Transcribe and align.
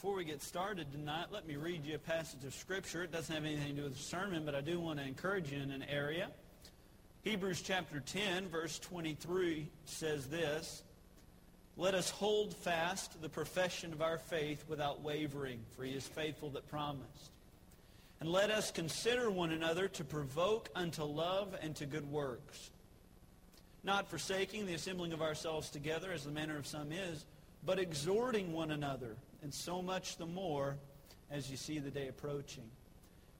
Before 0.00 0.14
we 0.14 0.24
get 0.24 0.44
started 0.44 0.92
tonight, 0.92 1.26
let 1.32 1.44
me 1.44 1.56
read 1.56 1.84
you 1.84 1.96
a 1.96 1.98
passage 1.98 2.44
of 2.44 2.54
Scripture. 2.54 3.02
It 3.02 3.10
doesn't 3.10 3.34
have 3.34 3.44
anything 3.44 3.70
to 3.70 3.72
do 3.72 3.82
with 3.82 3.96
the 3.96 4.02
sermon, 4.04 4.44
but 4.44 4.54
I 4.54 4.60
do 4.60 4.78
want 4.78 5.00
to 5.00 5.04
encourage 5.04 5.50
you 5.50 5.60
in 5.60 5.72
an 5.72 5.82
area. 5.82 6.28
Hebrews 7.22 7.62
chapter 7.62 7.98
10, 7.98 8.48
verse 8.48 8.78
23 8.78 9.66
says 9.86 10.28
this, 10.28 10.84
Let 11.76 11.94
us 11.94 12.10
hold 12.10 12.54
fast 12.54 13.20
the 13.20 13.28
profession 13.28 13.92
of 13.92 14.00
our 14.00 14.18
faith 14.18 14.64
without 14.68 15.02
wavering, 15.02 15.58
for 15.74 15.82
he 15.82 15.94
is 15.94 16.06
faithful 16.06 16.50
that 16.50 16.68
promised. 16.68 17.32
And 18.20 18.30
let 18.30 18.52
us 18.52 18.70
consider 18.70 19.32
one 19.32 19.50
another 19.50 19.88
to 19.88 20.04
provoke 20.04 20.68
unto 20.76 21.02
love 21.02 21.56
and 21.60 21.74
to 21.74 21.86
good 21.86 22.08
works, 22.08 22.70
not 23.82 24.08
forsaking 24.08 24.64
the 24.64 24.74
assembling 24.74 25.12
of 25.12 25.22
ourselves 25.22 25.70
together, 25.70 26.12
as 26.12 26.22
the 26.22 26.30
manner 26.30 26.56
of 26.56 26.68
some 26.68 26.92
is, 26.92 27.26
but 27.66 27.80
exhorting 27.80 28.52
one 28.52 28.70
another, 28.70 29.16
and 29.42 29.52
so 29.52 29.82
much 29.82 30.16
the 30.16 30.26
more 30.26 30.76
as 31.30 31.50
you 31.50 31.56
see 31.56 31.78
the 31.78 31.90
day 31.90 32.08
approaching. 32.08 32.64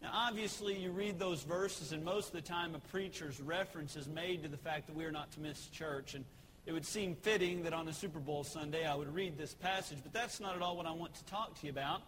Now, 0.03 0.11
obviously, 0.13 0.77
you 0.77 0.93
read 0.93 1.19
those 1.19 1.43
verses, 1.43 1.93
and 1.93 2.05
most 2.05 2.29
of 2.29 2.35
the 2.35 2.41
time 2.41 2.75
a 2.75 2.79
preacher's 2.79 3.41
reference 3.41 3.97
is 3.97 4.07
made 4.07 4.45
to 4.45 4.49
the 4.49 4.57
fact 4.57 4.87
that 4.87 4.95
we 4.95 5.05
are 5.05 5.11
not 5.11 5.33
to 5.33 5.41
miss 5.41 5.67
church. 5.69 6.15
And 6.15 6.25
it 6.67 6.73
would 6.73 6.87
seem 6.87 7.17
fitting 7.17 7.65
that 7.65 7.73
on 7.73 7.89
a 7.89 7.93
Super 7.93 8.21
Bowl 8.21 8.45
Sunday 8.45 8.87
I 8.87 8.95
would 8.95 9.13
read 9.13 9.37
this 9.37 9.55
passage, 9.55 9.99
but 10.03 10.13
that's 10.13 10.39
not 10.39 10.55
at 10.55 10.63
all 10.63 10.77
what 10.77 10.87
I 10.87 10.93
want 10.93 11.15
to 11.15 11.25
talk 11.25 11.59
to 11.59 11.67
you 11.67 11.73
about. 11.73 12.03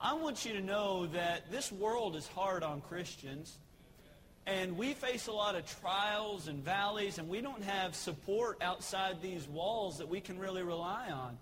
I 0.00 0.14
want 0.14 0.44
you 0.44 0.54
to 0.54 0.60
know 0.60 1.06
that 1.06 1.50
this 1.52 1.70
world 1.70 2.16
is 2.16 2.26
hard 2.26 2.62
on 2.62 2.80
Christians, 2.80 3.58
and 4.46 4.76
we 4.76 4.92
face 4.94 5.28
a 5.28 5.32
lot 5.32 5.54
of 5.54 5.64
trials 5.80 6.48
and 6.48 6.64
valleys, 6.64 7.18
and 7.18 7.28
we 7.28 7.40
don't 7.40 7.62
have 7.62 7.94
support 7.94 8.58
outside 8.60 9.22
these 9.22 9.46
walls 9.46 9.98
that 9.98 10.08
we 10.08 10.20
can 10.20 10.38
really 10.38 10.62
rely 10.62 11.10
on. 11.10 11.38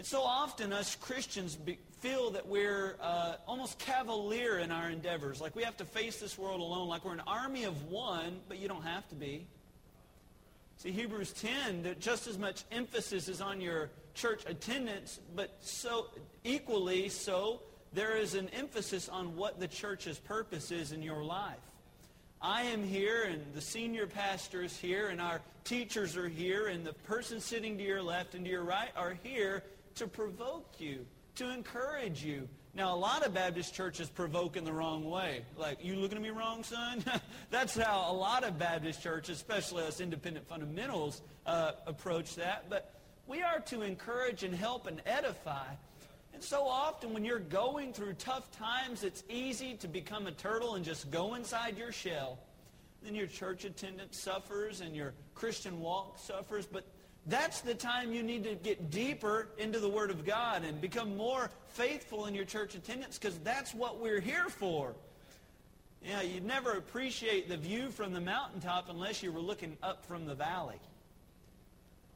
And 0.00 0.06
so 0.06 0.22
often 0.22 0.72
us 0.72 0.96
Christians 0.96 1.56
be, 1.56 1.78
feel 1.98 2.30
that 2.30 2.48
we're 2.48 2.96
uh, 3.02 3.34
almost 3.46 3.78
cavalier 3.78 4.56
in 4.56 4.70
our 4.70 4.88
endeavors, 4.88 5.42
like 5.42 5.54
we 5.54 5.62
have 5.62 5.76
to 5.76 5.84
face 5.84 6.18
this 6.18 6.38
world 6.38 6.62
alone, 6.62 6.88
like 6.88 7.04
we're 7.04 7.12
an 7.12 7.22
army 7.26 7.64
of 7.64 7.90
one, 7.90 8.40
but 8.48 8.58
you 8.58 8.66
don't 8.66 8.84
have 8.84 9.06
to 9.10 9.14
be. 9.14 9.46
See, 10.78 10.90
Hebrews 10.90 11.32
10, 11.32 11.82
that 11.82 12.00
just 12.00 12.26
as 12.28 12.38
much 12.38 12.64
emphasis 12.72 13.28
is 13.28 13.42
on 13.42 13.60
your 13.60 13.90
church 14.14 14.42
attendance, 14.46 15.20
but 15.36 15.54
so 15.60 16.06
equally 16.44 17.10
so, 17.10 17.60
there 17.92 18.16
is 18.16 18.34
an 18.34 18.48
emphasis 18.54 19.06
on 19.10 19.36
what 19.36 19.60
the 19.60 19.68
church's 19.68 20.18
purpose 20.18 20.70
is 20.70 20.92
in 20.92 21.02
your 21.02 21.22
life. 21.22 21.58
I 22.40 22.62
am 22.62 22.82
here, 22.82 23.24
and 23.24 23.44
the 23.52 23.60
senior 23.60 24.06
pastor 24.06 24.62
is 24.62 24.74
here, 24.74 25.08
and 25.08 25.20
our 25.20 25.42
teachers 25.64 26.16
are 26.16 26.26
here, 26.26 26.68
and 26.68 26.86
the 26.86 26.94
person 26.94 27.38
sitting 27.38 27.76
to 27.76 27.84
your 27.84 28.00
left 28.00 28.34
and 28.34 28.46
to 28.46 28.50
your 28.50 28.64
right 28.64 28.92
are 28.96 29.18
here 29.22 29.62
to 29.96 30.06
provoke 30.06 30.74
you, 30.78 31.06
to 31.36 31.50
encourage 31.50 32.24
you. 32.24 32.48
Now, 32.74 32.94
a 32.94 32.96
lot 32.96 33.26
of 33.26 33.34
Baptist 33.34 33.74
churches 33.74 34.08
provoke 34.08 34.56
in 34.56 34.64
the 34.64 34.72
wrong 34.72 35.10
way. 35.10 35.42
Like, 35.56 35.84
you 35.84 35.96
looking 35.96 36.16
at 36.16 36.22
me 36.22 36.30
wrong, 36.30 36.62
son? 36.62 37.04
That's 37.50 37.76
how 37.76 38.10
a 38.10 38.14
lot 38.14 38.44
of 38.44 38.58
Baptist 38.58 39.02
churches, 39.02 39.38
especially 39.38 39.84
us 39.84 40.00
independent 40.00 40.48
fundamentals, 40.48 41.22
uh, 41.46 41.72
approach 41.86 42.36
that. 42.36 42.70
But 42.70 42.94
we 43.26 43.42
are 43.42 43.60
to 43.60 43.82
encourage 43.82 44.44
and 44.44 44.54
help 44.54 44.86
and 44.86 45.02
edify. 45.04 45.66
And 46.32 46.42
so 46.42 46.66
often 46.66 47.12
when 47.12 47.24
you're 47.24 47.38
going 47.38 47.92
through 47.92 48.14
tough 48.14 48.50
times, 48.52 49.04
it's 49.04 49.24
easy 49.28 49.74
to 49.74 49.88
become 49.88 50.26
a 50.26 50.32
turtle 50.32 50.76
and 50.76 50.84
just 50.84 51.10
go 51.10 51.34
inside 51.34 51.76
your 51.76 51.92
shell. 51.92 52.38
Then 53.02 53.14
your 53.14 53.26
church 53.26 53.64
attendance 53.64 54.20
suffers 54.20 54.80
and 54.80 54.94
your 54.94 55.14
Christian 55.34 55.80
walk 55.80 56.18
suffers. 56.18 56.66
But 56.66 56.86
that's 57.26 57.60
the 57.60 57.74
time 57.74 58.12
you 58.12 58.22
need 58.22 58.44
to 58.44 58.54
get 58.54 58.90
deeper 58.90 59.48
into 59.58 59.78
the 59.78 59.88
Word 59.88 60.10
of 60.10 60.24
God 60.24 60.64
and 60.64 60.80
become 60.80 61.16
more 61.16 61.50
faithful 61.68 62.26
in 62.26 62.34
your 62.34 62.44
church 62.44 62.74
attendance 62.74 63.18
because 63.18 63.38
that's 63.38 63.74
what 63.74 64.00
we're 64.00 64.20
here 64.20 64.48
for. 64.48 64.94
Yeah, 66.02 66.22
you'd 66.22 66.46
never 66.46 66.72
appreciate 66.72 67.48
the 67.48 67.58
view 67.58 67.90
from 67.90 68.14
the 68.14 68.20
mountaintop 68.20 68.88
unless 68.88 69.22
you 69.22 69.32
were 69.32 69.40
looking 69.40 69.76
up 69.82 70.06
from 70.06 70.24
the 70.24 70.34
valley. 70.34 70.80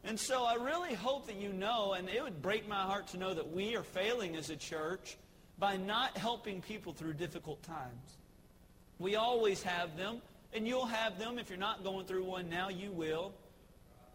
And 0.04 0.18
so 0.18 0.44
I 0.44 0.54
really 0.54 0.94
hope 0.94 1.26
that 1.26 1.36
you 1.36 1.52
know, 1.52 1.92
and 1.92 2.08
it 2.08 2.22
would 2.22 2.42
break 2.42 2.68
my 2.68 2.82
heart 2.82 3.08
to 3.08 3.18
know 3.18 3.34
that 3.34 3.52
we 3.52 3.76
are 3.76 3.82
failing 3.82 4.36
as 4.36 4.50
a 4.50 4.56
church 4.56 5.16
by 5.58 5.76
not 5.76 6.16
helping 6.16 6.60
people 6.60 6.92
through 6.92 7.14
difficult 7.14 7.62
times. 7.62 8.18
We 8.98 9.16
always 9.16 9.62
have 9.62 9.96
them, 9.96 10.20
and 10.52 10.66
you'll 10.66 10.86
have 10.86 11.18
them. 11.18 11.38
If 11.38 11.48
you're 11.48 11.58
not 11.58 11.84
going 11.84 12.06
through 12.06 12.24
one 12.24 12.48
now, 12.48 12.68
you 12.68 12.90
will. 12.90 13.32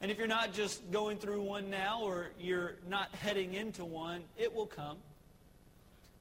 And 0.01 0.09
if 0.09 0.17
you're 0.17 0.27
not 0.27 0.53
just 0.53 0.91
going 0.91 1.17
through 1.17 1.41
one 1.41 1.69
now 1.69 2.01
or 2.03 2.29
you're 2.39 2.75
not 2.87 3.13
heading 3.15 3.53
into 3.53 3.83
one, 3.83 4.21
it 4.37 4.53
will 4.53 4.65
come. 4.65 4.97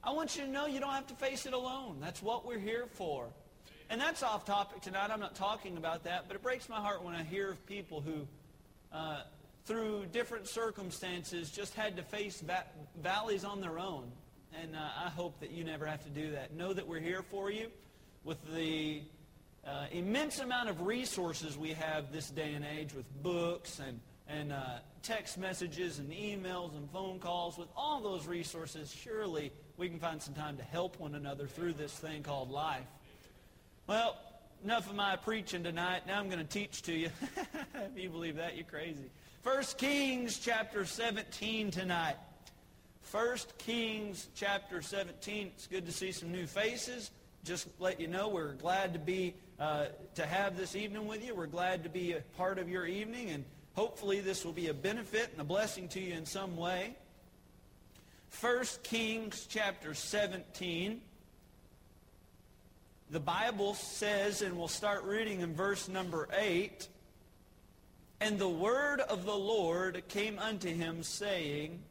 I 0.03 0.11
want 0.11 0.35
you 0.37 0.43
to 0.43 0.49
know 0.49 0.65
you 0.65 0.79
don't 0.79 0.93
have 0.93 1.07
to 1.07 1.13
face 1.15 1.45
it 1.45 1.53
alone. 1.53 1.97
That's 2.01 2.21
what 2.21 2.45
we're 2.45 2.59
here 2.59 2.87
for. 2.93 3.27
And 3.89 3.99
that's 3.99 4.21
off 4.21 4.45
topic 4.45 4.81
tonight. 4.81 5.09
I'm 5.11 5.19
not 5.19 5.35
talking 5.35 5.77
about 5.77 6.03
that, 6.03 6.25
but 6.27 6.35
it 6.35 6.43
breaks 6.43 6.69
my 6.69 6.77
heart 6.77 7.03
when 7.03 7.15
I 7.15 7.23
hear 7.23 7.51
of 7.51 7.65
people 7.65 8.01
who, 8.01 8.27
uh, 8.93 9.21
through 9.65 10.05
different 10.11 10.47
circumstances, 10.47 11.49
just 11.49 11.73
had 11.73 11.95
to 11.97 12.03
face 12.03 12.41
va- 12.41 12.65
valleys 13.01 13.43
on 13.43 13.61
their 13.61 13.79
own. 13.79 14.11
And 14.61 14.75
uh, 14.75 14.79
I 15.05 15.09
hope 15.09 15.39
that 15.39 15.51
you 15.51 15.63
never 15.63 15.85
have 15.85 16.03
to 16.03 16.09
do 16.09 16.31
that. 16.31 16.53
Know 16.53 16.73
that 16.73 16.87
we're 16.87 16.99
here 16.99 17.23
for 17.31 17.49
you 17.49 17.67
with 18.23 18.37
the 18.53 19.01
uh, 19.65 19.85
immense 19.91 20.39
amount 20.39 20.69
of 20.69 20.81
resources 20.81 21.57
we 21.57 21.73
have 21.73 22.11
this 22.11 22.29
day 22.29 22.53
and 22.53 22.65
age 22.65 22.93
with 22.93 23.05
books 23.21 23.79
and, 23.85 23.99
and 24.27 24.51
uh, 24.51 24.79
text 25.03 25.37
messages 25.37 25.99
and 25.99 26.11
emails 26.11 26.75
and 26.75 26.89
phone 26.91 27.19
calls. 27.19 27.57
With 27.57 27.69
all 27.75 28.01
those 28.01 28.25
resources, 28.25 28.91
surely 28.91 29.51
we 29.77 29.89
can 29.89 29.99
find 29.99 30.21
some 30.21 30.33
time 30.33 30.57
to 30.57 30.63
help 30.63 30.99
one 30.99 31.15
another 31.15 31.47
through 31.47 31.73
this 31.73 31.93
thing 31.93 32.23
called 32.23 32.49
life. 32.49 32.85
Well, 33.87 34.17
enough 34.63 34.89
of 34.89 34.95
my 34.95 35.15
preaching 35.15 35.63
tonight. 35.63 36.05
Now 36.07 36.19
I'm 36.19 36.27
going 36.27 36.39
to 36.39 36.45
teach 36.45 36.81
to 36.83 36.93
you. 36.93 37.09
if 37.75 37.97
you 37.97 38.09
believe 38.09 38.35
that, 38.37 38.55
you're 38.55 38.65
crazy. 38.65 39.09
First 39.41 39.77
Kings 39.77 40.37
chapter 40.37 40.85
17 40.85 41.71
tonight. 41.71 42.17
First 43.01 43.57
Kings 43.57 44.27
chapter 44.35 44.81
17. 44.81 45.51
It's 45.55 45.67
good 45.67 45.85
to 45.85 45.91
see 45.91 46.11
some 46.11 46.31
new 46.31 46.45
faces. 46.45 47.11
Just 47.43 47.67
let 47.79 47.99
you 47.99 48.07
know 48.07 48.27
we're 48.27 48.53
glad 48.53 48.93
to 48.93 48.99
be 48.99 49.33
uh, 49.59 49.87
to 50.15 50.25
have 50.25 50.55
this 50.55 50.75
evening 50.75 51.05
with 51.07 51.25
you. 51.25 51.35
We're 51.35 51.45
glad 51.45 51.83
to 51.83 51.89
be 51.89 52.13
a 52.13 52.21
part 52.37 52.59
of 52.59 52.69
your 52.69 52.85
evening, 52.85 53.29
and 53.29 53.43
hopefully 53.73 54.21
this 54.21 54.45
will 54.45 54.53
be 54.53 54.67
a 54.67 54.73
benefit 54.73 55.29
and 55.31 55.41
a 55.41 55.43
blessing 55.43 55.89
to 55.89 55.99
you 55.99 56.13
in 56.13 56.25
some 56.25 56.55
way. 56.55 56.95
1 58.39 58.65
Kings 58.83 59.47
chapter 59.49 59.93
17. 59.93 61.01
The 63.11 63.19
Bible 63.19 63.73
says, 63.73 64.41
and 64.41 64.57
we'll 64.57 64.67
start 64.67 65.03
reading 65.03 65.41
in 65.41 65.53
verse 65.55 65.89
number 65.89 66.29
8, 66.37 66.87
And 68.21 68.37
the 68.39 68.47
word 68.47 69.01
of 69.01 69.25
the 69.25 69.35
Lord 69.35 70.03
came 70.07 70.39
unto 70.39 70.69
him, 70.69 71.03
saying, 71.03 71.81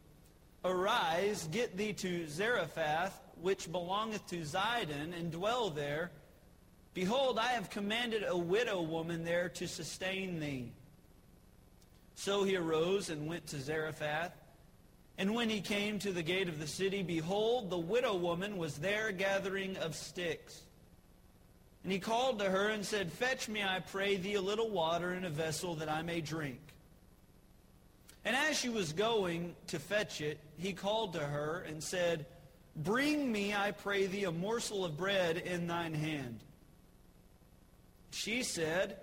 Arise, 0.64 1.48
get 1.50 1.76
thee 1.76 1.92
to 1.94 2.26
Zarephath, 2.28 3.20
which 3.40 3.70
belongeth 3.70 4.26
to 4.28 4.36
Zidon, 4.36 5.12
and 5.18 5.30
dwell 5.30 5.70
there, 5.70 6.12
Behold, 6.94 7.38
I 7.38 7.52
have 7.52 7.70
commanded 7.70 8.24
a 8.26 8.36
widow 8.36 8.82
woman 8.82 9.24
there 9.24 9.48
to 9.50 9.68
sustain 9.68 10.40
thee. 10.40 10.72
So 12.14 12.42
he 12.42 12.56
arose 12.56 13.10
and 13.10 13.28
went 13.28 13.46
to 13.48 13.60
Zarephath. 13.60 14.32
And 15.18 15.34
when 15.34 15.50
he 15.50 15.60
came 15.60 15.98
to 16.00 16.12
the 16.12 16.22
gate 16.22 16.48
of 16.48 16.58
the 16.58 16.66
city, 16.66 17.02
behold, 17.02 17.70
the 17.70 17.78
widow 17.78 18.16
woman 18.16 18.56
was 18.56 18.78
there 18.78 19.12
gathering 19.12 19.76
of 19.76 19.94
sticks. 19.94 20.62
And 21.82 21.92
he 21.92 21.98
called 21.98 22.38
to 22.40 22.44
her 22.44 22.68
and 22.68 22.84
said, 22.84 23.12
Fetch 23.12 23.48
me, 23.48 23.62
I 23.62 23.80
pray 23.80 24.16
thee, 24.16 24.34
a 24.34 24.40
little 24.40 24.70
water 24.70 25.14
in 25.14 25.24
a 25.24 25.30
vessel 25.30 25.76
that 25.76 25.88
I 25.88 26.02
may 26.02 26.20
drink. 26.20 26.60
And 28.24 28.36
as 28.36 28.58
she 28.58 28.68
was 28.68 28.92
going 28.92 29.54
to 29.68 29.78
fetch 29.78 30.20
it, 30.20 30.38
he 30.56 30.72
called 30.72 31.14
to 31.14 31.20
her 31.20 31.64
and 31.66 31.82
said, 31.82 32.26
Bring 32.76 33.30
me, 33.30 33.54
I 33.54 33.70
pray 33.70 34.06
thee, 34.06 34.24
a 34.24 34.32
morsel 34.32 34.84
of 34.84 34.96
bread 34.96 35.36
in 35.38 35.66
thine 35.66 35.94
hand. 35.94 36.40
She 38.10 38.42
said, 38.42 38.98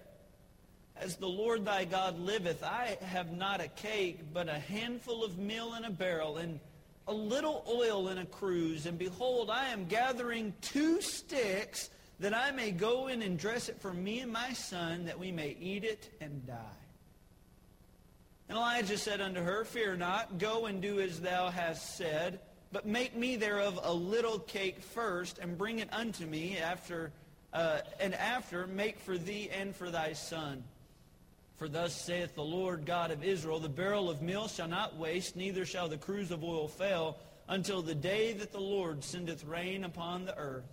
As 0.95 1.15
the 1.17 1.27
Lord 1.27 1.65
thy 1.65 1.85
God 1.85 2.19
liveth, 2.19 2.63
I 2.63 2.97
have 3.01 3.31
not 3.31 3.61
a 3.61 3.67
cake, 3.67 4.33
but 4.33 4.49
a 4.49 4.59
handful 4.59 5.23
of 5.23 5.37
meal 5.37 5.75
in 5.75 5.85
a 5.85 5.91
barrel, 5.91 6.37
and 6.37 6.59
a 7.07 7.13
little 7.13 7.63
oil 7.67 8.09
in 8.09 8.17
a 8.17 8.25
cruse. 8.25 8.85
And 8.85 8.97
behold, 8.97 9.49
I 9.49 9.67
am 9.67 9.85
gathering 9.85 10.53
two 10.61 11.01
sticks, 11.01 11.89
that 12.19 12.33
I 12.33 12.51
may 12.51 12.71
go 12.71 13.07
in 13.07 13.21
and 13.21 13.37
dress 13.37 13.69
it 13.69 13.81
for 13.81 13.93
me 13.93 14.19
and 14.19 14.31
my 14.31 14.53
son, 14.53 15.05
that 15.05 15.19
we 15.19 15.31
may 15.31 15.55
eat 15.59 15.83
it 15.83 16.09
and 16.21 16.45
die. 16.47 16.55
And 18.47 18.57
Elijah 18.57 18.97
said 18.97 19.21
unto 19.21 19.41
her, 19.41 19.65
Fear 19.65 19.97
not, 19.97 20.37
go 20.37 20.67
and 20.67 20.81
do 20.81 20.99
as 20.99 21.19
thou 21.19 21.49
hast 21.49 21.97
said, 21.97 22.39
but 22.71 22.85
make 22.85 23.15
me 23.15 23.35
thereof 23.35 23.79
a 23.83 23.93
little 23.93 24.39
cake 24.39 24.81
first, 24.81 25.39
and 25.39 25.57
bring 25.57 25.79
it 25.79 25.89
unto 25.91 26.25
me 26.25 26.57
after 26.57 27.11
uh, 27.55 27.79
and 28.01 28.13
after 28.13 28.67
make 28.67 28.99
for 28.99 29.17
thee 29.17 29.49
and 29.57 29.73
for 29.73 29.89
thy 29.89 30.11
son. 30.11 30.63
For 31.55 31.69
thus 31.69 31.95
saith 31.95 32.35
the 32.35 32.43
Lord 32.43 32.85
God 32.85 33.11
of 33.11 33.23
Israel, 33.23 33.59
the 33.59 33.69
barrel 33.69 34.09
of 34.09 34.21
meal 34.21 34.49
shall 34.49 34.67
not 34.67 34.97
waste, 34.97 35.37
neither 35.37 35.65
shall 35.65 35.87
the 35.87 35.97
cruse 35.97 36.31
of 36.31 36.43
oil 36.43 36.67
fail, 36.67 37.17
until 37.47 37.81
the 37.81 37.95
day 37.95 38.33
that 38.33 38.51
the 38.51 38.59
Lord 38.59 39.05
sendeth 39.05 39.45
rain 39.45 39.85
upon 39.85 40.25
the 40.25 40.37
earth. 40.37 40.65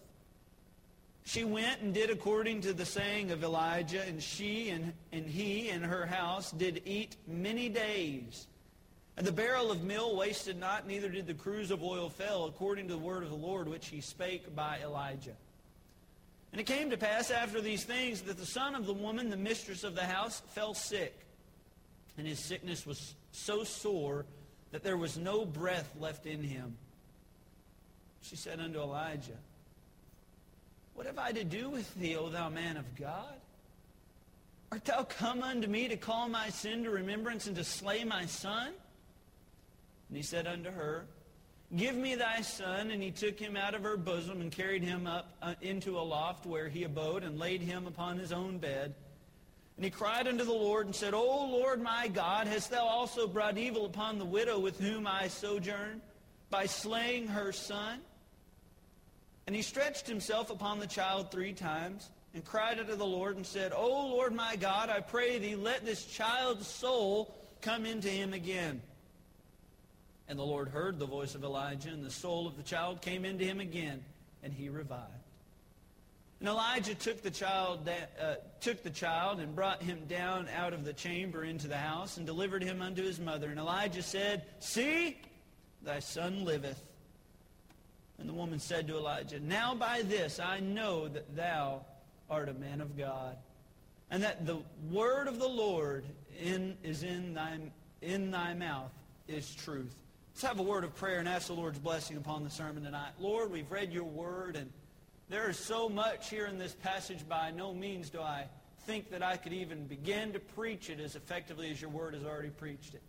She 1.25 1.45
went 1.45 1.83
and 1.83 1.95
did 1.95 2.11
according 2.11 2.63
to 2.63 2.73
the 2.73 2.85
saying 2.85 3.31
of 3.31 3.45
Elijah, 3.45 4.03
and 4.03 4.21
she 4.21 4.71
and, 4.71 4.93
and 5.13 5.25
he 5.25 5.69
and 5.69 5.85
her 5.85 6.05
house 6.05 6.51
did 6.51 6.83
eat 6.85 7.15
many 7.29 7.69
days. 7.69 8.49
And 9.17 9.25
the 9.25 9.31
barrel 9.31 9.71
of 9.71 9.85
meal 9.85 10.17
wasted 10.17 10.59
not, 10.59 10.89
neither 10.89 11.09
did 11.09 11.29
the 11.29 11.35
cruse 11.35 11.71
of 11.71 11.85
oil 11.85 12.09
fail, 12.09 12.47
according 12.47 12.89
to 12.89 12.95
the 12.95 12.99
word 12.99 13.23
of 13.23 13.31
the 13.31 13.37
Lord 13.37 13.69
which 13.69 13.87
he 13.87 14.01
spake 14.01 14.57
by 14.57 14.81
Elijah. 14.83 15.37
And 16.53 16.61
it 16.61 16.65
came 16.65 16.91
to 16.91 16.99
pass 16.99 17.31
after 17.31 17.61
these 17.61 17.85
things 17.85 18.23
that 18.23 18.37
the 18.37 18.47
son 18.47 18.75
of 18.75 18.87
the 18.87 18.93
woman, 18.93 19.31
the 19.31 19.37
mistress 19.37 19.85
of 19.85 19.95
the 19.95 20.05
house, 20.05 20.41
fell 20.55 20.75
sick. 20.75 21.19
And 22.19 22.27
his 22.27 22.39
sickness 22.39 22.87
was 22.87 23.15
so 23.33 23.65
sore 23.65 24.27
that 24.71 24.83
there 24.83 24.99
was 24.99 25.17
no 25.17 25.47
breath 25.47 25.91
left 25.99 26.27
in 26.27 26.43
him. 26.43 26.77
She 28.23 28.37
said 28.37 28.61
unto 28.61 28.81
Elijah, 28.81 29.39
What 30.95 31.07
have 31.07 31.19
I 31.19 31.33
to 31.33 31.43
do 31.43 31.71
with 31.71 31.93
thee, 31.95 32.17
O 32.17 32.29
thou 32.29 32.51
man 32.51 32.77
of 32.77 32.97
God? 32.97 33.35
Art 34.71 34.85
thou 34.85 35.05
come 35.05 35.43
unto 35.43 35.69
me 35.69 35.89
to 35.89 35.97
call 35.97 36.29
my 36.29 36.51
sin 36.51 36.85
to 36.85 36.91
remembrance 36.91 37.47
and 37.47 37.57
to 37.57 37.65
slay 37.65 38.05
my 38.05 38.27
son? 38.27 38.69
And 40.09 40.17
he 40.17 40.23
said 40.23 40.47
unto 40.47 40.71
her, 40.71 41.07
Give 41.75 41.95
me 41.95 42.15
thy 42.15 42.43
son. 42.43 42.91
And 42.91 43.03
he 43.03 43.11
took 43.11 43.39
him 43.39 43.57
out 43.57 43.75
of 43.75 43.83
her 43.83 43.97
bosom 43.97 44.41
and 44.41 44.53
carried 44.53 44.83
him 44.83 45.07
up 45.07 45.33
uh, 45.41 45.55
into 45.63 45.99
a 45.99 46.03
loft 46.03 46.47
where 46.47 46.69
he 46.69 46.85
abode 46.85 47.25
and 47.25 47.39
laid 47.39 47.63
him 47.63 47.87
upon 47.87 48.19
his 48.19 48.33
own 48.33 48.59
bed. 48.59 48.95
And 49.77 49.85
he 49.85 49.91
cried 49.91 50.29
unto 50.29 50.45
the 50.45 50.53
Lord 50.53 50.87
and 50.87 50.95
said, 50.95 51.15
O 51.15 51.47
Lord 51.47 51.81
my 51.81 52.09
God, 52.09 52.47
hast 52.47 52.71
thou 52.71 52.85
also 52.85 53.27
brought 53.27 53.57
evil 53.57 53.87
upon 53.87 54.19
the 54.19 54.25
widow 54.25 54.59
with 54.59 54.79
whom 54.79 55.07
I 55.07 55.29
sojourn 55.29 56.03
by 56.51 56.67
slaying 56.67 57.27
her 57.29 57.53
son? 57.53 58.01
And 59.47 59.57
he 59.57 59.63
stretched 59.63 60.07
himself 60.07 60.51
upon 60.51 60.79
the 60.79 60.87
child 60.87 61.31
three 61.31 61.53
times 61.53 62.11
and 62.35 62.45
cried 62.45 62.79
unto 62.79 62.95
the 62.95 63.07
Lord 63.07 63.37
and 63.37 63.47
said, 63.47 63.73
O 63.73 64.09
Lord 64.09 64.35
my 64.35 64.57
God, 64.57 64.89
I 64.89 65.01
pray 65.01 65.39
thee, 65.39 65.57
let 65.57 65.85
this 65.85 66.05
child's 66.05 66.67
soul 66.67 67.35
come 67.61 67.87
into 67.87 68.09
him 68.09 68.35
again. 68.35 68.83
And 70.29 70.39
the 70.39 70.45
Lord 70.45 70.69
heard 70.69 70.99
the 70.99 71.07
voice 71.07 71.35
of 71.35 71.45
Elijah, 71.45 71.91
and 71.91 72.05
the 72.05 72.11
soul 72.11 72.47
of 72.47 72.57
the 72.57 72.63
child 72.63 73.03
came 73.03 73.25
into 73.25 73.45
him 73.45 73.61
again, 73.61 74.05
and 74.43 74.53
he 74.53 74.69
revived. 74.69 75.23
And 76.43 76.49
Elijah 76.49 76.97
took 76.97 77.23
the 77.23 77.31
child, 77.31 77.89
uh, 77.89 78.35
took 78.61 78.83
the 78.83 78.91
child 78.91 79.39
and 79.39 79.55
brought 79.55 79.81
him 79.81 80.07
down 80.09 80.49
out 80.57 80.73
of 80.73 80.85
the 80.85 80.93
chamber 80.93 81.45
into 81.45 81.69
the 81.69 81.77
house 81.77 82.17
and 82.17 82.27
delivered 82.27 82.65
him 82.65 82.83
unto 82.83 83.01
his 83.01 83.21
mother. 83.21 83.49
And 83.49 83.61
Elijah 83.61 84.03
said, 84.03 84.43
See, 84.59 85.19
thy 85.83 86.01
son 86.01 86.45
liveth. 86.45 86.83
And 88.19 88.29
the 88.29 88.33
woman 88.33 88.59
said 88.59 88.89
to 88.89 88.97
Elijah, 88.97 89.39
Now 89.39 89.77
by 89.77 90.03
this 90.03 90.41
I 90.41 90.59
know 90.59 91.07
that 91.07 91.37
thou 91.37 91.85
art 92.29 92.49
a 92.49 92.55
man 92.55 92.81
of 92.81 92.99
God, 92.99 93.37
and 94.11 94.25
that 94.25 94.45
the 94.45 94.59
word 94.91 95.29
of 95.29 95.39
the 95.39 95.49
Lord 95.49 96.05
in, 96.43 96.77
is 96.83 97.05
in 97.05 97.35
thy, 97.35 97.59
in 98.01 98.33
thy 98.33 98.55
mouth 98.55 98.91
is 99.29 99.55
truth. 99.55 99.95
Let's 100.33 100.43
have 100.45 100.59
a 100.59 100.63
word 100.63 100.83
of 100.83 100.95
prayer 100.97 101.19
and 101.19 101.29
ask 101.29 101.49
the 101.49 101.53
Lord's 101.53 101.79
blessing 101.79 102.17
upon 102.17 102.43
the 102.43 102.49
sermon 102.49 102.85
tonight. 102.85 103.13
Lord, 103.21 103.53
we've 103.53 103.71
read 103.71 103.93
your 103.93 104.05
word, 104.05 104.57
and 104.57 104.73
there 105.29 105.51
is 105.51 105.59
so 105.59 105.91
much 105.91 106.31
here 106.31 106.47
in 106.47 106.59
this 106.59 106.73
passage. 106.73 107.29
By 107.29 107.51
no 107.51 107.75
means 107.75 108.09
do 108.09 108.21
I 108.21 108.47
think 108.87 109.11
that 109.11 109.23
I 109.23 109.37
could 109.37 109.53
even 109.53 109.85
begin 109.85 110.33
to 110.33 110.41
preach 110.41 110.89
it 110.89 111.01
as 111.01 111.17
effectively 111.17 111.71
as 111.71 111.83
your 111.83 111.91
word 111.91 112.15
has 112.15 112.25
already 112.25 112.49
preached 112.49 112.95
it. 112.95 113.03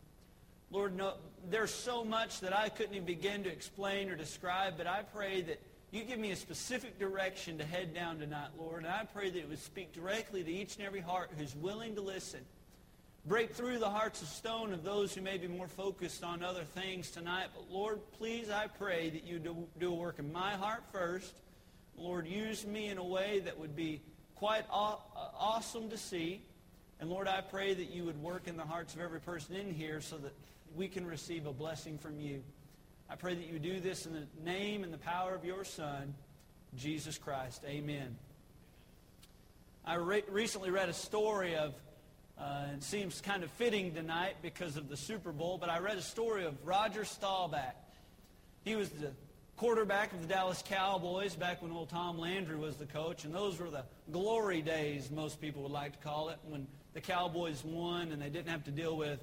Lord, 0.70 0.98
no, 0.98 1.14
there's 1.50 1.74
so 1.74 2.04
much 2.04 2.42
that 2.42 2.56
I 2.56 2.68
couldn't 2.68 2.94
even 2.94 3.06
begin 3.06 3.44
to 3.44 3.50
explain 3.50 4.10
or 4.10 4.16
describe, 4.16 4.74
but 4.78 4.86
I 4.86 5.04
pray 5.04 5.42
that 5.44 5.62
you 5.92 6.04
give 6.04 6.20
me 6.20 6.32
a 6.32 6.36
specific 6.36 7.00
direction 7.00 7.58
to 7.58 7.64
head 7.64 7.96
down 7.96 8.20
tonight, 8.20 8.50
Lord, 8.60 8.84
and 8.84 8.92
I 8.92 9.06
pray 9.06 9.30
that 9.30 9.40
it 9.40 9.48
would 9.48 9.60
speak 9.60 9.94
directly 9.94 10.44
to 10.44 10.52
each 10.52 10.76
and 10.76 10.86
every 10.86 11.02
heart 11.02 11.32
who's 11.38 11.56
willing 11.56 11.96
to 11.96 12.02
listen. 12.02 12.42
Break 13.26 13.54
through 13.54 13.80
the 13.80 13.90
hearts 13.90 14.22
of 14.22 14.28
stone 14.28 14.74
of 14.74 14.84
those 14.84 15.16
who 15.16 15.22
may 15.22 15.38
be 15.38 15.48
more 15.48 15.70
focused 15.70 16.26
on 16.26 16.44
other 16.44 16.66
things 16.66 17.10
tonight. 17.10 17.48
But 17.56 17.72
Lord, 17.72 18.02
please, 18.18 18.50
I 18.50 18.68
pray 18.68 19.10
that 19.12 19.24
you 19.24 19.40
do, 19.40 19.66
do 19.80 19.92
a 19.92 19.96
work 19.96 20.20
in 20.20 20.34
my 20.34 20.52
heart 20.52 20.84
first. 20.92 21.34
Lord, 21.98 22.28
use 22.28 22.66
me 22.66 22.88
in 22.88 22.98
a 22.98 23.04
way 23.04 23.40
that 23.40 23.58
would 23.58 23.78
be 23.78 24.02
quite 24.36 24.66
aw- 24.70 25.00
uh, 25.16 25.30
awesome 25.40 25.90
to 25.90 25.98
see. 25.98 26.42
And 27.00 27.10
Lord, 27.10 27.30
I 27.30 27.40
pray 27.40 27.74
that 27.74 27.92
you 27.92 28.04
would 28.04 28.22
work 28.22 28.50
in 28.50 28.58
the 28.58 28.64
hearts 28.64 28.94
of 28.94 29.00
every 29.00 29.22
person 29.22 29.56
in 29.56 29.74
here 29.74 30.02
so 30.02 30.18
that 30.18 30.34
we 30.76 30.90
can 30.90 31.06
receive 31.06 31.46
a 31.46 31.54
blessing 31.54 31.98
from 31.98 32.20
you. 32.20 32.44
I 33.10 33.16
pray 33.16 33.36
that 33.36 33.48
you 33.48 33.58
do 33.58 33.80
this 33.80 34.06
in 34.06 34.12
the 34.14 34.28
name 34.44 34.84
and 34.84 34.92
the 34.92 34.98
power 34.98 35.34
of 35.34 35.46
your 35.46 35.64
Son, 35.64 36.14
Jesus 36.76 37.18
Christ. 37.18 37.64
Amen. 37.66 38.18
I 39.86 39.96
re- 39.96 40.24
recently 40.30 40.72
read 40.72 40.90
a 40.90 40.94
story 40.94 41.56
of 41.56 41.74
uh, 42.40 42.66
it 42.74 42.84
seems 42.84 43.22
kind 43.22 43.44
of 43.44 43.52
fitting 43.52 43.94
tonight 43.94 44.36
because 44.42 44.78
of 44.78 44.90
the 44.90 44.98
Super 44.98 45.32
Bowl, 45.32 45.58
but 45.58 45.70
I 45.70 45.80
read 45.80 45.98
a 45.98 46.02
story 46.02 46.46
of 46.46 46.56
Roger 46.66 47.06
Staubach. 47.06 47.76
He 48.64 48.76
was 48.76 48.90
the 48.90 49.12
quarterback 49.56 50.12
of 50.14 50.22
the 50.22 50.28
Dallas 50.28 50.64
Cowboys 50.66 51.36
back 51.36 51.62
when 51.62 51.72
old 51.72 51.90
Tom 51.90 52.18
Landry 52.18 52.58
was 52.58 52.76
the 52.78 52.86
coach, 52.86 53.24
and 53.24 53.34
those 53.34 53.60
were 53.60 53.70
the 53.70 53.84
glory 54.12 54.62
days, 54.62 55.12
most 55.12 55.40
people 55.40 55.64
would 55.64 55.72
like 55.72 56.00
to 56.00 56.04
call 56.08 56.30
it, 56.30 56.38
when 56.48 56.68
the 56.94 57.02
Cowboys 57.02 57.64
won 57.64 58.12
and 58.12 58.22
they 58.22 58.30
didn't 58.30 58.50
have 58.50 58.64
to 58.66 58.72
deal 58.72 58.98
with 58.98 59.20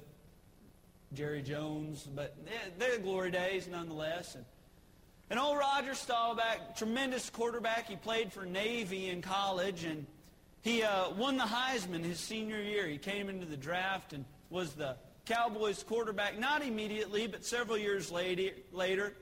Jerry 1.13 1.41
Jones, 1.41 2.07
but 2.15 2.35
they're 2.77 2.97
the 2.97 3.03
glory 3.03 3.31
days 3.31 3.67
nonetheless. 3.67 4.35
And, 4.35 4.45
and 5.29 5.39
old 5.39 5.57
Roger 5.57 5.93
Staubach, 5.93 6.77
tremendous 6.77 7.29
quarterback. 7.29 7.87
He 7.87 7.95
played 7.97 8.31
for 8.31 8.45
Navy 8.45 9.09
in 9.09 9.21
college, 9.21 9.83
and 9.83 10.05
he 10.61 10.83
uh, 10.83 11.09
won 11.11 11.37
the 11.37 11.43
Heisman 11.43 12.03
his 12.03 12.19
senior 12.19 12.61
year. 12.61 12.87
He 12.87 12.97
came 12.97 13.29
into 13.29 13.45
the 13.45 13.57
draft 13.57 14.13
and 14.13 14.25
was 14.49 14.73
the 14.73 14.95
Cowboys 15.25 15.83
quarterback, 15.83 16.39
not 16.39 16.63
immediately, 16.63 17.27
but 17.27 17.45
several 17.45 17.77
years 17.77 18.11
later. 18.11 19.13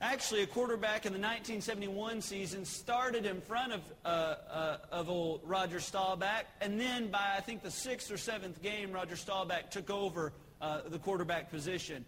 Actually, 0.00 0.42
a 0.42 0.46
quarterback 0.46 1.06
in 1.06 1.12
the 1.12 1.18
1971 1.18 2.20
season 2.20 2.64
started 2.64 3.24
in 3.24 3.40
front 3.40 3.72
of, 3.72 3.80
uh, 4.04 4.08
uh, 4.08 4.76
of 4.90 5.08
old 5.08 5.40
Roger 5.44 5.78
Staubach, 5.78 6.44
and 6.60 6.80
then 6.80 7.08
by, 7.08 7.34
I 7.36 7.40
think, 7.40 7.62
the 7.62 7.70
sixth 7.70 8.10
or 8.10 8.16
seventh 8.16 8.60
game, 8.62 8.90
Roger 8.90 9.14
Staubach 9.14 9.70
took 9.70 9.90
over 9.90 10.32
uh, 10.60 10.80
the 10.88 10.98
quarterback 10.98 11.50
position. 11.50 12.04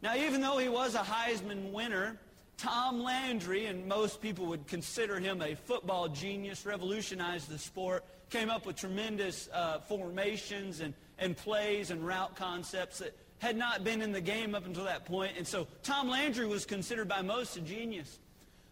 Now, 0.00 0.16
even 0.16 0.40
though 0.40 0.56
he 0.56 0.70
was 0.70 0.94
a 0.94 1.00
Heisman 1.00 1.70
winner, 1.70 2.18
Tom 2.62 3.02
Landry, 3.02 3.66
and 3.66 3.88
most 3.88 4.22
people 4.22 4.46
would 4.46 4.68
consider 4.68 5.18
him 5.18 5.42
a 5.42 5.56
football 5.56 6.06
genius, 6.06 6.64
revolutionized 6.64 7.48
the 7.48 7.58
sport, 7.58 8.04
came 8.30 8.50
up 8.50 8.66
with 8.66 8.76
tremendous 8.76 9.48
uh, 9.52 9.80
formations 9.80 10.78
and, 10.78 10.94
and 11.18 11.36
plays 11.36 11.90
and 11.90 12.06
route 12.06 12.36
concepts 12.36 13.00
that 13.00 13.16
had 13.38 13.56
not 13.56 13.82
been 13.82 14.00
in 14.00 14.12
the 14.12 14.20
game 14.20 14.54
up 14.54 14.64
until 14.64 14.84
that 14.84 15.04
point. 15.06 15.32
And 15.36 15.44
so 15.44 15.66
Tom 15.82 16.08
Landry 16.08 16.46
was 16.46 16.64
considered 16.64 17.08
by 17.08 17.20
most 17.20 17.56
a 17.56 17.60
genius. 17.60 18.20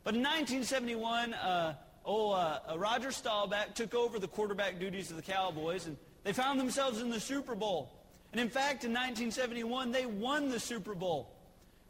But 0.05 0.14
in 0.14 0.21
1971, 0.21 1.35
uh, 1.35 1.75
oh, 2.07 2.31
uh, 2.31 2.76
Roger 2.76 3.11
Staubach 3.11 3.75
took 3.75 3.97
over 3.97 4.21
the 4.21 4.29
quarterback 4.29 4.79
duties 4.79 5.11
of 5.11 5.17
the 5.17 5.23
Cowboys, 5.23 5.87
and 5.87 5.97
they 6.23 6.33
found 6.33 6.61
themselves 6.61 7.00
in 7.00 7.11
the 7.11 7.19
Super 7.19 7.57
Bowl. 7.57 7.91
And 8.31 8.41
in 8.41 8.50
fact, 8.50 8.85
in 8.85 8.93
1971, 8.93 9.91
they 9.91 10.07
won 10.07 10.49
the 10.49 10.61
Super 10.61 10.95
Bowl 10.95 11.35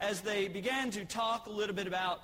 as 0.00 0.20
they 0.20 0.48
began 0.48 0.90
to 0.90 1.04
talk 1.04 1.46
a 1.46 1.50
little 1.50 1.74
bit 1.74 1.86
about 1.86 2.22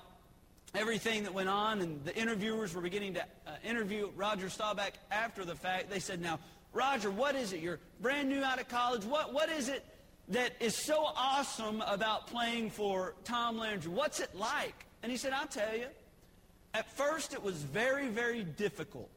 everything 0.75 1.23
that 1.23 1.33
went 1.33 1.49
on, 1.49 1.81
and 1.81 2.03
the 2.03 2.15
interviewers 2.15 2.73
were 2.73 2.81
beginning 2.81 3.13
to 3.13 3.21
uh, 3.21 3.51
interview 3.63 4.09
Roger 4.15 4.49
Staubach 4.49 4.93
after 5.11 5.45
the 5.45 5.55
fact, 5.55 5.89
they 5.89 5.99
said, 5.99 6.21
now, 6.21 6.39
Roger, 6.73 7.09
what 7.09 7.35
is 7.35 7.53
it? 7.53 7.61
You're 7.61 7.79
brand 8.01 8.29
new 8.29 8.43
out 8.43 8.59
of 8.59 8.67
college. 8.67 9.03
What, 9.03 9.33
what 9.33 9.49
is 9.49 9.69
it 9.69 9.85
that 10.29 10.53
is 10.59 10.75
so 10.75 11.05
awesome 11.15 11.81
about 11.81 12.27
playing 12.27 12.69
for 12.69 13.15
Tom 13.23 13.57
Landry? 13.57 13.91
What's 13.91 14.19
it 14.19 14.35
like? 14.35 14.85
And 15.01 15.11
he 15.11 15.17
said, 15.17 15.33
I'll 15.33 15.47
tell 15.47 15.75
you. 15.75 15.87
At 16.73 16.91
first, 16.95 17.33
it 17.33 17.41
was 17.41 17.55
very, 17.55 18.09
very 18.09 18.43
difficult. 18.43 19.09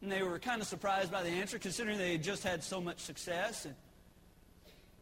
And 0.00 0.10
they 0.10 0.22
were 0.22 0.38
kind 0.38 0.62
of 0.62 0.68
surprised 0.68 1.10
by 1.10 1.22
the 1.22 1.28
answer, 1.28 1.58
considering 1.58 1.98
they 1.98 2.12
had 2.12 2.22
just 2.22 2.42
had 2.42 2.62
so 2.62 2.80
much 2.80 3.00
success. 3.00 3.64
And 3.64 3.74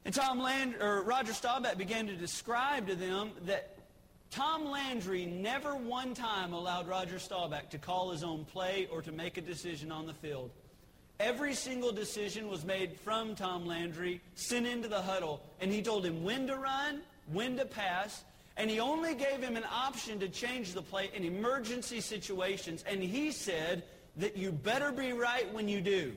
and 0.04 0.14
Tom 0.14 0.40
Land, 0.40 0.76
or 0.80 1.02
Roger 1.02 1.33
Staubach 1.33 1.76
began 1.76 2.07
to 2.07 2.16
describe 2.16 2.87
to 2.87 2.95
them 2.95 3.33
that 3.47 3.76
Tom 4.30 4.66
Landry 4.66 5.26
never 5.26 5.75
one 5.75 6.14
time 6.14 6.52
allowed 6.52 6.88
Roger 6.88 7.19
Staubach 7.19 7.71
to 7.71 7.78
call 7.78 8.11
his 8.11 8.23
own 8.23 8.45
play 8.45 8.88
or 8.90 9.02
to 9.02 9.12
make 9.12 9.37
a 9.37 9.40
decision 9.40 9.90
on 9.90 10.07
the 10.07 10.14
field. 10.14 10.50
Every 11.19 11.52
single 11.52 11.92
decision 11.92 12.49
was 12.49 12.64
made 12.64 12.97
from 12.97 13.35
Tom 13.35 13.66
Landry, 13.66 14.23
sent 14.37 14.66
into 14.66 14.88
the 14.88 15.02
huddle, 15.02 15.42
and 15.61 15.71
he 15.71 15.83
told 15.83 16.07
him 16.07 16.23
when 16.23 16.47
to 16.47 16.57
run, 16.57 17.02
when 17.30 17.57
to 17.59 17.66
pass, 17.66 18.25
and 18.57 18.71
he 18.71 18.80
only 18.80 19.14
gave 19.14 19.42
him 19.42 19.57
an 19.57 19.64
option 19.71 20.19
to 20.21 20.28
change 20.28 20.73
the 20.73 20.83
play 20.83 21.11
in 21.14 21.25
emergency 21.25 22.00
situations, 22.00 22.85
and 22.88 23.02
he 23.02 23.33
said 23.33 23.83
that 24.16 24.37
you 24.37 24.50
better 24.50 24.92
be 24.92 25.12
right 25.12 25.52
when 25.52 25.69
you 25.69 25.80
do. 25.80 26.12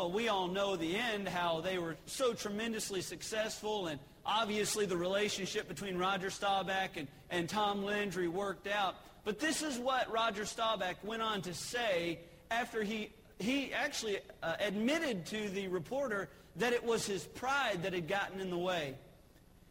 Well, 0.00 0.12
we 0.12 0.28
all 0.28 0.48
know 0.48 0.76
the 0.76 0.96
end, 0.96 1.28
how 1.28 1.60
they 1.60 1.76
were 1.76 1.94
so 2.06 2.32
tremendously 2.32 3.02
successful, 3.02 3.88
and 3.88 4.00
obviously 4.24 4.86
the 4.86 4.96
relationship 4.96 5.68
between 5.68 5.98
Roger 5.98 6.30
Staubach 6.30 6.96
and, 6.96 7.06
and 7.28 7.46
Tom 7.46 7.84
Landry 7.84 8.26
worked 8.26 8.66
out. 8.66 8.94
But 9.24 9.38
this 9.38 9.60
is 9.60 9.78
what 9.78 10.10
Roger 10.10 10.46
Staubach 10.46 10.96
went 11.04 11.20
on 11.20 11.42
to 11.42 11.52
say 11.52 12.20
after 12.50 12.82
he, 12.82 13.12
he 13.38 13.74
actually 13.74 14.20
uh, 14.42 14.54
admitted 14.58 15.26
to 15.26 15.50
the 15.50 15.68
reporter 15.68 16.30
that 16.56 16.72
it 16.72 16.82
was 16.82 17.04
his 17.04 17.24
pride 17.24 17.82
that 17.82 17.92
had 17.92 18.08
gotten 18.08 18.40
in 18.40 18.48
the 18.48 18.56
way. 18.56 18.94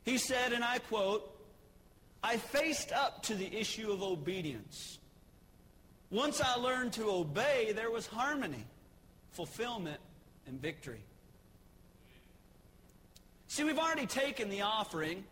He 0.05 0.19
said, 0.19 0.53
and 0.53 0.63
I 0.63 0.77
quote, 0.77 1.27
I 2.21 2.37
faced 2.37 2.91
up 2.91 3.23
to 3.23 3.33
the 3.33 3.51
issue 3.51 3.91
of 3.91 4.03
obedience. 4.03 4.99
Once 6.11 6.39
I 6.39 6.53
learned 6.53 6.93
to 6.93 7.09
obey, 7.09 7.71
there 7.75 7.89
was 7.89 8.05
harmony, 8.05 8.67
fulfillment, 9.31 9.99
and 10.49 10.61
victory. 10.61 11.01
See, 13.47 13.63
we've 13.63 13.79
already 13.79 14.05
taken 14.05 14.49
the 14.49 14.61
offering. 14.61 15.23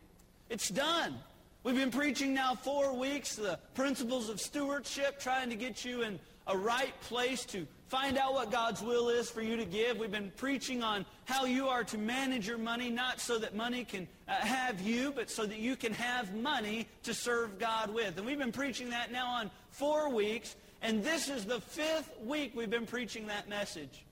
It's 0.50 0.70
done. 0.70 1.16
We've 1.64 1.76
been 1.76 1.92
preaching 1.92 2.34
now 2.34 2.56
four 2.56 2.94
weeks 2.94 3.36
the 3.36 3.60
principles 3.74 4.30
of 4.30 4.40
stewardship, 4.40 5.20
trying 5.20 5.50
to 5.50 5.56
get 5.56 5.84
you 5.84 6.04
in 6.04 6.20
a 6.48 6.58
right 6.58 6.94
place 7.02 7.44
to 7.46 7.68
find 7.90 8.18
out 8.18 8.34
what 8.34 8.52
God's 8.52 8.82
will 8.82 9.10
is 9.10 9.30
for 9.30 9.42
you 9.42 9.58
to 9.58 9.66
give. 9.66 9.98
We've 9.98 10.12
been 10.12 10.32
preaching 10.38 10.82
on 10.82 11.06
how 11.26 11.46
you 11.46 11.68
are 11.68 11.84
to 11.86 11.98
manage 11.98 12.48
your 12.48 12.58
money, 12.58 12.90
not 12.90 13.20
so 13.20 13.38
that 13.40 13.56
money 13.56 13.84
can 13.84 14.08
uh, 14.28 14.34
have 14.34 14.80
you, 14.82 15.12
but 15.12 15.30
so 15.30 15.46
that 15.46 15.58
you 15.58 15.76
can 15.76 15.94
have 15.94 16.34
money 16.36 16.88
to 17.04 17.14
serve 17.14 17.60
God 17.60 17.94
with. 17.94 18.18
And 18.18 18.26
we've 18.26 18.40
been 18.40 18.52
preaching 18.52 18.90
that 18.92 19.12
now 19.12 19.28
on 19.28 19.52
four 19.72 20.10
weeks, 20.10 20.56
and 20.82 21.04
this 21.04 21.30
is 21.30 21.46
the 21.46 21.60
fifth 21.60 22.14
week 22.24 22.54
we've 22.56 22.70
been 22.70 22.86
preaching 22.86 23.28
that 23.28 23.50
message. 23.50 24.06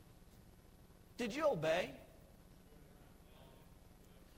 Did 1.18 1.34
you 1.36 1.48
obey? 1.48 1.92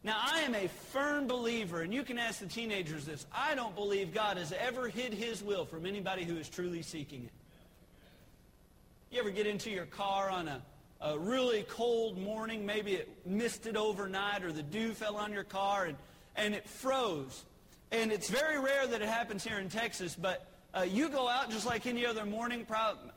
Now, 0.04 0.18
I 0.22 0.42
am 0.42 0.56
a 0.56 0.68
firm 0.68 1.28
believer, 1.28 1.82
and 1.82 1.94
you 1.94 2.04
can 2.04 2.18
ask 2.18 2.40
the 2.40 2.46
teenagers 2.46 3.06
this. 3.06 3.26
I 3.34 3.56
don't 3.56 3.76
believe 3.76 4.14
God 4.14 4.38
has 4.38 4.54
ever 4.54 4.88
hid 4.88 5.14
his 5.14 5.44
will 5.44 5.66
from 5.66 5.86
anybody 5.86 6.24
who 6.24 6.38
is 6.38 6.48
truly 6.48 6.82
seeking 6.82 7.24
it. 7.24 7.32
You 9.12 9.20
ever 9.20 9.32
get 9.32 9.48
into 9.48 9.70
your 9.70 9.86
car 9.86 10.30
on 10.30 10.48
a, 10.48 10.62
a 11.02 11.18
really 11.18 11.64
cold 11.64 12.18
morning, 12.18 12.66
maybe 12.66 12.94
it 12.94 13.10
misted 13.26 13.76
overnight 13.76 14.44
or 14.44 14.52
the 14.52 14.64
dew 14.64 14.94
fell 14.94 15.18
on 15.18 15.34
your 15.34 15.44
car 15.44 15.86
and, 15.86 15.98
and 16.36 16.54
it 16.54 16.70
froze. 16.70 17.44
And 17.92 18.12
it's 18.12 18.30
very 18.30 18.60
rare 18.60 18.86
that 18.86 19.02
it 19.02 19.08
happens 19.08 19.44
here 19.44 19.60
in 19.60 19.70
Texas, 19.70 20.16
but 20.16 20.46
uh, 20.74 20.82
you 20.82 21.10
go 21.10 21.28
out 21.28 21.50
just 21.50 21.66
like 21.66 21.88
any 21.88 22.06
other 22.06 22.26
morning. 22.26 22.66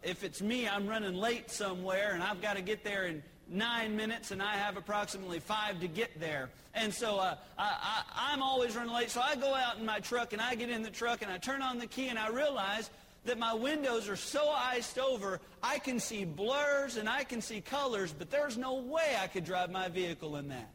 If 0.03 0.25
it's 0.25 0.41
me, 0.41 0.69
I'm 0.69 0.87
running 0.87 1.15
late 1.15 1.51
somewhere 1.51 2.13
and 2.15 2.23
I've 2.23 2.41
got 2.41 2.57
to 2.57 2.63
get 2.63 2.85
there 2.85 3.07
in 3.07 3.23
nine 3.51 3.97
minutes 3.97 4.31
and 4.31 4.43
I 4.43 4.55
have 4.55 4.77
approximately 4.77 5.41
five 5.41 5.81
to 5.81 5.89
get 5.89 6.19
there. 6.21 6.51
And 6.75 6.95
so 6.95 7.19
uh, 7.19 7.35
I, 7.59 7.77
I, 8.09 8.33
I'm 8.33 8.43
always 8.43 8.77
running 8.77 8.95
late. 8.95 9.11
So 9.11 9.21
I 9.21 9.35
go 9.35 9.55
out 9.55 9.79
in 9.79 9.85
my 9.85 9.99
truck 9.99 10.33
and 10.33 10.41
I 10.41 10.55
get 10.55 10.71
in 10.71 10.83
the 10.83 10.91
truck 10.91 11.23
and 11.23 11.31
I 11.31 11.39
turn 11.39 11.61
on 11.61 11.79
the 11.79 11.87
key 11.87 12.09
and 12.09 12.19
I 12.19 12.29
realize 12.29 12.91
that 13.25 13.39
my 13.39 13.53
windows 13.53 14.09
are 14.09 14.17
so 14.17 14.49
iced 14.51 14.99
over, 14.99 15.41
I 15.63 15.79
can 15.79 16.01
see 16.01 16.25
blurs 16.25 16.97
and 16.97 17.09
I 17.09 17.25
can 17.25 17.43
see 17.43 17.61
colors, 17.61 18.15
but 18.17 18.31
there's 18.31 18.57
no 18.57 18.77
way 18.77 19.17
I 19.21 19.27
could 19.27 19.45
drive 19.45 19.71
my 19.71 19.89
vehicle 19.89 20.37
in 20.37 20.49
that. 20.49 20.71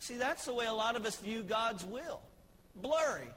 See, 0.00 0.16
that's 0.16 0.44
the 0.44 0.52
way 0.52 0.66
a 0.66 0.72
lot 0.72 0.96
of 0.96 1.06
us 1.06 1.16
view 1.16 1.42
God's 1.42 1.84
will. 1.84 2.20
Blurry. 2.76 3.28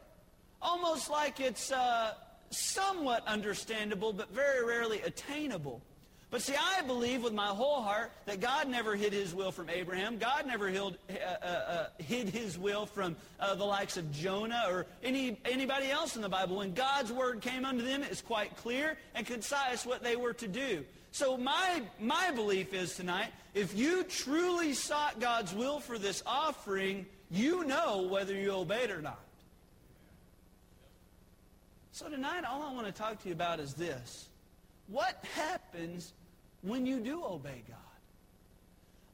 Almost 0.61 1.09
like 1.09 1.39
it's 1.39 1.71
uh, 1.71 2.13
somewhat 2.49 3.25
understandable, 3.25 4.11
but 4.11 4.33
very 4.33 4.65
rarely 4.65 5.01
attainable. 5.01 5.81
But 6.29 6.41
see, 6.41 6.55
I 6.59 6.81
believe 6.81 7.23
with 7.23 7.33
my 7.33 7.47
whole 7.47 7.81
heart 7.81 8.11
that 8.25 8.41
God 8.41 8.67
never 8.67 8.97
hid 8.97 9.13
his 9.13 9.33
will 9.33 9.51
from 9.51 9.69
Abraham. 9.69 10.17
God 10.17 10.45
never 10.45 10.67
hid, 10.67 10.81
uh, 10.81 10.91
uh, 11.09 11.45
uh, 11.45 11.87
hid 11.99 12.27
his 12.27 12.57
will 12.57 12.85
from 12.85 13.15
uh, 13.39 13.55
the 13.55 13.63
likes 13.63 13.95
of 13.95 14.11
Jonah 14.11 14.65
or 14.69 14.87
any, 15.03 15.39
anybody 15.45 15.89
else 15.89 16.17
in 16.17 16.21
the 16.21 16.27
Bible. 16.27 16.57
When 16.57 16.73
God's 16.73 17.13
word 17.13 17.39
came 17.39 17.63
unto 17.63 17.83
them, 17.83 18.03
it's 18.03 18.21
quite 18.21 18.57
clear 18.57 18.97
and 19.15 19.25
concise 19.25 19.85
what 19.85 20.03
they 20.03 20.17
were 20.17 20.33
to 20.33 20.49
do. 20.49 20.83
So 21.11 21.37
my, 21.37 21.81
my 21.97 22.31
belief 22.31 22.73
is 22.73 22.95
tonight, 22.95 23.29
if 23.53 23.73
you 23.73 24.03
truly 24.03 24.73
sought 24.73 25.21
God's 25.21 25.53
will 25.53 25.79
for 25.79 25.97
this 25.97 26.21
offering, 26.27 27.05
you 27.31 27.63
know 27.63 28.05
whether 28.11 28.35
you 28.35 28.51
obeyed 28.51 28.91
or 28.91 29.01
not. 29.01 29.19
So 31.93 32.09
tonight, 32.09 32.43
all 32.43 32.63
I 32.63 32.73
want 32.73 32.85
to 32.85 32.91
talk 32.91 33.21
to 33.23 33.29
you 33.29 33.33
about 33.33 33.61
is 33.61 33.73
this. 33.73 34.27
What 34.87 35.23
happens 35.35 36.13
when 36.67 36.85
you 36.85 36.99
do 36.99 37.23
obey 37.23 37.63
God? 37.67 37.77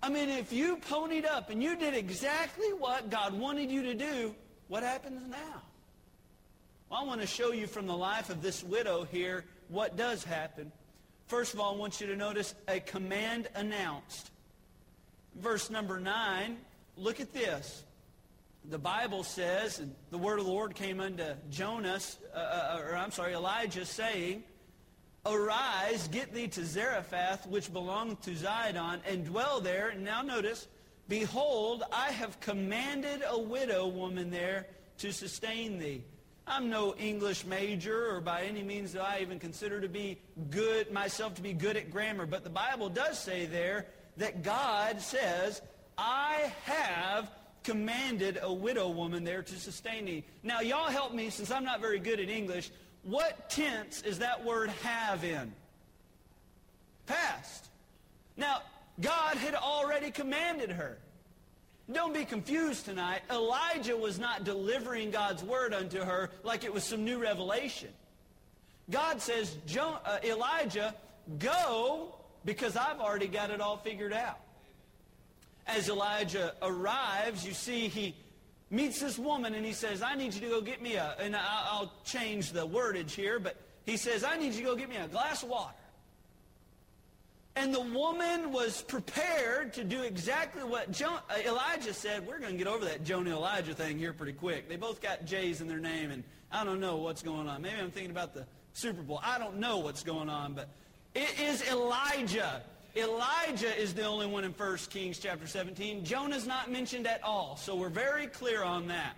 I 0.01 0.09
mean, 0.09 0.29
if 0.29 0.51
you 0.51 0.77
ponied 0.77 1.25
up 1.25 1.49
and 1.49 1.63
you 1.63 1.77
did 1.77 1.93
exactly 1.93 2.73
what 2.73 3.09
God 3.09 3.33
wanted 3.33 3.71
you 3.71 3.83
to 3.83 3.93
do, 3.93 4.35
what 4.67 4.83
happens 4.83 5.21
now? 5.29 5.61
Well, 6.89 6.99
I 6.99 7.03
want 7.05 7.21
to 7.21 7.27
show 7.27 7.53
you 7.53 7.67
from 7.67 7.87
the 7.87 7.95
life 7.95 8.29
of 8.29 8.41
this 8.41 8.63
widow 8.63 9.05
here 9.05 9.45
what 9.69 9.95
does 9.95 10.23
happen. 10.23 10.71
First 11.27 11.53
of 11.53 11.59
all, 11.59 11.73
I 11.73 11.77
want 11.77 12.01
you 12.01 12.07
to 12.07 12.15
notice 12.15 12.53
a 12.67 12.79
command 12.81 13.47
announced. 13.55 14.29
Verse 15.35 15.69
number 15.69 15.99
9, 15.99 16.57
look 16.97 17.19
at 17.19 17.33
this. 17.33 17.83
The 18.69 18.77
Bible 18.77 19.23
says, 19.23 19.79
and 19.79 19.95
the 20.11 20.17
word 20.17 20.39
of 20.39 20.45
the 20.45 20.51
Lord 20.51 20.75
came 20.75 20.99
unto 20.99 21.33
Jonas, 21.49 22.17
uh, 22.35 22.37
uh 22.37 22.81
or 22.83 22.95
I'm 22.95 23.11
sorry, 23.11 23.33
Elijah, 23.33 23.85
saying, 23.85 24.43
Arise, 25.25 26.07
get 26.09 26.33
thee 26.33 26.47
to 26.49 26.65
Zarephath, 26.65 27.47
which 27.47 27.71
belongeth 27.71 28.21
to 28.23 28.31
Zidon, 28.31 28.99
and 29.07 29.25
dwell 29.25 29.61
there. 29.61 29.89
And 29.89 30.03
now 30.03 30.21
notice, 30.21 30.67
Behold, 31.09 31.83
I 31.91 32.11
have 32.11 32.39
commanded 32.39 33.23
a 33.27 33.37
widow 33.37 33.87
woman 33.87 34.31
there 34.31 34.67
to 34.99 35.11
sustain 35.11 35.77
thee. 35.77 36.03
I'm 36.47 36.69
no 36.69 36.95
English 36.95 37.45
major, 37.45 38.13
or 38.13 38.21
by 38.21 38.43
any 38.43 38.63
means 38.63 38.93
do 38.93 38.99
I 38.99 39.19
even 39.21 39.39
consider 39.39 39.79
to 39.81 39.89
be 39.89 40.19
good 40.49 40.91
myself 40.91 41.35
to 41.35 41.41
be 41.41 41.53
good 41.53 41.77
at 41.77 41.91
grammar. 41.91 42.25
But 42.25 42.43
the 42.43 42.49
Bible 42.49 42.89
does 42.89 43.19
say 43.19 43.45
there 43.45 43.87
that 44.17 44.43
God 44.43 45.01
says, 45.01 45.61
I 45.97 46.53
have 46.63 47.29
commanded 47.63 48.39
a 48.41 48.51
widow 48.51 48.89
woman 48.89 49.23
there 49.23 49.41
to 49.41 49.55
sustain 49.55 50.05
thee. 50.05 50.25
Now, 50.41 50.59
y'all 50.59 50.89
help 50.89 51.13
me, 51.13 51.29
since 51.29 51.49
I'm 51.49 51.63
not 51.63 51.79
very 51.79 51.99
good 51.99 52.19
at 52.19 52.29
English. 52.29 52.71
What 53.03 53.49
tense 53.49 54.01
is 54.01 54.19
that 54.19 54.43
word 54.43 54.69
have 54.81 55.23
in? 55.23 55.51
Past. 57.05 57.67
Now, 58.37 58.61
God 58.99 59.35
had 59.37 59.55
already 59.55 60.09
commanded 60.09 60.71
her. 60.71 60.97
Don't 61.91 62.13
be 62.13 62.23
confused 62.23 62.85
tonight. 62.85 63.21
Elijah 63.29 63.97
was 63.97 64.17
not 64.17 64.45
delivering 64.45 65.11
God's 65.11 65.43
word 65.43 65.73
unto 65.73 65.99
her 65.99 66.29
like 66.43 66.63
it 66.63 66.73
was 66.73 66.83
some 66.83 67.03
new 67.03 67.19
revelation. 67.19 67.89
God 68.89 69.21
says, 69.21 69.57
uh, 69.77 70.17
Elijah, 70.23 70.95
go 71.39 72.15
because 72.45 72.77
I've 72.77 72.99
already 72.99 73.27
got 73.27 73.49
it 73.49 73.59
all 73.59 73.77
figured 73.77 74.13
out. 74.13 74.39
As 75.67 75.89
Elijah 75.89 76.55
arrives, 76.61 77.45
you 77.45 77.53
see 77.53 77.87
he 77.87 78.15
meets 78.73 78.99
this 78.99 79.19
woman 79.19 79.53
and 79.53 79.65
he 79.65 79.71
says, 79.71 80.01
I 80.01 80.15
need 80.15 80.33
you 80.33 80.41
to 80.41 80.49
go 80.49 80.61
get 80.61 80.81
me 80.81 80.95
a, 80.95 81.15
and 81.19 81.35
I'll 81.35 81.93
change 82.03 82.51
the 82.51 82.67
wordage 82.67 83.11
here, 83.11 83.39
but 83.39 83.55
he 83.85 83.97
says, 83.97 84.23
I 84.23 84.37
need 84.37 84.53
you 84.53 84.61
to 84.61 84.65
go 84.65 84.75
get 84.75 84.89
me 84.89 84.95
a 84.97 85.07
glass 85.07 85.43
of 85.43 85.49
water. 85.49 85.75
And 87.55 87.71
the 87.71 87.81
woman 87.81 88.51
was 88.51 88.81
prepared 88.81 89.73
to 89.73 89.83
do 89.83 90.01
exactly 90.01 90.63
what 90.63 90.99
uh, 90.99 91.19
Elijah 91.45 91.93
said. 91.93 92.25
We're 92.25 92.39
going 92.39 92.53
to 92.53 92.57
get 92.57 92.65
over 92.65 92.83
that 92.85 93.03
Jonah 93.03 93.29
Elijah 93.29 93.75
thing 93.75 93.99
here 93.99 94.11
pretty 94.11 94.33
quick. 94.33 94.67
They 94.67 94.75
both 94.75 95.03
got 95.03 95.25
J's 95.25 95.61
in 95.61 95.67
their 95.67 95.77
name, 95.77 96.09
and 96.09 96.23
I 96.51 96.63
don't 96.63 96.79
know 96.79 96.95
what's 96.95 97.21
going 97.21 97.47
on. 97.47 97.61
Maybe 97.61 97.75
I'm 97.79 97.91
thinking 97.91 98.09
about 98.09 98.33
the 98.33 98.47
Super 98.73 99.03
Bowl. 99.03 99.19
I 99.23 99.37
don't 99.37 99.57
know 99.57 99.77
what's 99.77 100.01
going 100.01 100.29
on, 100.29 100.53
but 100.53 100.67
it 101.13 101.39
is 101.39 101.61
Elijah 101.69 102.63
Elijah 102.95 103.75
is 103.75 103.93
the 103.93 104.05
only 104.05 104.27
one 104.27 104.43
in 104.43 104.51
1 104.51 104.77
Kings 104.89 105.17
chapter 105.17 105.47
17. 105.47 106.05
Jonah's 106.05 106.45
not 106.45 106.71
mentioned 106.71 107.07
at 107.07 107.23
all, 107.23 107.57
so 107.57 107.75
we're 107.75 107.89
very 107.89 108.27
clear 108.27 108.63
on 108.63 108.87
that. 108.87 109.15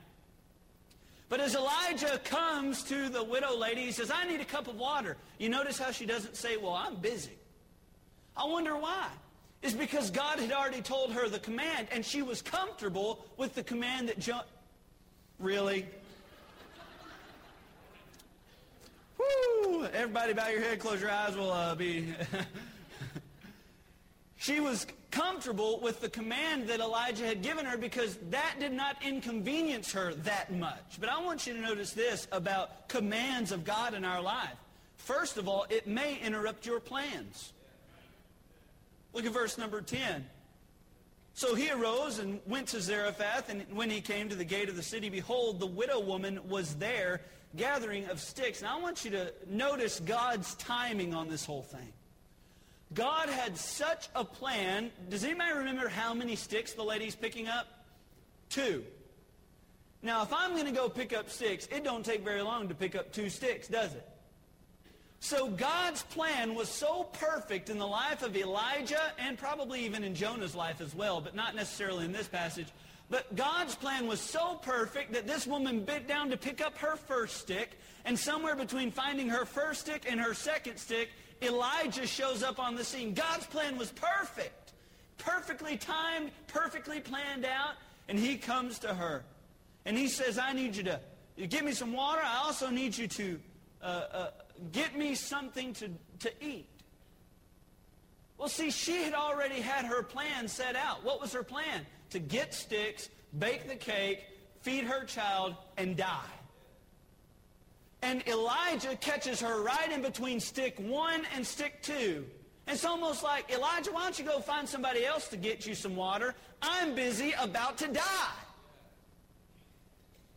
But 1.27 1.41
as 1.41 1.55
Elijah 1.55 2.19
comes 2.23 2.83
to 2.83 3.09
the 3.09 3.23
widow 3.23 3.57
lady, 3.57 3.81
he 3.81 3.91
says, 3.91 4.11
I 4.11 4.25
need 4.25 4.39
a 4.39 4.45
cup 4.45 4.67
of 4.67 4.75
water. 4.75 5.17
You 5.39 5.49
notice 5.49 5.77
how 5.77 5.91
she 5.91 6.05
doesn't 6.05 6.37
say, 6.37 6.55
well, 6.55 6.73
I'm 6.73 6.95
busy. 6.95 7.37
I 8.37 8.45
wonder 8.45 8.77
why. 8.77 9.07
It's 9.61 9.73
because 9.73 10.09
God 10.11 10.39
had 10.39 10.51
already 10.51 10.81
told 10.81 11.11
her 11.11 11.27
the 11.27 11.39
command, 11.39 11.87
and 11.91 12.05
she 12.05 12.21
was 12.21 12.41
comfortable 12.41 13.25
with 13.37 13.55
the 13.55 13.63
command 13.63 14.07
that 14.09 14.19
Jonah... 14.19 14.45
Really? 15.39 15.85
Woo! 19.17 19.85
Everybody 19.85 20.33
bow 20.33 20.47
your 20.47 20.61
head, 20.61 20.79
close 20.79 21.01
your 21.01 21.11
eyes. 21.11 21.35
We'll 21.35 21.51
uh, 21.51 21.75
be... 21.75 22.13
She 24.37 24.59
was 24.59 24.85
comfortable 25.11 25.79
with 25.79 26.01
the 26.01 26.09
command 26.09 26.67
that 26.67 26.81
Elijah 26.81 27.25
had 27.25 27.41
given 27.41 27.65
her 27.65 27.77
because 27.77 28.17
that 28.31 28.55
did 28.59 28.73
not 28.73 28.97
inconvenience 29.03 29.93
her 29.93 30.13
that 30.23 30.51
much. 30.53 30.99
But 30.99 31.09
I 31.09 31.21
want 31.21 31.47
you 31.47 31.53
to 31.53 31.61
notice 31.61 31.93
this 31.93 32.27
about 32.31 32.89
commands 32.89 33.51
of 33.51 33.63
God 33.63 33.93
in 33.93 34.03
our 34.03 34.21
life. 34.21 34.57
First 34.97 35.37
of 35.37 35.47
all, 35.47 35.65
it 35.69 35.87
may 35.87 36.19
interrupt 36.19 36.65
your 36.65 36.79
plans. 36.79 37.53
Look 39.13 39.25
at 39.25 39.31
verse 39.31 39.57
number 39.57 39.81
10. 39.81 40.25
So 41.33 41.53
he 41.53 41.69
arose 41.69 42.19
and 42.19 42.39
went 42.47 42.69
to 42.69 42.81
Zarephath, 42.81 43.49
and 43.49 43.65
when 43.73 43.89
he 43.89 43.99
came 43.99 44.29
to 44.29 44.35
the 44.35 44.45
gate 44.45 44.69
of 44.69 44.75
the 44.75 44.83
city, 44.83 45.09
behold, 45.09 45.59
the 45.59 45.65
widow 45.65 45.99
woman 45.99 46.39
was 46.47 46.75
there 46.75 47.21
gathering 47.55 48.05
of 48.07 48.19
sticks. 48.19 48.61
Now 48.61 48.77
I 48.77 48.81
want 48.81 49.05
you 49.05 49.11
to 49.11 49.33
notice 49.47 49.99
God's 49.99 50.55
timing 50.55 51.13
on 51.13 51.29
this 51.29 51.45
whole 51.45 51.63
thing. 51.63 51.93
God 52.95 53.29
had 53.29 53.57
such 53.57 54.07
a 54.15 54.23
plan. 54.23 54.91
Does 55.09 55.23
anybody 55.23 55.53
remember 55.53 55.87
how 55.87 56.13
many 56.13 56.35
sticks 56.35 56.73
the 56.73 56.83
lady's 56.83 57.15
picking 57.15 57.47
up? 57.47 57.67
Two. 58.49 58.83
Now, 60.01 60.23
if 60.23 60.33
I'm 60.33 60.53
going 60.53 60.65
to 60.65 60.71
go 60.71 60.87
pick 60.87 61.13
up 61.13 61.29
sticks, 61.29 61.67
it 61.71 61.83
don't 61.83 62.05
take 62.05 62.23
very 62.23 62.41
long 62.41 62.69
to 62.69 62.75
pick 62.75 62.95
up 62.95 63.11
two 63.11 63.29
sticks, 63.29 63.67
does 63.67 63.93
it? 63.93 64.07
So 65.19 65.49
God's 65.49 66.03
plan 66.03 66.55
was 66.55 66.69
so 66.69 67.03
perfect 67.03 67.69
in 67.69 67.79
the 67.79 67.87
life 67.87 68.21
of 68.21 68.35
Elijah 68.37 69.11
and 69.17 69.37
probably 69.37 69.83
even 69.83 70.03
in 70.03 70.13
Jonah's 70.13 70.55
life 70.55 70.81
as 70.81 70.93
well, 70.93 71.19
but 71.19 71.35
not 71.35 71.55
necessarily 71.55 72.05
in 72.05 72.11
this 72.11 72.27
passage. 72.27 72.67
But 73.09 73.35
God's 73.35 73.75
plan 73.75 74.07
was 74.07 74.19
so 74.19 74.55
perfect 74.61 75.13
that 75.13 75.27
this 75.27 75.45
woman 75.45 75.83
bent 75.83 76.07
down 76.07 76.29
to 76.29 76.37
pick 76.37 76.61
up 76.61 76.77
her 76.77 76.95
first 76.95 77.37
stick, 77.37 77.71
and 78.03 78.17
somewhere 78.17 78.55
between 78.55 78.91
finding 78.91 79.29
her 79.29 79.45
first 79.45 79.81
stick 79.81 80.05
and 80.09 80.19
her 80.19 80.33
second 80.33 80.77
stick, 80.77 81.09
Elijah 81.41 82.07
shows 82.07 82.43
up 82.43 82.59
on 82.59 82.75
the 82.75 82.83
scene. 82.83 83.13
God's 83.13 83.45
plan 83.45 83.77
was 83.77 83.91
perfect, 83.91 84.73
perfectly 85.17 85.77
timed, 85.77 86.31
perfectly 86.47 86.99
planned 86.99 87.45
out, 87.45 87.75
and 88.07 88.17
he 88.17 88.37
comes 88.37 88.79
to 88.79 88.93
her. 88.93 89.23
And 89.85 89.97
he 89.97 90.07
says, 90.07 90.37
I 90.37 90.53
need 90.53 90.75
you 90.75 90.83
to 90.83 90.99
give 91.47 91.63
me 91.63 91.73
some 91.73 91.93
water. 91.93 92.21
I 92.23 92.37
also 92.45 92.69
need 92.69 92.97
you 92.97 93.07
to 93.07 93.39
uh, 93.81 93.85
uh, 93.85 94.29
get 94.71 94.97
me 94.97 95.15
something 95.15 95.73
to, 95.73 95.89
to 96.19 96.31
eat. 96.43 96.67
Well, 98.37 98.49
see, 98.49 98.71
she 98.71 99.03
had 99.03 99.13
already 99.13 99.61
had 99.61 99.85
her 99.85 100.03
plan 100.03 100.47
set 100.47 100.75
out. 100.75 101.03
What 101.03 101.21
was 101.21 101.33
her 101.33 101.43
plan? 101.43 101.85
To 102.11 102.19
get 102.19 102.53
sticks, 102.53 103.09
bake 103.37 103.67
the 103.67 103.75
cake, 103.75 104.23
feed 104.61 104.85
her 104.85 105.05
child, 105.05 105.55
and 105.77 105.95
die. 105.95 106.31
And 108.05 108.21
Elijah 108.27 108.95
catches 108.97 109.41
her 109.41 109.63
right 109.63 109.91
in 109.91 110.03
between 110.03 110.39
stick 110.39 110.77
one 110.77 111.23
and 111.35 111.45
stick 111.45 111.81
two. 111.81 112.23
It's 112.67 112.85
almost 112.85 113.23
like, 113.23 113.51
Elijah, 113.51 113.91
why 113.91 114.03
don't 114.03 114.19
you 114.19 114.25
go 114.25 114.39
find 114.39 114.69
somebody 114.69 115.03
else 115.03 115.27
to 115.29 115.37
get 115.37 115.65
you 115.65 115.73
some 115.73 115.95
water? 115.95 116.35
I'm 116.61 116.93
busy 116.93 117.33
about 117.41 117.79
to 117.79 117.87
die 117.87 118.01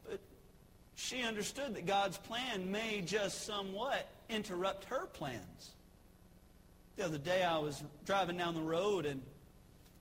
But 0.09 0.19
she 0.95 1.23
understood 1.23 1.75
that 1.75 1.85
God's 1.85 2.17
plan 2.17 2.71
may 2.71 3.03
just 3.03 3.45
somewhat 3.45 4.09
interrupt 4.31 4.85
her 4.87 5.05
plans. 5.05 5.73
The 6.97 7.05
other 7.05 7.19
day 7.19 7.43
I 7.43 7.59
was 7.59 7.83
driving 8.07 8.39
down 8.39 8.55
the 8.55 8.63
road 8.63 9.05
and 9.05 9.21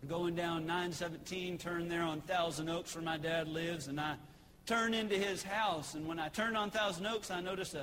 going 0.07 0.36
down 0.36 0.65
917, 0.65 1.57
turned 1.57 1.91
there 1.91 2.03
on 2.03 2.21
Thousand 2.21 2.69
Oaks 2.69 2.95
where 2.95 3.03
my 3.03 3.17
dad 3.17 3.50
lives, 3.50 3.88
and 3.88 4.00
I 4.00 4.15
turned 4.67 4.93
into 4.93 5.15
his 5.15 5.41
house. 5.41 5.95
And 5.95 6.07
when 6.07 6.19
I 6.19 6.27
turned 6.27 6.55
on 6.55 6.69
Thousand 6.69 7.07
Oaks, 7.07 7.31
I 7.31 7.39
noticed 7.39 7.75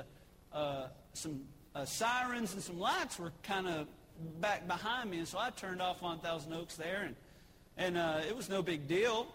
a, 0.53 0.89
some 1.13 1.41
uh, 1.73 1.83
sirens 1.83 2.53
and 2.53 2.63
some 2.63 2.79
lights 2.79 3.19
were 3.19 3.33
kind 3.43 3.67
of 3.67 3.87
back 4.39 4.67
behind 4.67 5.11
me. 5.11 5.17
And 5.17 5.27
so 5.27 5.37
I 5.37 5.49
turned 5.49 5.81
off 5.81 6.03
on 6.03 6.19
Thousand 6.19 6.53
Oaks 6.53 6.75
there, 6.75 7.03
and, 7.05 7.15
and 7.77 7.97
uh, 7.97 8.21
it 8.27 8.35
was 8.35 8.47
no 8.47 8.61
big 8.61 8.87
deal 8.87 9.27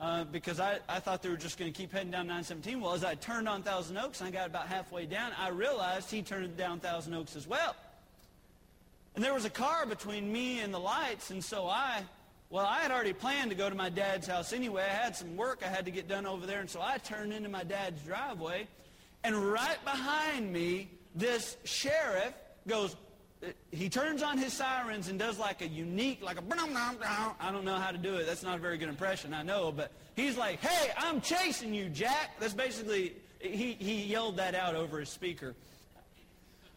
uh, 0.00 0.24
because 0.24 0.60
I, 0.60 0.80
I 0.88 0.98
thought 0.98 1.22
they 1.22 1.30
were 1.30 1.36
just 1.36 1.58
going 1.58 1.72
to 1.72 1.76
keep 1.76 1.92
heading 1.92 2.10
down 2.10 2.26
917. 2.26 2.80
Well, 2.80 2.92
as 2.92 3.04
I 3.04 3.14
turned 3.14 3.48
on 3.48 3.62
Thousand 3.62 3.96
Oaks 3.96 4.20
and 4.20 4.28
I 4.28 4.32
got 4.32 4.46
about 4.46 4.66
halfway 4.66 5.06
down, 5.06 5.32
I 5.38 5.48
realized 5.48 6.10
he 6.10 6.22
turned 6.22 6.56
down 6.56 6.80
Thousand 6.80 7.14
Oaks 7.14 7.36
as 7.36 7.46
well. 7.46 7.74
And 9.14 9.24
there 9.24 9.32
was 9.32 9.46
a 9.46 9.50
car 9.50 9.86
between 9.86 10.30
me 10.30 10.60
and 10.60 10.74
the 10.74 10.80
lights, 10.80 11.30
and 11.30 11.42
so 11.42 11.66
I, 11.66 12.02
well, 12.50 12.66
I 12.66 12.78
had 12.78 12.90
already 12.90 13.12
planned 13.12 13.50
to 13.50 13.56
go 13.56 13.68
to 13.68 13.74
my 13.74 13.88
dad's 13.88 14.26
house 14.26 14.52
anyway. 14.52 14.82
I 14.82 15.04
had 15.04 15.16
some 15.16 15.36
work 15.36 15.62
I 15.64 15.68
had 15.68 15.84
to 15.86 15.90
get 15.90 16.08
done 16.08 16.26
over 16.26 16.46
there, 16.46 16.60
and 16.60 16.70
so 16.70 16.80
I 16.80 16.98
turned 16.98 17.32
into 17.32 17.48
my 17.48 17.64
dad's 17.64 18.02
driveway, 18.02 18.68
and 19.24 19.36
right 19.36 19.82
behind 19.84 20.52
me, 20.52 20.90
this 21.14 21.56
sheriff 21.64 22.34
goes 22.66 22.96
uh, 23.42 23.48
he 23.70 23.88
turns 23.88 24.22
on 24.22 24.38
his 24.38 24.52
sirens 24.52 25.08
and 25.08 25.18
does 25.18 25.38
like 25.38 25.60
a 25.60 25.68
unique, 25.68 26.22
like 26.22 26.38
a, 26.38 26.42
I 26.50 27.52
don't 27.52 27.64
know 27.64 27.74
how 27.74 27.90
to 27.90 27.98
do 27.98 28.16
it. 28.16 28.26
That's 28.26 28.42
not 28.42 28.56
a 28.56 28.60
very 28.60 28.78
good 28.78 28.88
impression, 28.88 29.34
I 29.34 29.42
know. 29.42 29.72
But 29.72 29.92
he's 30.14 30.36
like, 30.36 30.60
hey, 30.60 30.92
I'm 30.96 31.20
chasing 31.20 31.74
you, 31.74 31.88
Jack. 31.88 32.40
That's 32.40 32.54
basically, 32.54 33.14
he, 33.38 33.72
he 33.74 34.04
yelled 34.04 34.38
that 34.38 34.54
out 34.54 34.74
over 34.74 35.00
his 35.00 35.10
speaker. 35.10 35.54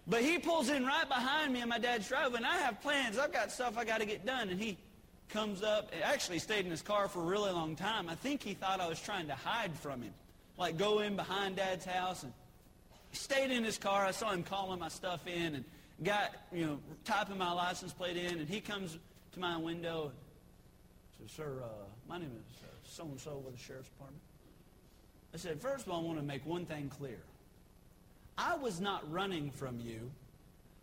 But 0.05 0.21
he 0.21 0.37
pulls 0.39 0.69
in 0.69 0.85
right 0.85 1.07
behind 1.07 1.53
me 1.53 1.61
in 1.61 1.69
my 1.69 1.77
dad's 1.77 2.07
driveway, 2.09 2.37
and 2.37 2.45
I 2.45 2.57
have 2.57 2.81
plans. 2.81 3.17
I've 3.17 3.31
got 3.31 3.51
stuff 3.51 3.77
I 3.77 3.85
got 3.85 3.99
to 3.99 4.05
get 4.05 4.25
done. 4.25 4.49
And 4.49 4.59
he 4.59 4.77
comes 5.29 5.63
up, 5.63 5.91
actually 6.03 6.39
stayed 6.39 6.65
in 6.65 6.71
his 6.71 6.81
car 6.81 7.07
for 7.07 7.21
a 7.21 7.25
really 7.25 7.51
long 7.51 7.75
time. 7.75 8.09
I 8.09 8.15
think 8.15 8.43
he 8.43 8.53
thought 8.53 8.81
I 8.81 8.87
was 8.87 8.99
trying 9.01 9.27
to 9.27 9.35
hide 9.35 9.73
from 9.75 10.01
him, 10.01 10.13
like 10.57 10.77
go 10.77 10.99
in 10.99 11.15
behind 11.15 11.55
dad's 11.55 11.85
house. 11.85 12.23
And 12.23 12.33
stayed 13.11 13.51
in 13.51 13.63
his 13.63 13.77
car. 13.77 14.05
I 14.05 14.11
saw 14.11 14.31
him 14.31 14.43
calling 14.43 14.79
my 14.79 14.89
stuff 14.89 15.25
in, 15.27 15.55
and 15.55 15.65
got, 16.03 16.31
you 16.51 16.65
know, 16.65 16.79
typing 17.05 17.37
my 17.37 17.51
license 17.51 17.93
plate 17.93 18.17
in, 18.17 18.39
and 18.39 18.47
he 18.47 18.61
comes 18.61 18.97
to 19.33 19.39
my 19.39 19.57
window 19.57 20.11
and 20.11 21.29
says, 21.29 21.35
Sir, 21.35 21.61
uh, 21.63 21.67
my 22.07 22.17
name 22.17 22.31
is 22.31 22.63
uh, 22.63 22.67
so-and-so 22.83 23.41
with 23.45 23.55
the 23.55 23.61
Sheriff's 23.61 23.89
Department. 23.89 24.21
I 25.33 25.37
said, 25.37 25.61
first 25.61 25.85
of 25.85 25.91
all, 25.91 26.01
I 26.01 26.03
want 26.03 26.19
to 26.19 26.25
make 26.25 26.45
one 26.45 26.65
thing 26.65 26.89
clear. 26.89 27.19
I 28.37 28.55
was 28.55 28.79
not 28.81 29.09
running 29.11 29.51
from 29.51 29.79
you. 29.79 30.09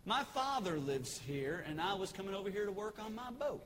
My 0.05 0.23
father 0.23 0.77
lives 0.77 1.19
here, 1.27 1.65
and 1.67 1.81
I 1.81 1.95
was 1.95 2.13
coming 2.13 2.33
over 2.33 2.49
here 2.49 2.65
to 2.65 2.71
work 2.71 2.95
on 3.03 3.13
my 3.13 3.29
boat. 3.31 3.65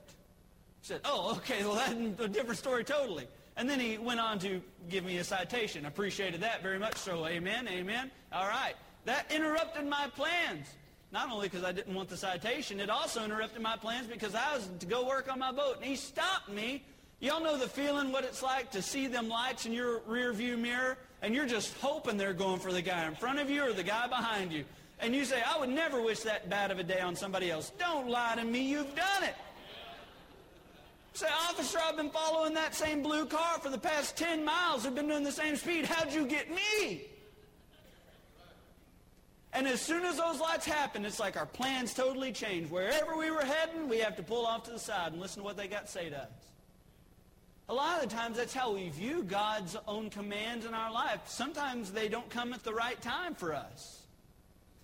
Said, 0.82 1.00
oh, 1.04 1.36
okay, 1.36 1.64
well, 1.64 1.76
that's 1.76 1.92
a 1.92 2.28
different 2.28 2.58
story 2.58 2.84
totally. 2.84 3.26
And 3.56 3.70
then 3.70 3.78
he 3.78 3.98
went 3.98 4.18
on 4.18 4.38
to 4.40 4.60
give 4.88 5.04
me 5.04 5.18
a 5.18 5.24
citation. 5.24 5.86
Appreciated 5.86 6.40
that 6.40 6.62
very 6.62 6.78
much 6.78 6.96
so. 6.96 7.26
Amen, 7.26 7.68
amen. 7.68 8.10
All 8.32 8.48
right. 8.48 8.74
That 9.04 9.30
interrupted 9.30 9.86
my 9.86 10.08
plans. 10.14 10.66
Not 11.12 11.30
only 11.30 11.48
because 11.48 11.64
I 11.64 11.72
didn't 11.72 11.94
want 11.94 12.08
the 12.08 12.16
citation, 12.16 12.80
it 12.80 12.88
also 12.88 13.24
interrupted 13.24 13.62
my 13.62 13.76
plans 13.76 14.06
because 14.06 14.34
I 14.34 14.56
was 14.56 14.68
to 14.80 14.86
go 14.86 15.06
work 15.06 15.30
on 15.30 15.38
my 15.38 15.52
boat. 15.52 15.76
And 15.76 15.84
he 15.84 15.96
stopped 15.96 16.48
me. 16.48 16.82
Y'all 17.20 17.42
know 17.42 17.56
the 17.56 17.68
feeling, 17.68 18.10
what 18.10 18.24
it's 18.24 18.42
like 18.42 18.72
to 18.72 18.82
see 18.82 19.06
them 19.06 19.28
lights 19.28 19.66
in 19.66 19.72
your 19.72 20.00
rear 20.06 20.32
view 20.32 20.56
mirror, 20.56 20.98
and 21.20 21.32
you're 21.32 21.46
just 21.46 21.72
hoping 21.78 22.16
they're 22.16 22.32
going 22.32 22.58
for 22.58 22.72
the 22.72 22.82
guy 22.82 23.06
in 23.06 23.14
front 23.14 23.38
of 23.38 23.48
you 23.48 23.62
or 23.62 23.72
the 23.72 23.84
guy 23.84 24.08
behind 24.08 24.50
you. 24.50 24.64
And 24.98 25.14
you 25.14 25.24
say, 25.24 25.40
I 25.40 25.58
would 25.58 25.68
never 25.68 26.00
wish 26.02 26.20
that 26.20 26.50
bad 26.50 26.72
of 26.72 26.80
a 26.80 26.82
day 26.82 27.00
on 27.00 27.14
somebody 27.14 27.50
else. 27.50 27.70
Don't 27.78 28.08
lie 28.08 28.34
to 28.34 28.44
me. 28.44 28.62
You've 28.62 28.94
done 28.96 29.22
it. 29.22 29.34
Say, 31.14 31.26
officer, 31.48 31.78
I've 31.82 31.96
been 31.96 32.10
following 32.10 32.54
that 32.54 32.74
same 32.74 33.02
blue 33.02 33.26
car 33.26 33.58
for 33.58 33.68
the 33.68 33.78
past 33.78 34.16
10 34.16 34.44
miles. 34.44 34.86
I've 34.86 34.94
been 34.94 35.08
doing 35.08 35.24
the 35.24 35.32
same 35.32 35.56
speed. 35.56 35.84
How'd 35.84 36.12
you 36.12 36.26
get 36.26 36.50
me? 36.50 37.02
And 39.52 39.68
as 39.68 39.82
soon 39.82 40.04
as 40.04 40.16
those 40.16 40.40
lights 40.40 40.64
happen, 40.64 41.04
it's 41.04 41.20
like 41.20 41.36
our 41.36 41.44
plans 41.44 41.92
totally 41.92 42.32
change. 42.32 42.70
Wherever 42.70 43.16
we 43.18 43.30
were 43.30 43.44
heading, 43.44 43.88
we 43.88 43.98
have 43.98 44.16
to 44.16 44.22
pull 44.22 44.46
off 44.46 44.64
to 44.64 44.70
the 44.70 44.78
side 44.78 45.12
and 45.12 45.20
listen 45.20 45.42
to 45.42 45.44
what 45.44 45.58
they 45.58 45.68
got 45.68 45.86
to 45.86 45.92
say 45.92 46.08
to 46.08 46.22
us. 46.22 46.28
A 47.68 47.74
lot 47.74 48.02
of 48.02 48.08
the 48.08 48.14
times, 48.14 48.38
that's 48.38 48.54
how 48.54 48.72
we 48.72 48.88
view 48.88 49.22
God's 49.22 49.76
own 49.86 50.08
commands 50.08 50.64
in 50.64 50.72
our 50.72 50.90
life. 50.90 51.20
Sometimes 51.26 51.92
they 51.92 52.08
don't 52.08 52.28
come 52.30 52.54
at 52.54 52.64
the 52.64 52.72
right 52.72 53.00
time 53.02 53.34
for 53.34 53.54
us. 53.54 54.01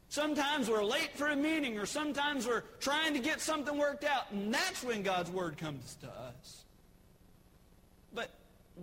Sometimes 0.08 0.70
we're 0.70 0.84
late 0.84 1.10
for 1.14 1.28
a 1.28 1.36
meeting, 1.36 1.78
or 1.78 1.86
sometimes 1.86 2.46
we're 2.46 2.62
trying 2.80 3.14
to 3.14 3.20
get 3.20 3.40
something 3.40 3.76
worked 3.76 4.04
out, 4.04 4.30
and 4.30 4.52
that's 4.52 4.82
when 4.82 5.02
God's 5.02 5.30
word 5.30 5.58
comes 5.58 5.96
to 5.96 6.06
us. 6.06 6.64
But 8.14 8.30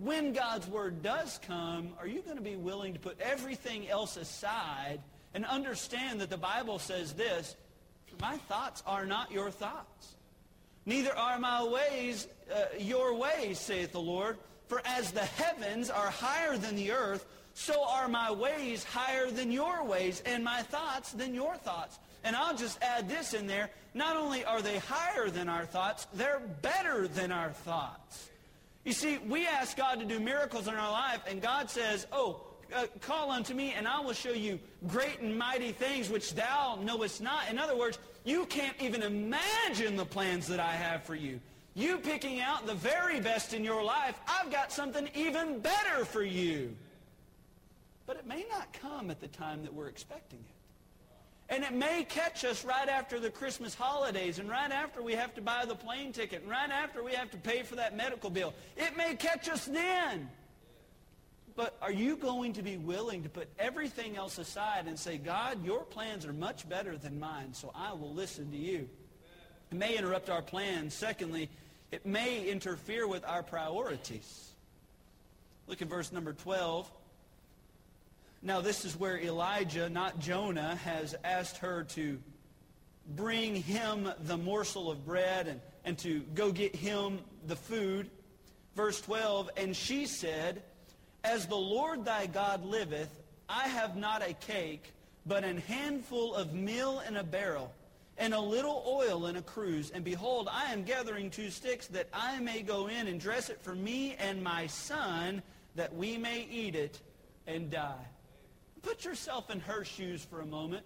when 0.04 0.34
God's 0.34 0.68
word 0.68 1.02
does 1.02 1.40
come, 1.48 1.94
are 2.00 2.08
you 2.08 2.22
going 2.22 2.38
to 2.38 2.44
be 2.44 2.56
willing 2.56 2.94
to 2.94 3.00
put 3.00 3.20
everything 3.20 3.90
else 3.90 4.18
aside 4.18 5.00
and 5.34 5.46
understand 5.46 6.22
that 6.22 6.30
the 6.30 6.38
Bible 6.38 6.80
says 6.80 7.14
this, 7.14 7.56
my 8.22 8.38
thoughts 8.38 8.82
are 8.86 9.06
not 9.06 9.32
your 9.32 9.52
thoughts. 9.52 10.16
Neither 10.86 11.18
are 11.18 11.40
my 11.40 11.64
ways 11.64 12.28
uh, 12.54 12.66
your 12.80 13.16
ways, 13.16 13.60
saith 13.60 13.92
the 13.92 14.02
Lord. 14.02 14.38
For 14.68 14.82
as 14.86 15.12
the 15.12 15.26
heavens 15.26 15.90
are 15.90 16.10
higher 16.10 16.58
than 16.58 16.76
the 16.76 16.92
earth, 16.92 17.26
so 17.56 17.88
are 17.88 18.10
my 18.10 18.32
ways 18.32 18.84
higher 18.84 19.32
than 19.32 19.50
your 19.50 19.84
ways, 19.84 20.22
and 20.26 20.44
my 20.44 20.62
thoughts 20.62 21.14
than 21.14 21.34
your 21.34 21.56
thoughts. 21.56 21.98
And 22.26 22.36
I'll 22.36 22.56
just 22.56 22.78
add 22.84 23.08
this 23.08 23.34
in 23.34 23.48
there. 23.48 23.70
Not 23.94 24.18
only 24.18 24.44
are 24.44 24.62
they 24.62 24.78
higher 24.78 25.30
than 25.30 25.48
our 25.48 25.66
thoughts, 25.66 26.06
they're 26.14 26.42
better 26.62 27.08
than 27.08 27.32
our 27.32 27.52
thoughts. 27.52 28.30
You 28.84 28.92
see, 28.92 29.20
we 29.20 29.48
ask 29.48 29.78
God 29.78 30.00
to 30.00 30.06
do 30.06 30.20
miracles 30.20 30.68
in 30.68 30.76
our 30.76 30.92
life, 30.92 31.22
and 31.28 31.42
God 31.42 31.70
says, 31.70 32.06
oh, 32.12 32.42
uh, 32.76 32.88
call 33.00 33.32
unto 33.32 33.54
me, 33.54 33.72
and 33.72 33.88
I 33.88 34.02
will 34.02 34.14
show 34.14 34.34
you 34.34 34.60
great 34.88 35.22
and 35.22 35.38
mighty 35.38 35.72
things 35.72 36.10
which 36.10 36.36
thou 36.36 36.78
knowest 36.84 37.22
not. 37.22 37.50
In 37.50 37.58
other 37.58 37.78
words, 37.78 38.00
you 38.26 38.46
can't 38.48 38.76
even 38.82 39.02
imagine 39.02 39.96
the 39.96 40.06
plans 40.06 40.46
that 40.48 40.60
I 40.60 40.74
have 40.74 41.04
for 41.04 41.16
you. 41.16 41.40
You 41.74 42.00
picking 42.00 42.42
out 42.42 42.66
the 42.66 42.76
very 42.76 43.22
best 43.22 43.54
in 43.54 43.64
your 43.64 43.84
life, 43.84 44.20
I've 44.28 44.52
got 44.52 44.74
something 44.74 45.10
even 45.16 45.60
better 45.60 46.04
for 46.04 46.24
you. 46.24 46.76
But 48.06 48.18
it 48.18 48.28
may 48.28 48.46
not 48.50 48.74
come 48.74 49.10
at 49.10 49.20
the 49.20 49.28
time 49.28 49.64
that 49.64 49.74
we're 49.74 49.88
expecting 49.88 50.40
it. 50.40 50.56
And 51.48 51.64
it 51.64 51.74
may 51.74 52.04
catch 52.04 52.44
us 52.44 52.66
right 52.66 52.90
after 52.90 53.20
the 53.20 53.30
Christmas 53.30 53.76
holidays 53.76 54.40
and 54.40 54.50
right 54.50 54.72
after 54.72 55.02
we 55.04 55.14
have 55.14 55.36
to 55.36 55.42
buy 55.42 55.66
the 55.66 55.76
plane 55.76 56.12
ticket 56.12 56.42
and 56.42 56.50
right 56.50 56.72
after 56.72 57.04
we 57.04 57.14
have 57.14 57.30
to 57.32 57.38
pay 57.38 57.62
for 57.62 57.76
that 57.76 57.96
medical 57.96 58.32
bill. 58.32 58.54
It 58.76 58.98
may 58.98 59.16
catch 59.16 59.48
us 59.48 59.66
then. 59.66 60.30
But 61.56 61.78
are 61.82 61.92
you 61.92 62.18
going 62.18 62.54
to 62.54 62.64
be 62.64 62.78
willing 62.78 63.24
to 63.24 63.30
put 63.30 63.48
everything 63.60 64.18
else 64.18 64.38
aside 64.40 64.88
and 64.88 65.00
say, 65.00 65.18
God, 65.18 65.64
your 65.64 65.84
plans 65.84 66.26
are 66.26 66.34
much 66.34 66.68
better 66.68 66.98
than 66.98 67.20
mine, 67.20 67.54
so 67.54 67.72
I 67.74 67.94
will 67.94 68.14
listen 68.14 68.52
to 68.52 68.58
you? 68.58 68.90
It 69.72 69.78
may 69.78 69.98
interrupt 69.98 70.30
our 70.30 70.42
plans. 70.42 70.94
Secondly, 70.94 71.50
it 71.92 72.06
may 72.06 72.46
interfere 72.50 73.08
with 73.08 73.24
our 73.24 73.42
priorities. 73.42 74.50
Look 75.68 75.82
at 75.82 75.88
verse 75.88 76.12
number 76.12 76.34
12. 76.34 76.92
Now, 78.46 78.62
this 78.62 78.86
is 78.86 78.96
where 78.96 79.18
Elijah, 79.18 79.90
not 79.90 80.20
Jonah, 80.20 80.76
has 80.84 81.16
asked 81.24 81.58
her 81.58 81.84
to 81.96 82.20
bring 83.16 83.56
him 83.56 84.08
the 84.20 84.38
morsel 84.38 84.92
of 84.92 85.04
bread 85.04 85.48
and, 85.48 85.60
and 85.84 85.98
to 86.00 86.20
go 86.36 86.52
get 86.52 86.76
him 86.76 87.22
the 87.48 87.56
food. 87.56 88.08
Verse 88.76 89.02
12, 89.02 89.50
and 89.58 89.76
she 89.76 90.06
said, 90.06 90.62
As 91.24 91.48
the 91.48 91.56
Lord 91.56 92.06
thy 92.06 92.28
God 92.28 92.64
liveth, 92.64 93.10
I 93.50 93.68
have 93.68 93.98
not 93.98 94.22
a 94.22 94.34
cake, 94.34 94.94
but 95.26 95.44
an 95.44 95.58
handful 95.58 96.36
of 96.36 96.54
meal 96.54 97.02
in 97.08 97.18
a 97.18 97.24
barrel, 97.24 97.74
and 98.20 98.36
a 98.36 98.40
little 98.40 98.84
oil 98.88 99.26
in 99.26 99.38
a 99.38 99.42
cruse. 99.42 99.90
And 99.90 100.04
behold, 100.04 100.50
I 100.52 100.72
am 100.72 100.84
gathering 100.84 101.32
two 101.32 101.50
sticks, 101.50 101.88
that 101.88 102.10
I 102.14 102.38
may 102.38 102.62
go 102.62 102.90
in 102.90 103.08
and 103.08 103.20
dress 103.20 103.50
it 103.50 103.60
for 103.64 103.74
me 103.74 104.16
and 104.20 104.44
my 104.44 104.68
son, 104.68 105.42
that 105.74 105.96
we 105.96 106.20
may 106.20 106.48
eat 106.52 106.76
it 106.76 107.02
and 107.48 107.72
die. 107.72 108.06
Put 108.86 109.04
yourself 109.04 109.50
in 109.50 109.60
her 109.62 109.84
shoes 109.84 110.24
for 110.24 110.42
a 110.42 110.46
moment. 110.46 110.86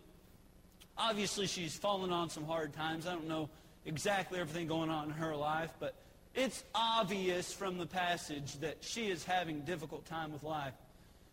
Obviously, 0.97 1.47
she's 1.47 1.75
fallen 1.75 2.13
on 2.13 2.29
some 2.29 2.45
hard 2.45 2.71
times. 2.71 3.05
I 3.05 3.11
don't 3.11 3.27
know 3.27 3.49
exactly 3.85 4.39
everything 4.39 4.67
going 4.67 4.89
on 4.89 5.09
in 5.09 5.11
her 5.11 5.35
life, 5.35 5.73
but 5.81 5.95
it's 6.33 6.63
obvious 6.73 7.51
from 7.51 7.77
the 7.77 7.85
passage 7.85 8.57
that 8.59 8.77
she 8.79 9.09
is 9.09 9.25
having 9.25 9.57
a 9.57 9.61
difficult 9.61 10.05
time 10.05 10.31
with 10.31 10.43
life. 10.43 10.73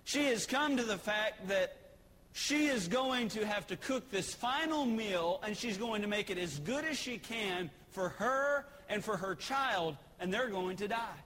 She 0.03 0.25
has 0.25 0.45
come 0.45 0.77
to 0.77 0.83
the 0.83 0.99
fact 0.99 1.47
that 1.47 1.77
she 2.33 2.67
is 2.67 2.89
going 2.89 3.29
to 3.29 3.47
have 3.47 3.69
to 3.69 3.77
cook 3.77 4.11
this 4.11 4.35
final 4.35 4.85
meal, 4.85 5.41
and 5.45 5.57
she's 5.57 5.79
going 5.79 6.03
to 6.03 6.09
make 6.09 6.31
it 6.31 6.39
as 6.39 6.59
good 6.59 6.85
as 6.85 6.99
she 6.99 7.19
can 7.19 7.71
for 7.91 8.09
her 8.09 8.67
and 8.89 9.05
for 9.05 9.17
her 9.17 9.37
child, 9.37 9.97
and 10.19 10.35
they're 10.35 10.51
going 10.51 10.77
to 10.79 10.89
die. 10.89 11.23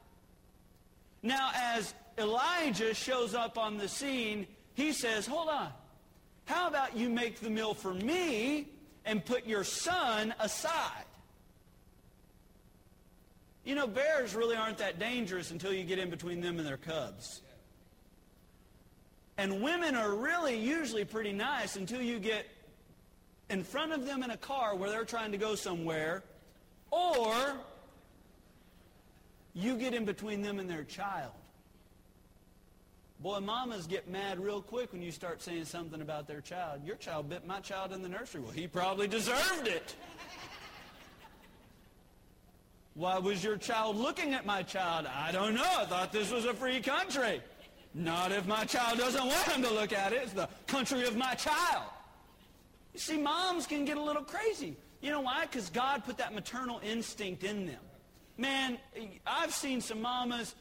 Now, 1.22 1.50
as 1.55 1.94
Elijah 2.18 2.92
shows 2.92 3.35
up 3.35 3.57
on 3.57 3.79
the 3.79 3.88
scene, 3.88 4.46
he 4.81 4.93
says, 4.93 5.27
hold 5.27 5.49
on. 5.49 5.71
How 6.47 6.69
about 6.69 6.97
you 6.97 7.09
make 7.09 7.40
the 7.40 7.51
meal 7.51 7.75
for 7.75 7.95
me 7.95 8.69
and 9.05 9.25
put 9.25 9.47
your 9.47 9.62
son 9.62 10.35
aside? 10.40 11.05
You 13.64 13.75
know, 13.75 13.87
bears 13.87 14.35
really 14.35 14.57
aren't 14.57 14.79
that 14.79 14.99
dangerous 14.99 15.51
until 15.51 15.73
you 15.73 15.85
get 15.85 15.99
in 15.99 16.11
between 16.11 16.40
them 16.40 16.59
and 16.59 16.66
their 16.66 16.79
cubs. 16.79 17.43
And 19.37 19.62
women 19.62 19.95
are 19.95 20.14
really 20.14 20.59
usually 20.59 21.05
pretty 21.05 21.33
nice 21.33 21.77
until 21.77 22.03
you 22.03 22.19
get 22.19 22.47
in 23.49 23.62
front 23.62 23.93
of 23.93 24.07
them 24.07 24.23
in 24.23 24.31
a 24.31 24.37
car 24.37 24.75
where 24.75 24.90
they're 24.90 25.05
trying 25.05 25.33
to 25.33 25.38
go 25.38 25.55
somewhere, 25.55 26.23
or 26.90 27.55
you 29.55 29.77
get 29.77 29.95
in 29.95 30.05
between 30.05 30.43
them 30.43 30.59
and 30.59 30.69
their 30.69 30.85
child. 30.85 31.33
Boy, 33.20 33.38
mamas 33.40 33.87
get 33.87 34.09
mad 34.09 34.40
real 34.40 34.62
quick 34.62 34.92
when 34.92 35.02
you 35.02 35.12
start 35.12 35.42
saying 35.42 35.66
something 35.66 36.00
about 36.00 36.26
their 36.26 36.40
child. 36.40 36.80
Your 36.87 36.96
child 36.96 37.28
bit 37.28 37.46
my 37.46 37.61
child 37.61 37.92
in 37.92 38.00
the 38.00 38.09
nursery. 38.09 38.40
Well, 38.40 38.52
he 38.52 38.66
probably 38.66 39.06
deserved 39.09 39.68
it. 39.68 39.94
Why 42.94 43.18
was 43.18 43.44
your 43.44 43.59
child 43.59 43.96
looking 43.96 44.33
at 44.33 44.46
my 44.46 44.62
child? 44.62 45.06
I 45.06 45.33
don't 45.33 45.54
know. 45.54 45.62
I 45.64 45.85
thought 45.85 46.12
this 46.12 46.33
was 46.33 46.46
a 46.46 46.54
free 46.54 46.80
country. 46.80 47.42
Not 47.92 48.33
if 48.33 48.46
my 48.46 48.64
child 48.64 48.98
doesn't 48.98 49.26
want 49.26 49.48
him 49.48 49.62
to 49.62 49.70
look 49.70 49.92
at 49.92 50.14
it. 50.14 50.22
It's 50.22 50.33
the 50.33 50.48
country 50.66 51.04
of 51.06 51.14
my 51.14 51.35
child. 51.35 51.85
You 52.94 53.00
see, 53.00 53.18
moms 53.18 53.66
can 53.66 53.85
get 53.85 53.98
a 53.98 54.02
little 54.02 54.22
crazy. 54.22 54.76
You 55.02 55.11
know 55.11 55.20
why? 55.20 55.42
Because 55.42 55.68
God 55.68 56.04
put 56.04 56.16
that 56.18 56.35
maternal 56.35 56.80
instinct 56.83 57.44
in 57.44 57.66
them. 57.66 57.80
Man, 58.38 58.78
I've 59.26 59.52
seen 59.52 59.83
some 59.83 60.00
mamas 60.00 60.54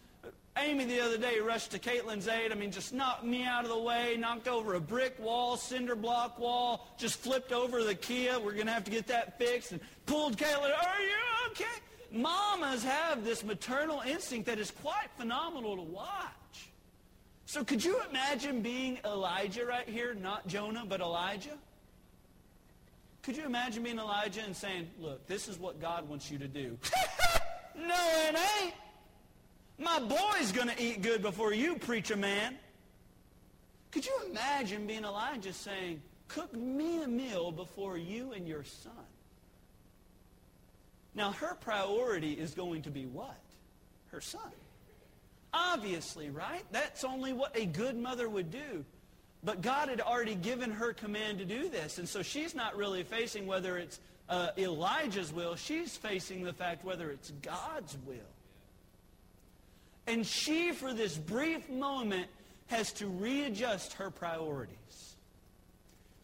Amy 0.61 0.85
the 0.85 0.99
other 0.99 1.17
day 1.17 1.39
rushed 1.39 1.71
to 1.71 1.79
Caitlin's 1.79 2.27
aid. 2.27 2.51
I 2.51 2.55
mean, 2.55 2.71
just 2.71 2.93
knocked 2.93 3.23
me 3.23 3.45
out 3.45 3.63
of 3.63 3.69
the 3.69 3.77
way, 3.77 4.17
knocked 4.17 4.47
over 4.47 4.75
a 4.75 4.79
brick 4.79 5.17
wall, 5.19 5.57
cinder 5.57 5.95
block 5.95 6.39
wall, 6.39 6.87
just 6.97 7.19
flipped 7.19 7.51
over 7.51 7.83
the 7.83 7.95
Kia. 7.95 8.39
We're 8.39 8.53
going 8.53 8.67
to 8.67 8.73
have 8.73 8.83
to 8.85 8.91
get 8.91 9.07
that 9.07 9.37
fixed. 9.37 9.71
And 9.71 9.81
pulled 10.05 10.37
Caitlin, 10.37 10.71
are 10.71 11.01
you 11.01 11.51
okay? 11.51 11.65
Mamas 12.11 12.83
have 12.83 13.23
this 13.23 13.43
maternal 13.43 14.01
instinct 14.01 14.47
that 14.47 14.59
is 14.59 14.71
quite 14.71 15.09
phenomenal 15.17 15.75
to 15.75 15.81
watch. 15.83 16.69
So 17.45 17.63
could 17.63 17.83
you 17.83 18.01
imagine 18.09 18.61
being 18.61 18.99
Elijah 19.05 19.65
right 19.65 19.87
here? 19.87 20.13
Not 20.13 20.47
Jonah, 20.47 20.85
but 20.87 21.01
Elijah? 21.01 21.57
Could 23.23 23.37
you 23.37 23.45
imagine 23.45 23.83
being 23.83 23.99
Elijah 23.99 24.41
and 24.41 24.55
saying, 24.55 24.87
look, 24.99 25.25
this 25.27 25.47
is 25.47 25.57
what 25.57 25.79
God 25.79 26.07
wants 26.07 26.31
you 26.31 26.37
to 26.37 26.47
do? 26.47 26.77
no, 27.75 27.95
it 28.27 28.35
ain't. 28.61 28.73
My 29.79 29.99
boy's 29.99 30.51
going 30.51 30.67
to 30.67 30.81
eat 30.81 31.01
good 31.01 31.21
before 31.21 31.53
you, 31.53 31.75
preacher 31.75 32.17
man. 32.17 32.57
Could 33.91 34.05
you 34.05 34.13
imagine 34.29 34.85
being 34.85 35.05
Elijah 35.05 35.53
saying, 35.53 36.01
cook 36.27 36.53
me 36.53 37.01
a 37.01 37.07
meal 37.07 37.51
before 37.51 37.97
you 37.97 38.33
and 38.33 38.47
your 38.47 38.63
son? 38.63 38.91
Now, 41.15 41.31
her 41.31 41.55
priority 41.55 42.33
is 42.33 42.53
going 42.53 42.83
to 42.83 42.91
be 42.91 43.05
what? 43.05 43.39
Her 44.11 44.21
son. 44.21 44.51
Obviously, 45.53 46.29
right? 46.29 46.63
That's 46.71 47.03
only 47.03 47.33
what 47.33 47.57
a 47.57 47.65
good 47.65 47.97
mother 47.97 48.29
would 48.29 48.51
do. 48.51 48.85
But 49.43 49.61
God 49.61 49.87
had 49.89 50.01
already 50.01 50.35
given 50.35 50.71
her 50.71 50.93
command 50.93 51.39
to 51.39 51.45
do 51.45 51.69
this. 51.69 51.97
And 51.97 52.07
so 52.07 52.21
she's 52.21 52.53
not 52.53 52.75
really 52.75 53.03
facing 53.03 53.47
whether 53.47 53.77
it's 53.77 53.99
uh, 54.27 54.49
Elijah's 54.57 55.33
will. 55.33 55.55
She's 55.55 55.95
facing 55.95 56.43
the 56.43 56.53
fact 56.53 56.83
whether 56.83 57.09
it's 57.09 57.31
God's 57.41 57.97
will. 58.05 58.17
And 60.09 60.25
she, 60.25 60.71
for 60.71 60.91
this 60.91 61.15
brief 61.15 61.69
moment, 61.69 62.25
has 62.65 62.91
to 62.93 63.05
readjust 63.05 63.93
her 63.93 64.09
priorities. 64.09 65.15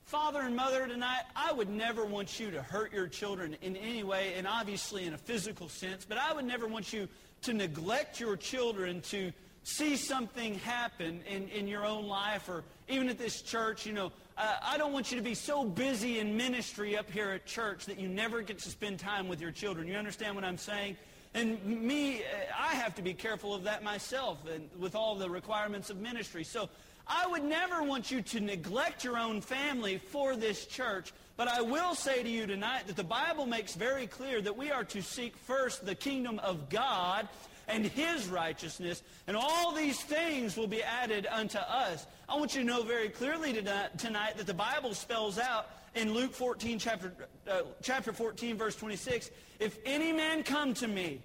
Father 0.06 0.42
and 0.42 0.56
mother 0.56 0.88
tonight, 0.88 1.22
I 1.36 1.54
would 1.54 1.70
never 1.70 2.04
want 2.04 2.40
you 2.40 2.50
to 2.50 2.64
hurt 2.64 2.92
your 2.92 3.08
children 3.08 3.56
in 3.62 3.76
any 3.76 4.04
way, 4.04 4.34
and 4.38 4.48
obviously 4.48 5.06
in 5.06 5.14
a 5.14 5.20
physical 5.20 5.70
sense, 5.70 6.04
but 6.04 6.18
I 6.18 6.34
would 6.34 6.46
never 6.46 6.68
want 6.68 6.94
you 6.94 7.08
to 7.44 7.54
neglect 7.54 8.20
your 8.20 8.36
children 8.36 9.02
to 9.02 9.32
see 9.62 9.98
something 9.98 10.56
happen 10.60 11.22
in, 11.30 11.48
in 11.50 11.68
your 11.68 11.86
own 11.86 12.08
life 12.08 12.50
or 12.50 12.64
even 12.88 13.08
at 13.08 13.20
this 13.20 13.44
church. 13.44 13.86
You 13.86 13.94
know, 13.94 14.12
uh, 14.36 14.56
I 14.64 14.80
don't 14.80 14.94
want 14.94 15.12
you 15.12 15.18
to 15.18 15.24
be 15.24 15.36
so 15.36 15.64
busy 15.64 16.18
in 16.18 16.36
ministry 16.36 16.98
up 16.98 17.10
here 17.12 17.30
at 17.30 17.46
church 17.46 17.86
that 17.86 18.00
you 18.00 18.08
never 18.08 18.42
get 18.42 18.58
to 18.60 18.70
spend 18.70 19.00
time 19.00 19.28
with 19.28 19.40
your 19.40 19.52
children. 19.52 19.88
You 19.88 19.96
understand 19.96 20.34
what 20.34 20.44
I'm 20.44 20.58
saying? 20.58 20.98
And 21.36 21.64
me, 21.66 22.24
I 22.58 22.76
have 22.76 22.96
to 22.96 23.02
be 23.02 23.14
careful 23.14 23.54
of 23.54 23.64
that 23.66 23.84
myself 23.84 24.40
and 24.48 24.70
with 24.80 24.96
all 24.96 25.16
the 25.16 25.30
requirements 25.30 25.90
of 25.90 26.00
ministry. 26.00 26.46
So 26.46 26.70
I 27.06 27.28
would 27.28 27.44
never 27.44 27.84
want 27.84 28.10
you 28.10 28.22
to 28.22 28.40
neglect 28.40 29.04
your 29.04 29.18
own 29.18 29.42
family 29.42 29.98
for 29.98 30.38
this 30.38 30.66
church. 30.66 31.12
But 31.36 31.50
I 31.50 31.62
will 31.62 31.94
say 31.94 32.24
to 32.24 32.30
you 32.30 32.48
tonight 32.48 32.88
that 32.88 32.96
the 32.96 33.04
Bible 33.04 33.46
makes 33.46 33.76
very 33.76 34.08
clear 34.08 34.42
that 34.42 34.56
we 34.56 34.72
are 34.72 34.86
to 34.86 35.02
seek 35.02 35.36
first 35.36 35.86
the 35.86 35.94
kingdom 35.94 36.40
of 36.40 36.70
God 36.70 37.28
and 37.68 37.86
his 37.86 38.28
righteousness, 38.28 39.04
and 39.28 39.36
all 39.36 39.74
these 39.74 40.00
things 40.00 40.56
will 40.56 40.68
be 40.68 40.84
added 40.84 41.28
unto 41.30 41.58
us. 41.58 42.06
I 42.30 42.38
want 42.38 42.56
you 42.56 42.62
to 42.62 42.68
know 42.68 42.84
very 42.84 43.10
clearly 43.10 43.54
tonight 43.54 44.38
that 44.38 44.48
the 44.48 44.54
Bible 44.54 44.94
spells 44.94 45.38
out 45.38 45.68
in 45.96 46.14
Luke 46.14 46.34
14, 46.34 46.78
chapter, 46.78 47.14
uh, 47.50 47.62
chapter 47.82 48.12
14, 48.14 48.58
verse 48.58 48.76
26, 48.76 49.32
if 49.60 49.80
any 49.86 50.12
man 50.12 50.44
come 50.44 50.74
to 50.76 50.88
me 50.88 51.22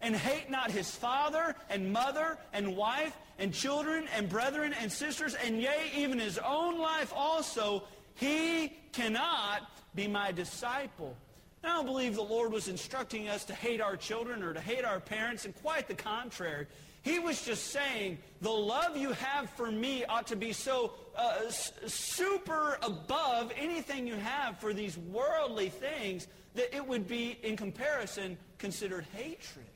and 0.00 0.14
hate 0.14 0.48
not 0.48 0.70
his 0.70 0.90
father 0.90 1.54
and 1.68 1.92
mother 1.92 2.38
and 2.52 2.76
wife 2.76 3.16
and 3.38 3.52
children 3.52 4.04
and 4.16 4.28
brethren 4.28 4.74
and 4.80 4.90
sisters, 4.90 5.34
and 5.34 5.60
yea, 5.60 5.90
even 5.96 6.18
his 6.18 6.38
own 6.38 6.78
life 6.78 7.12
also, 7.14 7.82
he 8.14 8.72
cannot 8.92 9.68
be 9.94 10.06
my 10.06 10.32
disciple. 10.32 11.16
I 11.64 11.68
don't 11.68 11.86
believe 11.86 12.14
the 12.14 12.22
Lord 12.22 12.52
was 12.52 12.68
instructing 12.68 13.28
us 13.28 13.44
to 13.46 13.54
hate 13.54 13.80
our 13.80 13.96
children 13.96 14.42
or 14.42 14.52
to 14.52 14.60
hate 14.60 14.84
our 14.84 15.00
parents, 15.00 15.44
and 15.44 15.54
quite 15.62 15.86
the 15.88 15.94
contrary. 15.94 16.66
He 17.02 17.18
was 17.18 17.44
just 17.44 17.72
saying, 17.72 18.18
the 18.40 18.50
love 18.50 18.96
you 18.96 19.12
have 19.12 19.50
for 19.50 19.70
me 19.70 20.04
ought 20.04 20.28
to 20.28 20.36
be 20.36 20.52
so 20.52 20.92
uh, 21.16 21.50
super 21.50 22.78
above 22.80 23.52
anything 23.56 24.06
you 24.06 24.14
have 24.14 24.58
for 24.58 24.72
these 24.72 24.96
worldly 24.96 25.68
things 25.68 26.28
that 26.54 26.74
it 26.74 26.86
would 26.86 27.08
be, 27.08 27.38
in 27.42 27.56
comparison, 27.56 28.38
considered 28.58 29.04
hatred. 29.14 29.66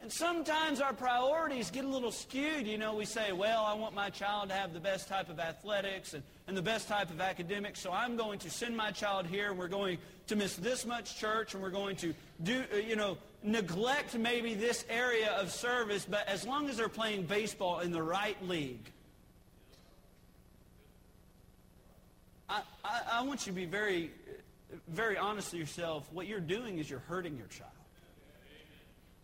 And 0.00 0.12
sometimes 0.12 0.80
our 0.80 0.92
priorities 0.92 1.70
get 1.70 1.84
a 1.84 1.88
little 1.88 2.10
skewed. 2.10 2.66
You 2.66 2.76
know, 2.76 2.94
we 2.94 3.04
say, 3.04 3.32
well, 3.32 3.64
I 3.64 3.74
want 3.74 3.94
my 3.94 4.10
child 4.10 4.48
to 4.48 4.54
have 4.54 4.72
the 4.72 4.80
best 4.80 5.08
type 5.08 5.28
of 5.28 5.38
athletics 5.38 6.14
and, 6.14 6.24
and 6.48 6.56
the 6.56 6.62
best 6.62 6.88
type 6.88 7.10
of 7.10 7.20
academics, 7.20 7.80
so 7.80 7.92
I'm 7.92 8.16
going 8.16 8.40
to 8.40 8.50
send 8.50 8.76
my 8.76 8.90
child 8.90 9.26
here, 9.26 9.50
and 9.50 9.58
we're 9.58 9.68
going 9.68 9.98
to 10.26 10.36
miss 10.36 10.56
this 10.56 10.84
much 10.84 11.18
church, 11.18 11.54
and 11.54 11.62
we're 11.62 11.70
going 11.70 11.94
to 11.96 12.14
do, 12.42 12.64
uh, 12.74 12.78
you 12.78 12.96
know, 12.96 13.16
neglect 13.42 14.16
maybe 14.16 14.54
this 14.54 14.84
area 14.88 15.30
of 15.32 15.50
service, 15.50 16.06
but 16.08 16.26
as 16.28 16.46
long 16.46 16.68
as 16.68 16.76
they're 16.76 16.88
playing 16.88 17.24
baseball 17.24 17.80
in 17.80 17.92
the 17.92 18.02
right 18.02 18.36
league. 18.46 18.90
I, 22.48 22.62
I, 22.84 23.00
I 23.12 23.22
want 23.22 23.46
you 23.46 23.52
to 23.52 23.56
be 23.56 23.64
very, 23.64 24.10
very 24.88 25.16
honest 25.16 25.52
with 25.52 25.60
yourself. 25.60 26.08
What 26.12 26.26
you're 26.26 26.40
doing 26.40 26.78
is 26.78 26.88
you're 26.88 27.00
hurting 27.00 27.36
your 27.36 27.46
child. 27.48 27.70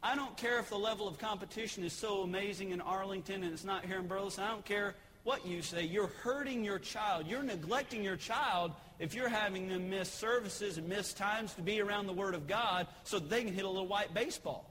I 0.03 0.15
don't 0.15 0.37
care 0.37 0.59
if 0.61 0.69
the 0.69 0.79
level 0.79 1.09
of 1.09 1.19
competition 1.19 1.83
is 1.85 1.93
so 1.93 2.23
amazing 2.23 2.71
in 2.71 2.81
Arlington 2.81 3.43
and 3.43 3.53
it's 3.53 3.65
not 3.65 3.85
here 3.85 3.99
in 3.99 4.07
Burleson. 4.07 4.45
I 4.45 4.49
don't 4.49 4.65
care 4.65 4.95
what 5.25 5.45
you 5.45 5.61
say. 5.61 5.83
You're 5.85 6.13
hurting 6.23 6.65
your 6.65 6.79
child. 6.79 7.27
You're 7.27 7.43
neglecting 7.43 8.05
your 8.05 8.17
child 8.17 8.73
if 8.99 9.15
you're 9.15 9.29
having 9.29 9.69
them 9.69 9.91
miss 9.91 10.11
services 10.11 10.79
and 10.79 10.89
miss 10.89 11.13
times 11.13 11.55
to 11.55 11.63
be 11.63 11.81
around 11.81 12.07
the 12.07 12.13
Word 12.13 12.35
of 12.35 12.47
God 12.47 12.87
so 13.05 13.19
they 13.19 13.45
can 13.45 13.55
hit 13.55 13.65
a 13.65 13.69
little 13.69 13.87
white 13.87 14.13
baseball. 14.13 14.69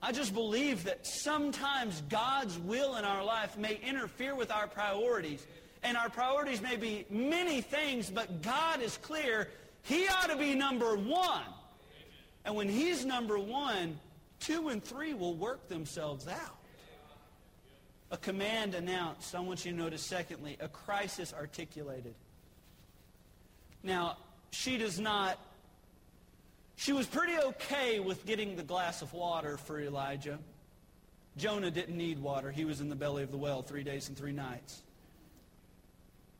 I 0.00 0.12
just 0.12 0.32
believe 0.32 0.84
that 0.84 1.06
sometimes 1.06 2.02
God's 2.08 2.56
will 2.58 2.96
in 2.96 3.04
our 3.04 3.24
life 3.24 3.58
may 3.58 3.80
interfere 3.82 4.34
with 4.34 4.52
our 4.52 4.68
priorities. 4.68 5.44
And 5.82 5.96
our 5.96 6.08
priorities 6.08 6.60
may 6.60 6.76
be 6.76 7.04
many 7.10 7.60
things, 7.60 8.10
but 8.10 8.42
God 8.42 8.80
is 8.80 8.96
clear. 8.98 9.48
He 9.82 10.06
ought 10.08 10.30
to 10.30 10.36
be 10.36 10.54
number 10.54 10.96
one. 10.96 11.44
And 12.44 12.54
when 12.54 12.68
he's 12.68 13.04
number 13.04 13.38
one, 13.38 13.98
two 14.40 14.68
and 14.68 14.82
three 14.82 15.14
will 15.14 15.34
work 15.34 15.68
themselves 15.68 16.28
out. 16.28 16.57
A 18.10 18.16
command 18.16 18.74
announced. 18.74 19.34
I 19.34 19.40
want 19.40 19.64
you 19.64 19.72
to 19.72 19.76
notice, 19.76 20.02
secondly, 20.02 20.56
a 20.60 20.68
crisis 20.68 21.34
articulated. 21.34 22.14
Now, 23.82 24.16
she 24.50 24.78
does 24.78 24.98
not, 24.98 25.38
she 26.76 26.92
was 26.92 27.06
pretty 27.06 27.36
okay 27.38 28.00
with 28.00 28.24
getting 28.24 28.56
the 28.56 28.62
glass 28.62 29.02
of 29.02 29.12
water 29.12 29.56
for 29.58 29.80
Elijah. 29.80 30.38
Jonah 31.36 31.70
didn't 31.70 31.96
need 31.96 32.18
water. 32.18 32.50
He 32.50 32.64
was 32.64 32.80
in 32.80 32.88
the 32.88 32.96
belly 32.96 33.22
of 33.22 33.30
the 33.30 33.36
well 33.36 33.62
three 33.62 33.84
days 33.84 34.08
and 34.08 34.16
three 34.16 34.32
nights. 34.32 34.82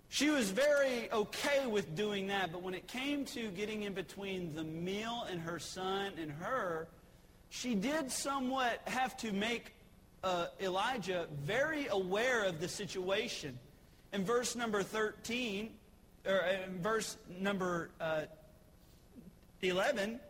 She 0.09 0.31
was 0.31 0.51
very 0.51 1.11
okay 1.13 1.67
with 1.67 1.95
doing 1.95 2.29
that, 2.29 2.51
but 2.51 2.63
when 2.63 2.75
it 2.75 2.89
came 2.89 3.27
to 3.27 3.51
getting 3.51 3.83
in 3.83 3.93
between 3.93 4.55
the 4.55 4.65
meal 4.65 5.27
and 5.31 5.39
her 5.41 5.59
son 5.59 6.13
and 6.19 6.33
her, 6.33 6.89
she 7.51 7.75
did 7.75 8.11
somewhat 8.11 8.81
have 8.87 9.17
to 9.19 9.33
make 9.33 9.75
uh, 10.25 10.47
Elijah 10.61 11.27
very 11.45 11.87
aware 11.89 12.45
of 12.45 12.61
the 12.61 12.69
situation. 12.69 13.59
In 14.13 14.25
verse 14.25 14.57
number 14.57 14.83
13, 14.83 15.71
or 16.27 16.37
in 16.37 16.81
verse 16.81 17.17
number 17.41 17.91
uh, 18.01 18.23
11, 19.63 20.21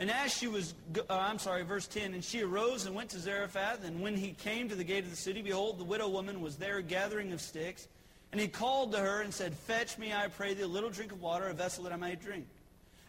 and 0.00 0.10
as 0.10 0.34
she 0.34 0.48
was, 0.48 0.74
uh, 0.96 1.02
I'm 1.10 1.38
sorry, 1.38 1.62
verse 1.62 1.86
10, 1.86 2.14
and 2.14 2.24
she 2.24 2.42
arose 2.42 2.86
and 2.86 2.94
went 2.94 3.10
to 3.10 3.18
Zarephath, 3.18 3.84
and 3.84 4.00
when 4.00 4.16
he 4.16 4.32
came 4.32 4.70
to 4.70 4.74
the 4.74 4.82
gate 4.82 5.04
of 5.04 5.10
the 5.10 5.16
city, 5.16 5.42
behold, 5.42 5.78
the 5.78 5.84
widow 5.84 6.08
woman 6.08 6.40
was 6.40 6.56
there 6.56 6.80
gathering 6.80 7.32
of 7.32 7.40
sticks. 7.40 7.86
And 8.32 8.40
he 8.40 8.48
called 8.48 8.92
to 8.92 8.98
her 8.98 9.20
and 9.20 9.34
said, 9.34 9.52
Fetch 9.52 9.98
me, 9.98 10.12
I 10.12 10.28
pray 10.28 10.54
thee, 10.54 10.62
a 10.62 10.66
little 10.66 10.88
drink 10.88 11.12
of 11.12 11.20
water, 11.20 11.48
a 11.48 11.52
vessel 11.52 11.84
that 11.84 11.92
I 11.92 11.96
may 11.96 12.14
drink. 12.14 12.46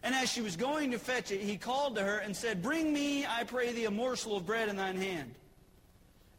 And 0.03 0.15
as 0.15 0.31
she 0.31 0.41
was 0.41 0.55
going 0.55 0.91
to 0.91 0.99
fetch 0.99 1.31
it, 1.31 1.41
he 1.41 1.57
called 1.57 1.95
to 1.95 2.03
her 2.03 2.17
and 2.17 2.35
said, 2.35 2.61
Bring 2.61 2.91
me, 2.91 3.25
I 3.25 3.43
pray 3.43 3.71
thee, 3.71 3.85
a 3.85 3.91
morsel 3.91 4.35
of 4.35 4.45
bread 4.45 4.67
in 4.67 4.75
thine 4.75 4.97
hand. 4.97 5.35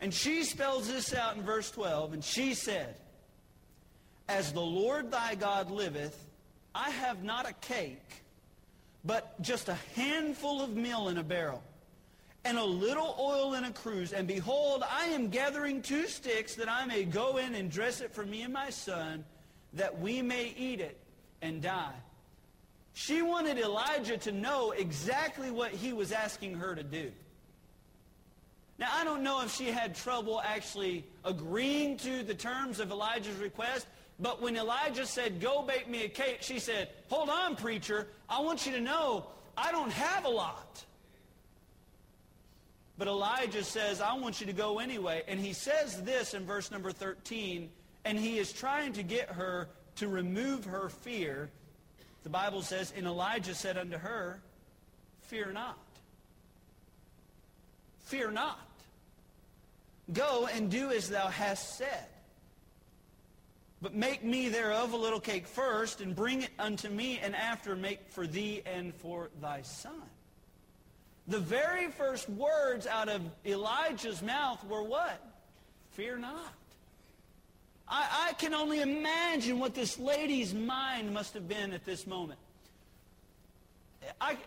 And 0.01 0.13
she 0.13 0.43
spells 0.43 0.89
this 0.89 1.15
out 1.15 1.37
in 1.37 1.43
verse 1.43 1.71
12, 1.71 2.15
and 2.15 2.25
she 2.25 2.55
said, 2.55 2.97
As 4.29 4.53
the 4.53 4.61
Lord 4.61 5.13
thy 5.13 5.37
God 5.37 5.71
liveth, 5.71 6.19
I 6.75 6.91
have 6.91 7.23
not 7.23 7.49
a 7.49 7.53
cake, 7.53 8.03
but 9.05 9.41
just 9.43 9.69
a 9.69 9.79
handful 9.95 10.61
of 10.61 10.75
meal 10.75 11.09
in 11.09 11.19
a 11.19 11.23
barrel 11.23 11.63
and 12.45 12.59
a 12.59 12.65
little 12.65 13.15
oil 13.21 13.55
in 13.55 13.65
a 13.65 13.71
cruse. 13.71 14.13
And 14.13 14.27
behold, 14.27 14.83
I 14.89 15.07
am 15.07 15.29
gathering 15.29 15.83
two 15.83 16.09
sticks 16.09 16.57
that 16.57 16.69
I 16.69 16.85
may 16.85 17.05
go 17.05 17.37
in 17.37 17.55
and 17.55 17.71
dress 17.71 18.01
it 18.01 18.13
for 18.13 18.25
me 18.25 18.43
and 18.43 18.53
my 18.53 18.71
son, 18.71 19.25
that 19.75 20.01
we 20.01 20.23
may 20.23 20.53
eat 20.57 20.81
it 20.81 20.99
and 21.41 21.63
die. 21.63 21.95
She 22.95 23.23
wanted 23.23 23.59
Elijah 23.59 24.19
to 24.19 24.33
know 24.33 24.73
exactly 24.73 25.51
what 25.51 25.73
he 25.73 25.93
was 25.93 26.13
asking 26.13 26.55
her 26.55 26.75
to 26.75 26.83
do. 26.83 27.11
Now, 28.79 28.89
I 28.93 29.05
don't 29.05 29.23
know 29.23 29.43
if 29.43 29.55
she 29.55 29.67
had 29.67 29.95
trouble 29.95 30.41
actually 30.45 31.05
agreeing 31.25 31.97
to 31.99 32.23
the 32.23 32.35
terms 32.35 32.81
of 32.81 32.91
Elijah's 32.91 33.37
request, 33.37 33.87
but 34.19 34.43
when 34.43 34.57
Elijah 34.57 35.07
said, 35.07 35.41
go 35.41 35.63
bake 35.63 35.89
me 35.89 36.05
a 36.05 36.09
cake, 36.09 36.39
she 36.41 36.59
said, 36.59 36.89
hold 37.09 37.29
on, 37.29 37.57
preacher. 37.57 38.09
I 38.29 38.41
want 38.41 38.67
you 38.67 38.73
to 38.73 38.81
know 38.81 39.27
I 39.57 39.73
don't 39.73 39.93
have 39.93 40.25
a 40.25 40.29
lot. 40.29 40.85
But 42.99 43.09
Elijah 43.09 43.65
says, 43.65 44.01
I 44.01 44.15
want 44.15 44.41
you 44.41 44.47
to 44.47 44.53
go 44.53 44.79
anyway. 44.79 45.23
And 45.27 45.41
he 45.41 45.53
says 45.53 46.03
this 46.03 46.35
in 46.35 46.45
verse 46.45 46.71
number 46.71 46.93
13, 46.93 47.71
and 48.05 48.19
he 48.19 48.39
is 48.39 48.53
trying 48.53 48.93
to 48.95 49.03
get 49.03 49.31
her 49.31 49.69
to 49.97 50.09
remove 50.09 50.65
her 50.65 50.89
fear. 50.89 51.51
The 52.23 52.31
Bible 52.31 52.63
says, 52.63 52.93
and 52.97 53.07
Elijah 53.07 53.55
said 53.55 53.77
unto 53.77 53.99
her, 53.99 54.41
Fear 55.23 55.53
not. 55.53 55.79
Fear 58.01 58.33
not. 58.33 58.69
Go 60.13 60.49
and 60.53 60.71
do 60.71 60.91
as 60.91 61.09
thou 61.09 61.29
hast 61.29 61.79
said. 61.79 62.07
But 63.81 63.95
make 63.95 64.23
me 64.23 64.49
thereof 64.49 64.93
a 64.93 64.97
little 64.97 65.19
cake 65.19 65.47
first, 65.47 66.01
and 66.01 66.15
bring 66.15 66.43
it 66.43 66.51
unto 66.59 66.89
me, 66.89 67.19
and 67.19 67.35
after 67.35 67.75
make 67.75 68.09
for 68.11 68.27
thee 68.27 68.63
and 68.65 68.95
for 68.95 69.31
thy 69.41 69.63
son. 69.63 70.03
The 71.27 71.39
very 71.39 71.91
first 71.91 72.29
words 72.29 72.87
out 72.87 73.09
of 73.09 73.23
Elijah's 73.45 74.23
mouth 74.23 74.65
were 74.67 74.83
what? 74.83 75.21
Fear 75.93 76.19
not. 76.19 76.55
I, 77.93 78.29
I, 78.31 78.33
can 78.33 78.55
only 78.55 78.81
imagine 78.81 79.59
what 79.59 79.75
this 79.75 79.99
lady's 79.99 80.55
mind 80.55 81.13
must 81.13 81.35
have 81.35 81.47
been 81.47 81.75
at 81.75 81.85
this 81.85 82.07
moment. 82.07 82.39
I, 84.19 84.39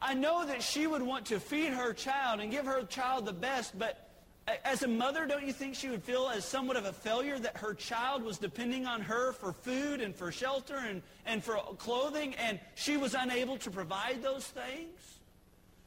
I 0.00 0.14
know 0.14 0.46
that 0.46 0.62
she 0.62 0.86
would 0.86 1.02
want 1.02 1.26
to 1.26 1.40
feed 1.40 1.72
her 1.72 1.92
child 1.94 2.38
and 2.38 2.48
give 2.48 2.64
her 2.64 2.84
child 2.84 3.26
the 3.26 3.32
best, 3.32 3.76
but 3.76 4.08
as 4.64 4.84
a 4.84 4.88
mother, 4.88 5.26
don't 5.26 5.44
you 5.44 5.52
think 5.52 5.74
she 5.74 5.88
would 5.88 6.04
feel 6.04 6.28
as 6.28 6.44
somewhat 6.44 6.76
of 6.76 6.84
a 6.84 6.92
failure 6.92 7.40
that 7.40 7.56
her 7.56 7.74
child 7.74 8.22
was 8.22 8.38
depending 8.38 8.86
on 8.86 9.00
her 9.00 9.32
for 9.32 9.52
food 9.52 10.00
and 10.00 10.14
for 10.14 10.30
shelter 10.30 10.76
and, 10.76 11.02
and 11.26 11.42
for 11.42 11.56
clothing, 11.78 12.36
and 12.36 12.60
she 12.76 12.96
was 12.96 13.14
unable 13.14 13.56
to 13.58 13.70
provide 13.70 14.22
those 14.22 14.46
things? 14.46 15.18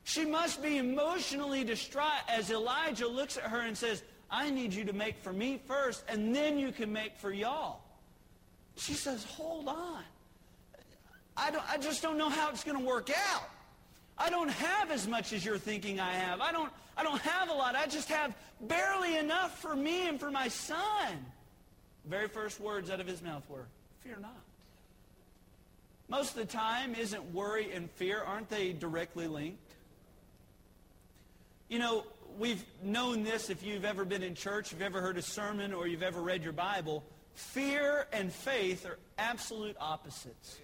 She 0.04 0.26
must 0.26 0.62
be 0.62 0.78
emotionally 0.78 1.64
distraught 1.64 2.24
as 2.28 2.52
Elijah 2.52 3.08
looks 3.08 3.38
at 3.38 3.44
her 3.44 3.62
and 3.62 3.78
says, 3.78 4.04
I 4.36 4.50
need 4.50 4.74
you 4.74 4.84
to 4.84 4.94
make 4.94 5.18
for 5.20 5.32
me 5.32 5.62
first, 5.66 6.04
and 6.10 6.36
then 6.36 6.60
you 6.60 6.74
can 6.74 6.92
make 6.92 7.16
for 7.18 7.32
y'all. 7.32 7.80
She 8.76 8.94
says, 8.94 9.24
hold 9.24 9.70
on. 9.70 10.04
I, 11.38 11.52
don't, 11.52 11.64
I 11.70 11.78
just 11.78 12.02
don't 12.02 12.18
know 12.18 12.28
how 12.28 12.50
it's 12.50 12.66
going 12.66 12.78
to 12.78 12.84
work 12.84 13.10
out. 13.10 13.50
I 14.18 14.30
don't 14.30 14.50
have 14.50 14.92
as 14.92 15.08
much 15.08 15.32
as 15.32 15.46
you're 15.46 15.58
thinking 15.58 16.02
I 16.02 16.12
have. 16.12 16.42
I 16.42 16.52
don't, 16.52 16.72
I 16.98 17.04
don't 17.04 17.22
have 17.22 17.50
a 17.50 17.54
lot. 17.54 17.76
I 17.76 17.88
just 17.88 18.10
have 18.10 18.36
barely 18.60 19.16
enough 19.18 19.58
for 19.62 19.74
me 19.74 20.08
and 20.10 20.20
for 20.20 20.30
my 20.30 20.50
son. 20.50 21.26
The 22.04 22.10
very 22.10 22.28
first 22.28 22.60
words 22.60 22.90
out 22.90 23.00
of 23.00 23.08
his 23.08 23.22
mouth 23.22 23.50
were, 23.50 23.68
fear 24.04 24.18
not. 24.22 24.36
Most 26.10 26.32
of 26.32 26.36
the 26.36 26.46
time, 26.46 26.94
isn't 26.94 27.34
worry 27.34 27.72
and 27.72 27.90
fear, 27.92 28.22
aren't 28.22 28.50
they 28.50 28.74
directly 28.74 29.28
linked? 29.28 29.62
You 31.70 31.80
know, 31.80 32.04
we've 32.38 32.64
known 32.84 33.24
this 33.24 33.50
if 33.50 33.64
you've 33.64 33.86
ever 33.86 34.06
been 34.06 34.24
in 34.24 34.36
church, 34.36 34.68
if 34.68 34.74
you've 34.74 34.82
ever 34.82 35.02
heard 35.02 35.18
a 35.18 35.22
sermon, 35.22 35.74
or 35.74 35.88
you've 35.88 36.04
ever 36.04 36.22
read 36.22 36.44
your 36.44 36.54
Bible. 36.54 37.04
Fear 37.34 38.08
and 38.14 38.32
faith 38.32 38.86
are 38.86 38.98
absolute 39.18 39.76
opposites. 39.80 40.58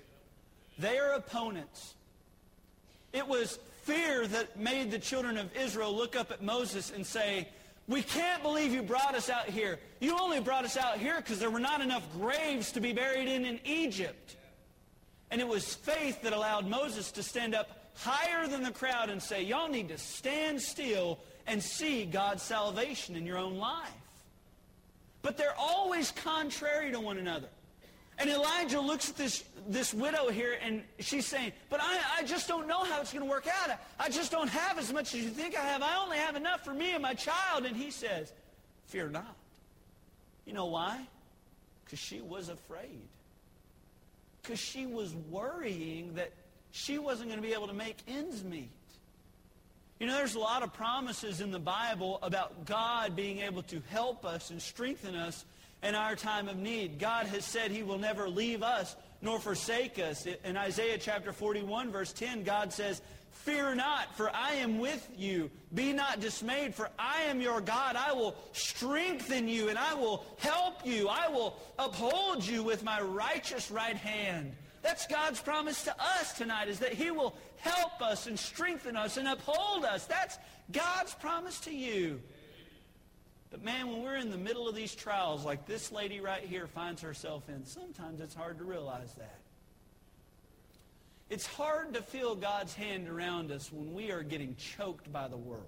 They 0.80 0.98
are 0.98 1.14
opponents. 1.14 1.96
It 3.14 3.28
was 3.28 3.60
fear 3.84 4.26
that 4.28 4.58
made 4.60 4.92
the 4.92 5.00
children 5.00 5.38
of 5.38 5.56
Israel 5.56 5.94
look 5.94 6.16
up 6.16 6.32
at 6.32 6.42
Moses 6.42 6.92
and 6.92 7.06
say, 7.06 7.48
we 7.88 8.02
can't 8.02 8.42
believe 8.42 8.74
you 8.74 8.84
brought 8.84 9.16
us 9.16 9.30
out 9.30 9.46
here. 9.46 9.80
You 10.00 10.18
only 10.18 10.40
brought 10.40 10.64
us 10.64 10.78
out 10.78 10.98
here 10.98 11.18
because 11.18 11.40
there 11.40 11.50
were 11.50 11.60
not 11.60 11.82
enough 11.82 12.04
graves 12.14 12.72
to 12.74 12.80
be 12.80 12.94
buried 12.94 13.28
in 13.28 13.44
in 13.44 13.60
Egypt. 13.66 14.38
And 15.30 15.42
it 15.42 15.48
was 15.48 15.74
faith 15.74 16.22
that 16.22 16.34
allowed 16.34 16.68
Moses 16.68 17.12
to 17.14 17.24
stand 17.24 17.54
up 17.56 17.90
higher 17.96 18.48
than 18.48 18.64
the 18.64 18.72
crowd 18.72 19.10
and 19.10 19.22
say, 19.22 19.44
y'all 19.44 19.70
need 19.70 19.90
to 19.90 19.98
stand 19.98 20.62
still 20.62 21.20
and 21.48 21.62
see 21.62 22.06
God's 22.06 22.44
salvation 22.44 23.16
in 23.16 23.26
your 23.26 23.38
own 23.38 23.58
life. 23.58 23.90
But 25.22 25.38
they're 25.38 25.58
always 25.58 26.12
contrary 26.12 26.92
to 26.92 27.00
one 27.00 27.18
another. 27.18 27.48
And 28.18 28.30
Elijah 28.30 28.80
looks 28.80 29.10
at 29.10 29.18
this, 29.18 29.44
this 29.68 29.94
widow 29.94 30.30
here 30.30 30.56
and 30.62 30.84
she's 31.00 31.26
saying, 31.26 31.54
but 31.70 31.80
I, 31.82 32.00
I 32.20 32.24
just 32.24 32.48
don't 32.48 32.68
know 32.68 32.84
how 32.84 33.02
it's 33.02 33.12
going 33.12 33.26
to 33.26 33.30
work 33.30 33.48
out. 33.48 33.72
I, 33.72 34.06
I 34.06 34.10
just 34.10 34.32
don't 34.32 34.50
have 34.50 34.78
as 34.78 34.94
much 34.94 35.16
as 35.16 35.24
you 35.24 35.30
think 35.30 35.58
I 35.58 35.62
have. 35.62 35.82
I 35.82 35.98
only 35.98 36.18
have 36.18 36.36
enough 36.36 36.64
for 36.64 36.74
me 36.74 36.92
and 36.92 37.02
my 37.02 37.14
child. 37.14 37.66
And 37.66 37.76
he 37.76 37.90
says, 37.90 38.32
fear 38.86 39.10
not. 39.10 39.36
You 40.46 40.54
know 40.54 40.68
why? 40.68 41.00
Because 41.84 42.00
she 42.00 42.22
was 42.22 42.50
afraid. 42.50 43.02
Because 44.42 44.60
she 44.60 44.86
was 44.86 45.16
worrying 45.30 46.14
that 46.16 46.32
she 46.72 47.00
wasn't 47.00 47.30
going 47.30 47.42
to 47.42 47.48
be 47.48 47.54
able 47.54 47.68
to 47.68 47.74
make 47.74 47.98
ends 48.08 48.44
meet. 48.44 48.70
You 50.02 50.08
know, 50.08 50.16
there's 50.16 50.34
a 50.34 50.40
lot 50.40 50.64
of 50.64 50.74
promises 50.74 51.42
in 51.42 51.52
the 51.52 51.60
Bible 51.60 52.18
about 52.24 52.66
God 52.66 53.16
being 53.16 53.42
able 53.42 53.62
to 53.62 53.84
help 53.92 54.26
us 54.26 54.50
and 54.50 54.60
strengthen 54.60 55.14
us 55.14 55.46
in 55.84 55.94
our 55.94 56.16
time 56.16 56.48
of 56.50 56.58
need. 56.58 56.98
God 56.98 57.28
has 57.28 57.46
said 57.46 57.70
he 57.70 57.84
will 57.84 58.00
never 58.00 58.28
leave 58.28 58.64
us 58.64 58.96
nor 59.22 59.40
forsake 59.40 60.00
us. 60.00 60.26
In 60.44 60.58
Isaiah 60.58 60.98
chapter 60.98 61.32
41, 61.32 61.92
verse 61.92 62.14
10, 62.14 62.42
God 62.42 62.74
says, 62.74 63.04
Fear 63.30 63.76
not, 63.76 64.18
for 64.18 64.36
I 64.36 64.54
am 64.54 64.80
with 64.80 65.08
you. 65.16 65.52
Be 65.72 65.94
not 65.94 66.20
dismayed, 66.20 66.74
for 66.74 66.90
I 66.98 67.22
am 67.28 67.40
your 67.40 67.62
God. 67.62 67.96
I 67.96 68.14
will 68.14 68.36
strengthen 68.54 69.48
you, 69.48 69.70
and 69.70 69.78
I 69.78 69.94
will 69.94 70.26
help 70.40 70.84
you. 70.84 71.10
I 71.10 71.28
will 71.28 71.60
uphold 71.78 72.44
you 72.44 72.64
with 72.64 72.84
my 72.84 73.00
righteous 73.02 73.70
right 73.70 73.98
hand. 73.98 74.56
That's 74.82 75.06
God's 75.08 75.40
promise 75.40 75.84
to 75.84 75.96
us 76.00 76.34
tonight, 76.34 76.68
is 76.68 76.80
that 76.80 76.94
he 76.94 77.12
will 77.12 77.36
help 77.58 78.02
us 78.02 78.28
and 78.28 78.38
strengthen 78.38 78.96
us 78.96 79.18
and 79.18 79.28
uphold 79.28 79.86
us. 79.86 80.06
That's 80.06 80.38
God's 80.72 81.14
promise 81.14 81.60
to 81.62 81.72
you. 81.72 82.20
But 83.52 83.64
man, 83.64 83.90
when 83.90 84.02
we're 84.02 84.16
in 84.16 84.32
the 84.32 84.38
middle 84.38 84.68
of 84.68 84.76
these 84.76 84.96
trials 84.96 85.46
like 85.46 85.66
this 85.66 85.92
lady 85.92 86.20
right 86.22 86.44
here 86.44 86.68
finds 86.68 87.02
herself 87.02 87.48
in, 87.50 87.66
sometimes 87.66 88.22
it's 88.22 88.34
hard 88.34 88.58
to 88.60 88.64
realize 88.64 89.14
that. 89.16 89.40
It's 91.30 91.46
hard 91.46 91.94
to 91.94 92.02
feel 92.02 92.36
God's 92.36 92.74
hand 92.74 93.08
around 93.08 93.52
us 93.52 93.72
when 93.72 93.94
we 93.94 94.12
are 94.12 94.24
getting 94.24 94.56
choked 94.56 95.12
by 95.12 95.28
the 95.28 95.38
world. 95.38 95.66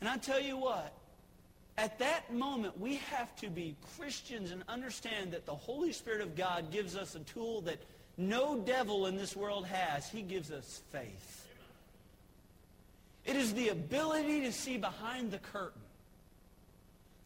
And 0.00 0.08
I 0.08 0.16
tell 0.16 0.40
you 0.40 0.56
what, 0.56 0.92
at 1.76 1.98
that 1.98 2.32
moment, 2.32 2.78
we 2.78 2.96
have 3.10 3.34
to 3.36 3.48
be 3.48 3.76
Christians 3.96 4.52
and 4.52 4.62
understand 4.68 5.32
that 5.32 5.44
the 5.44 5.54
Holy 5.54 5.92
Spirit 5.92 6.20
of 6.20 6.36
God 6.36 6.70
gives 6.70 6.96
us 6.96 7.14
a 7.14 7.20
tool 7.20 7.62
that 7.62 7.78
no 8.16 8.60
devil 8.60 9.06
in 9.06 9.16
this 9.16 9.34
world 9.34 9.66
has. 9.66 10.08
He 10.08 10.22
gives 10.22 10.52
us 10.52 10.82
faith. 10.92 11.48
It 13.24 13.36
is 13.36 13.54
the 13.54 13.70
ability 13.70 14.42
to 14.42 14.52
see 14.52 14.76
behind 14.76 15.30
the 15.30 15.38
curtain. 15.38 15.80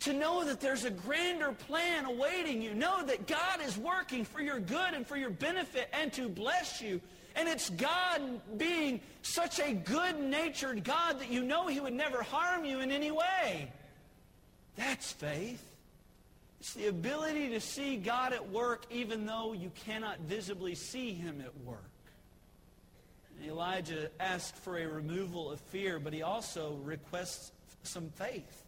To 0.01 0.13
know 0.13 0.45
that 0.45 0.61
there's 0.61 0.85
a 0.85 0.91
grander 0.91 1.53
plan 1.53 2.07
awaiting 2.07 2.63
you. 2.63 2.73
Know 2.73 3.05
that 3.05 3.27
God 3.27 3.61
is 3.67 3.77
working 3.77 4.25
for 4.25 4.41
your 4.41 4.61
good 4.61 4.95
and 4.95 5.07
for 5.07 5.17
your 5.17 5.31
benefit 5.31 5.89
and 5.93 6.13
to 6.13 6.29
bless 6.29 6.81
you. 6.81 7.01
And 7.35 7.49
it's 7.49 7.69
God 7.71 8.23
being 8.57 9.01
such 9.23 9.59
a 9.59 9.75
good-natured 9.75 10.85
God 10.85 11.21
that 11.21 11.31
you 11.31 11.43
know 11.43 11.67
he 11.67 11.81
would 11.81 11.93
never 11.93 12.23
harm 12.23 12.65
you 12.65 12.81
in 12.81 12.91
any 12.91 13.11
way. 13.11 13.71
That's 14.79 15.11
faith. 15.11 15.65
It's 16.61 16.73
the 16.75 16.87
ability 16.87 17.51
to 17.51 17.61
see 17.61 17.97
God 17.97 18.33
at 18.33 18.49
work 18.49 18.85
even 18.91 19.27
though 19.27 19.53
you 19.53 19.71
cannot 19.85 20.21
visibly 20.21 20.75
see 20.77 21.13
him 21.13 21.43
at 21.45 21.57
work. 21.65 21.83
And 23.37 23.51
Elijah 23.51 24.09
asked 24.21 24.57
for 24.57 24.79
a 24.79 24.87
removal 24.87 25.51
of 25.51 25.61
fear, 25.61 25.99
but 25.99 26.13
he 26.13 26.23
also 26.23 26.79
requests 26.85 27.53
some 27.83 28.09
faith. 28.11 28.65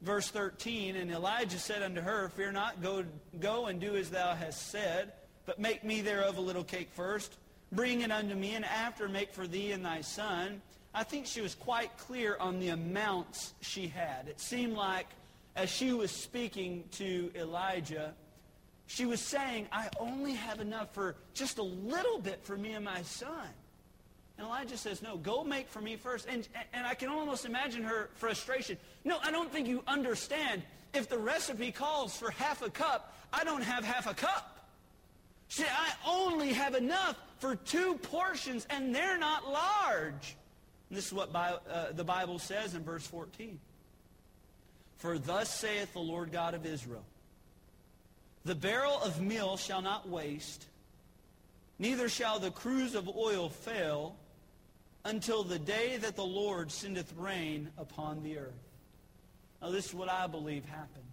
Verse 0.00 0.30
13, 0.30 0.96
And 0.96 1.10
Elijah 1.10 1.58
said 1.58 1.82
unto 1.82 2.00
her, 2.00 2.28
Fear 2.30 2.52
not, 2.52 2.80
go, 2.80 3.04
go 3.40 3.66
and 3.66 3.80
do 3.80 3.96
as 3.96 4.10
thou 4.10 4.34
hast 4.34 4.70
said, 4.70 5.12
but 5.44 5.58
make 5.58 5.84
me 5.84 6.00
thereof 6.00 6.38
a 6.38 6.40
little 6.40 6.64
cake 6.64 6.90
first. 6.92 7.36
Bring 7.72 8.00
it 8.00 8.10
unto 8.10 8.34
me, 8.34 8.54
and 8.54 8.64
after 8.64 9.08
make 9.08 9.34
for 9.34 9.46
thee 9.46 9.72
and 9.72 9.84
thy 9.84 10.00
son. 10.00 10.62
I 10.92 11.04
think 11.04 11.26
she 11.26 11.40
was 11.40 11.54
quite 11.54 11.96
clear 11.98 12.36
on 12.38 12.58
the 12.58 12.68
amounts 12.68 13.54
she 13.60 13.86
had. 13.86 14.26
It 14.28 14.40
seemed 14.40 14.74
like 14.74 15.06
as 15.54 15.70
she 15.70 15.92
was 15.92 16.10
speaking 16.10 16.84
to 16.92 17.30
Elijah, 17.34 18.14
she 18.86 19.06
was 19.06 19.20
saying, 19.20 19.68
I 19.70 19.88
only 20.00 20.32
have 20.32 20.60
enough 20.60 20.92
for 20.92 21.14
just 21.32 21.58
a 21.58 21.62
little 21.62 22.18
bit 22.18 22.40
for 22.42 22.56
me 22.56 22.72
and 22.72 22.84
my 22.84 23.02
son. 23.02 23.48
And 24.36 24.46
Elijah 24.46 24.76
says, 24.76 25.00
no, 25.00 25.16
go 25.16 25.44
make 25.44 25.68
for 25.68 25.80
me 25.80 25.96
first. 25.96 26.26
And, 26.28 26.48
and 26.72 26.86
I 26.86 26.94
can 26.94 27.08
almost 27.08 27.44
imagine 27.44 27.84
her 27.84 28.10
frustration. 28.14 28.78
No, 29.04 29.18
I 29.22 29.30
don't 29.30 29.52
think 29.52 29.68
you 29.68 29.84
understand. 29.86 30.62
If 30.92 31.08
the 31.08 31.18
recipe 31.18 31.70
calls 31.70 32.16
for 32.16 32.30
half 32.32 32.62
a 32.62 32.70
cup, 32.70 33.14
I 33.32 33.44
don't 33.44 33.62
have 33.62 33.84
half 33.84 34.10
a 34.10 34.14
cup. 34.14 34.66
See, 35.48 35.64
I 35.64 35.92
only 36.08 36.52
have 36.52 36.74
enough 36.74 37.16
for 37.38 37.54
two 37.54 37.94
portions, 38.02 38.66
and 38.70 38.94
they're 38.94 39.18
not 39.18 39.46
large. 39.46 40.36
And 40.90 40.98
this 40.98 41.06
is 41.06 41.12
what 41.12 41.34
uh, 41.34 41.92
the 41.92 42.04
Bible 42.04 42.38
says 42.38 42.74
in 42.74 42.82
verse 42.82 43.06
14. 43.06 43.58
For 44.98 45.18
thus 45.18 45.48
saith 45.48 45.92
the 45.92 46.00
Lord 46.00 46.32
God 46.32 46.52
of 46.52 46.66
Israel, 46.66 47.04
The 48.44 48.56
barrel 48.56 49.00
of 49.02 49.22
meal 49.22 49.56
shall 49.56 49.80
not 49.80 50.08
waste, 50.08 50.66
neither 51.78 52.08
shall 52.08 52.38
the 52.38 52.50
cruse 52.50 52.94
of 52.94 53.08
oil 53.08 53.48
fail, 53.48 54.16
until 55.04 55.44
the 55.44 55.58
day 55.58 55.96
that 55.96 56.16
the 56.16 56.24
Lord 56.24 56.70
sendeth 56.70 57.14
rain 57.16 57.70
upon 57.78 58.22
the 58.22 58.38
earth. 58.38 58.68
Now 59.62 59.70
this 59.70 59.86
is 59.86 59.94
what 59.94 60.10
I 60.10 60.26
believe 60.26 60.64
happened. 60.66 61.04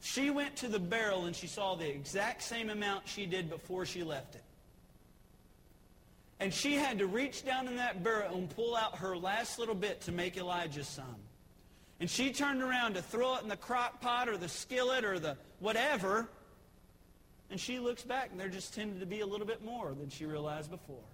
She 0.00 0.28
went 0.28 0.56
to 0.56 0.68
the 0.68 0.78
barrel 0.78 1.24
and 1.24 1.34
she 1.34 1.46
saw 1.46 1.76
the 1.76 1.88
exact 1.88 2.42
same 2.42 2.68
amount 2.68 3.08
she 3.08 3.24
did 3.24 3.48
before 3.48 3.86
she 3.86 4.02
left 4.02 4.34
it. 4.34 4.42
And 6.40 6.52
she 6.52 6.74
had 6.74 6.98
to 6.98 7.06
reach 7.06 7.44
down 7.44 7.68
in 7.68 7.76
that 7.76 8.02
barrel 8.02 8.36
and 8.36 8.50
pull 8.50 8.74
out 8.76 8.98
her 8.98 9.16
last 9.16 9.58
little 9.58 9.74
bit 9.74 10.00
to 10.02 10.12
make 10.12 10.36
Elijah 10.36 10.84
some. 10.84 11.16
And 12.00 12.10
she 12.10 12.32
turned 12.32 12.62
around 12.62 12.94
to 12.94 13.02
throw 13.02 13.36
it 13.36 13.42
in 13.42 13.48
the 13.48 13.56
crock 13.56 14.00
pot 14.00 14.28
or 14.28 14.36
the 14.36 14.48
skillet 14.48 15.04
or 15.04 15.18
the 15.18 15.36
whatever. 15.60 16.28
And 17.50 17.60
she 17.60 17.78
looks 17.78 18.02
back 18.02 18.30
and 18.32 18.40
there 18.40 18.48
just 18.48 18.74
tended 18.74 19.00
to 19.00 19.06
be 19.06 19.20
a 19.20 19.26
little 19.26 19.46
bit 19.46 19.64
more 19.64 19.94
than 19.94 20.10
she 20.10 20.26
realized 20.26 20.70
before. 20.70 21.04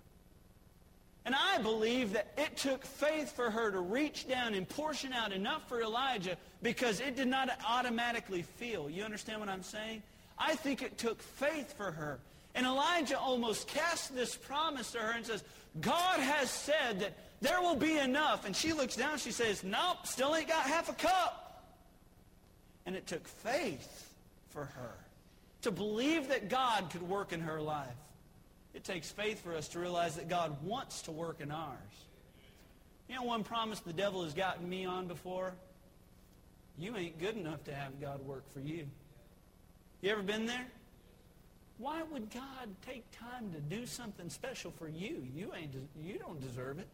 And 1.26 1.34
I 1.34 1.58
believe 1.58 2.14
that 2.14 2.32
it 2.38 2.56
took 2.56 2.84
faith 2.84 3.36
for 3.36 3.50
her 3.50 3.70
to 3.70 3.80
reach 3.80 4.26
down 4.26 4.54
and 4.54 4.66
portion 4.66 5.12
out 5.12 5.32
enough 5.32 5.68
for 5.68 5.82
Elijah 5.82 6.36
because 6.62 7.00
it 7.00 7.14
did 7.14 7.28
not 7.28 7.50
automatically 7.66 8.42
feel. 8.42 8.88
You 8.88 9.04
understand 9.04 9.40
what 9.40 9.50
I'm 9.50 9.62
saying? 9.62 10.02
I 10.38 10.54
think 10.54 10.82
it 10.82 10.96
took 10.96 11.20
faith 11.20 11.76
for 11.76 11.90
her. 11.90 12.18
And 12.54 12.66
Elijah 12.66 13.18
almost 13.18 13.68
casts 13.68 14.08
this 14.08 14.36
promise 14.36 14.92
to 14.92 14.98
her 14.98 15.12
and 15.12 15.24
says, 15.24 15.44
God 15.80 16.20
has 16.20 16.50
said 16.50 17.00
that 17.00 17.16
there 17.40 17.60
will 17.60 17.76
be 17.76 17.96
enough. 17.96 18.44
And 18.44 18.54
she 18.54 18.72
looks 18.72 18.96
down, 18.96 19.18
she 19.18 19.30
says, 19.30 19.62
nope, 19.62 20.04
still 20.06 20.34
ain't 20.34 20.48
got 20.48 20.64
half 20.64 20.88
a 20.88 20.94
cup. 20.94 21.64
And 22.86 22.96
it 22.96 23.06
took 23.06 23.26
faith 23.26 24.12
for 24.48 24.64
her 24.64 24.94
to 25.62 25.70
believe 25.70 26.28
that 26.28 26.48
God 26.48 26.90
could 26.90 27.02
work 27.02 27.32
in 27.32 27.40
her 27.40 27.60
life. 27.60 27.88
It 28.74 28.84
takes 28.84 29.10
faith 29.10 29.42
for 29.42 29.54
us 29.54 29.68
to 29.68 29.80
realize 29.80 30.16
that 30.16 30.28
God 30.28 30.56
wants 30.62 31.02
to 31.02 31.12
work 31.12 31.40
in 31.40 31.50
ours. 31.50 32.04
You 33.08 33.16
know 33.16 33.22
one 33.22 33.42
promise 33.42 33.80
the 33.80 33.92
devil 33.92 34.24
has 34.24 34.34
gotten 34.34 34.68
me 34.68 34.86
on 34.86 35.06
before? 35.06 35.52
You 36.78 36.96
ain't 36.96 37.18
good 37.18 37.36
enough 37.36 37.64
to 37.64 37.74
have 37.74 38.00
God 38.00 38.24
work 38.24 38.50
for 38.52 38.60
you. 38.60 38.86
You 40.00 40.10
ever 40.10 40.22
been 40.22 40.46
there? 40.46 40.66
Why 41.80 42.02
would 42.02 42.30
God 42.30 42.68
take 42.86 43.04
time 43.10 43.50
to 43.52 43.60
do 43.60 43.86
something 43.86 44.28
special 44.28 44.70
for 44.70 44.86
you? 44.86 45.26
You 45.34 45.50
ain't 45.56 45.74
you 46.04 46.18
don't 46.18 46.40
deserve 46.40 46.78
it. 46.78 46.88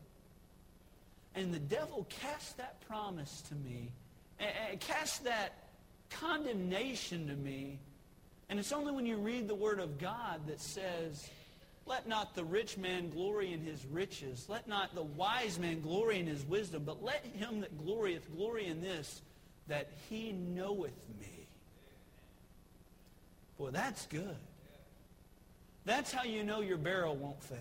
And 1.34 1.52
the 1.52 1.58
devil 1.58 2.06
cast 2.08 2.56
that 2.58 2.80
promise 2.86 3.42
to 3.48 3.54
me, 3.56 3.90
and 4.38 4.78
cast 4.80 5.24
that 5.24 5.52
condemnation 6.08 7.26
to 7.26 7.34
me. 7.34 7.80
And 8.48 8.60
it's 8.60 8.70
only 8.70 8.92
when 8.92 9.06
you 9.06 9.16
read 9.16 9.48
the 9.48 9.56
Word 9.56 9.80
of 9.80 9.98
God 9.98 10.46
that 10.46 10.60
says, 10.60 11.28
let 11.84 12.06
not 12.08 12.34
the 12.34 12.44
rich 12.44 12.78
man 12.78 13.10
glory 13.10 13.52
in 13.52 13.60
his 13.60 13.84
riches. 13.86 14.46
Let 14.48 14.68
not 14.68 14.94
the 14.94 15.02
wise 15.02 15.58
man 15.58 15.80
glory 15.80 16.20
in 16.20 16.26
his 16.26 16.44
wisdom. 16.44 16.84
But 16.84 17.02
let 17.02 17.24
him 17.24 17.60
that 17.60 17.76
glorieth 17.78 18.32
glory 18.36 18.66
in 18.66 18.80
this, 18.80 19.20
that 19.68 19.90
he 20.08 20.32
knoweth 20.32 21.08
me. 21.20 21.46
Boy, 23.58 23.70
that's 23.70 24.06
good. 24.06 24.36
That's 25.86 26.12
how 26.12 26.24
you 26.24 26.42
know 26.44 26.60
your 26.60 26.76
barrel 26.76 27.16
won't 27.16 27.42
fail. 27.42 27.58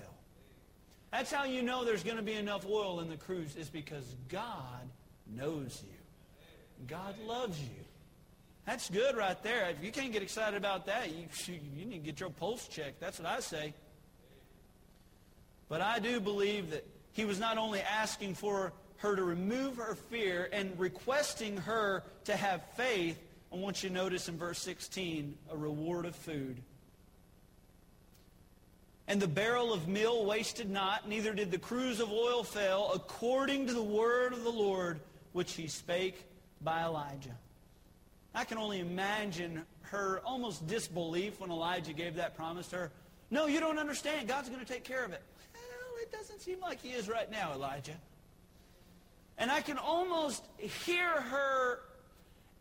That's 1.11 1.31
how 1.31 1.45
you 1.45 1.61
know 1.61 1.85
there's 1.85 2.03
going 2.03 2.17
to 2.17 2.23
be 2.23 2.33
enough 2.33 2.65
oil 2.67 2.99
in 2.99 3.07
the 3.07 3.15
cruse 3.15 3.55
is 3.55 3.69
because 3.69 4.03
God 4.27 4.89
knows 5.33 5.81
you. 5.87 6.85
God 6.87 7.15
loves 7.25 7.57
you. 7.61 7.85
That's 8.65 8.89
good 8.89 9.15
right 9.15 9.41
there. 9.43 9.69
If 9.69 9.83
you 9.83 9.91
can't 9.91 10.11
get 10.11 10.23
excited 10.23 10.57
about 10.57 10.87
that, 10.87 11.11
you, 11.11 11.27
you 11.47 11.85
need 11.85 11.99
to 11.99 11.99
get 11.99 12.19
your 12.19 12.31
pulse 12.31 12.67
checked. 12.67 12.99
That's 12.99 13.19
what 13.19 13.29
I 13.29 13.39
say. 13.39 13.73
But 15.69 15.81
I 15.81 15.99
do 15.99 16.19
believe 16.19 16.71
that 16.71 16.85
he 17.11 17.25
was 17.25 17.39
not 17.39 17.57
only 17.57 17.81
asking 17.81 18.33
for 18.33 18.73
her 18.97 19.15
to 19.15 19.23
remove 19.23 19.77
her 19.77 19.95
fear 19.95 20.49
and 20.51 20.77
requesting 20.79 21.57
her 21.57 22.03
to 22.25 22.35
have 22.35 22.63
faith, 22.75 23.19
I 23.53 23.57
want 23.57 23.83
you 23.83 23.89
to 23.89 23.95
notice 23.95 24.27
in 24.27 24.37
verse 24.37 24.59
16 24.59 25.37
a 25.51 25.55
reward 25.55 26.05
of 26.05 26.15
food. 26.15 26.61
And 29.07 29.21
the 29.21 29.27
barrel 29.27 29.71
of 29.71 29.87
meal 29.87 30.25
wasted 30.25 30.69
not, 30.69 31.07
neither 31.07 31.33
did 31.33 31.51
the 31.51 31.59
cruse 31.59 31.99
of 31.99 32.11
oil 32.11 32.43
fail, 32.43 32.89
according 32.93 33.67
to 33.67 33.73
the 33.73 33.83
word 33.83 34.33
of 34.33 34.43
the 34.43 34.49
Lord, 34.49 34.99
which 35.33 35.53
he 35.53 35.67
spake 35.67 36.25
by 36.61 36.83
Elijah. 36.83 37.35
I 38.33 38.45
can 38.45 38.57
only 38.57 38.79
imagine 38.79 39.63
her 39.83 40.21
almost 40.25 40.65
disbelief 40.67 41.39
when 41.39 41.51
Elijah 41.51 41.93
gave 41.93 42.15
that 42.15 42.35
promise 42.35 42.67
to 42.69 42.77
her. 42.77 42.91
No, 43.29 43.45
you 43.45 43.59
don't 43.59 43.77
understand. 43.77 44.27
God's 44.27 44.49
going 44.49 44.65
to 44.65 44.71
take 44.71 44.83
care 44.83 45.05
of 45.05 45.13
it. 45.13 45.21
Well, 45.53 46.01
it 46.01 46.11
doesn't 46.11 46.41
seem 46.41 46.59
like 46.59 46.81
he 46.81 46.89
is 46.89 47.07
right 47.07 47.29
now, 47.31 47.53
Elijah. 47.53 47.95
And 49.37 49.51
I 49.51 49.61
can 49.61 49.77
almost 49.77 50.43
hear 50.57 51.09
her 51.09 51.79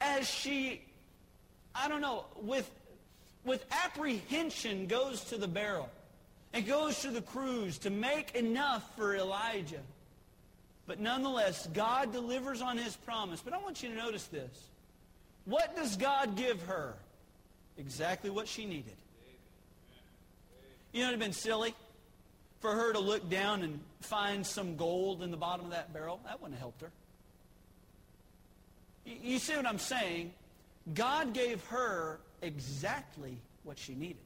as 0.00 0.28
she, 0.28 0.82
I 1.74 1.88
don't 1.88 2.02
know, 2.02 2.26
with, 2.42 2.70
with 3.44 3.64
apprehension 3.84 4.86
goes 4.86 5.22
to 5.24 5.38
the 5.38 5.48
barrel 5.48 5.88
and 6.54 6.64
goes 6.64 7.00
to 7.00 7.10
the 7.10 7.20
cruse 7.20 7.78
to 7.78 7.90
make 7.90 8.36
enough 8.36 8.96
for 8.96 9.16
Elijah. 9.16 9.80
But 10.86 11.00
nonetheless, 11.00 11.66
God 11.74 12.12
delivers 12.12 12.62
on 12.62 12.78
his 12.78 12.96
promise. 12.96 13.40
But 13.40 13.54
I 13.54 13.58
want 13.58 13.82
you 13.82 13.88
to 13.88 13.96
notice 13.96 14.24
this. 14.26 14.68
What 15.46 15.74
does 15.74 15.96
God 15.96 16.36
give 16.36 16.62
her? 16.62 16.94
Exactly 17.76 18.30
what 18.30 18.46
she 18.46 18.66
needed. 18.66 18.94
You 20.92 21.00
know, 21.00 21.08
it 21.08 21.10
would 21.10 21.20
have 21.20 21.20
been 21.20 21.32
silly 21.32 21.74
for 22.60 22.70
her 22.70 22.92
to 22.92 23.00
look 23.00 23.28
down 23.28 23.62
and 23.62 23.80
find 24.00 24.46
some 24.46 24.76
gold 24.76 25.22
in 25.22 25.32
the 25.32 25.36
bottom 25.36 25.66
of 25.66 25.72
that 25.72 25.92
barrel. 25.92 26.20
That 26.24 26.40
wouldn't 26.40 26.54
have 26.54 26.60
helped 26.60 26.82
her. 26.82 26.90
You 29.04 29.38
see 29.40 29.56
what 29.56 29.66
I'm 29.66 29.80
saying? 29.80 30.32
God 30.94 31.34
gave 31.34 31.64
her 31.66 32.20
exactly 32.42 33.38
what 33.64 33.76
she 33.76 33.94
needed. 33.94 34.18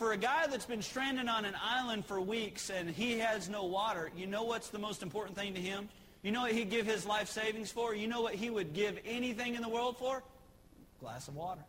For 0.00 0.12
a 0.12 0.16
guy 0.16 0.46
that's 0.46 0.64
been 0.64 0.80
stranded 0.80 1.28
on 1.28 1.44
an 1.44 1.52
island 1.62 2.06
for 2.06 2.22
weeks 2.22 2.70
and 2.70 2.88
he 2.88 3.18
has 3.18 3.50
no 3.50 3.64
water, 3.64 4.10
you 4.16 4.26
know 4.26 4.44
what's 4.44 4.70
the 4.70 4.78
most 4.78 5.02
important 5.02 5.36
thing 5.36 5.52
to 5.52 5.60
him? 5.60 5.90
You 6.22 6.32
know 6.32 6.40
what 6.40 6.52
he'd 6.52 6.70
give 6.70 6.86
his 6.86 7.04
life 7.04 7.28
savings 7.28 7.70
for? 7.70 7.94
You 7.94 8.08
know 8.08 8.22
what 8.22 8.34
he 8.34 8.48
would 8.48 8.72
give 8.72 8.98
anything 9.04 9.56
in 9.56 9.60
the 9.60 9.68
world 9.68 9.98
for? 9.98 10.16
A 10.16 11.04
glass 11.04 11.28
of 11.28 11.36
water. 11.36 11.60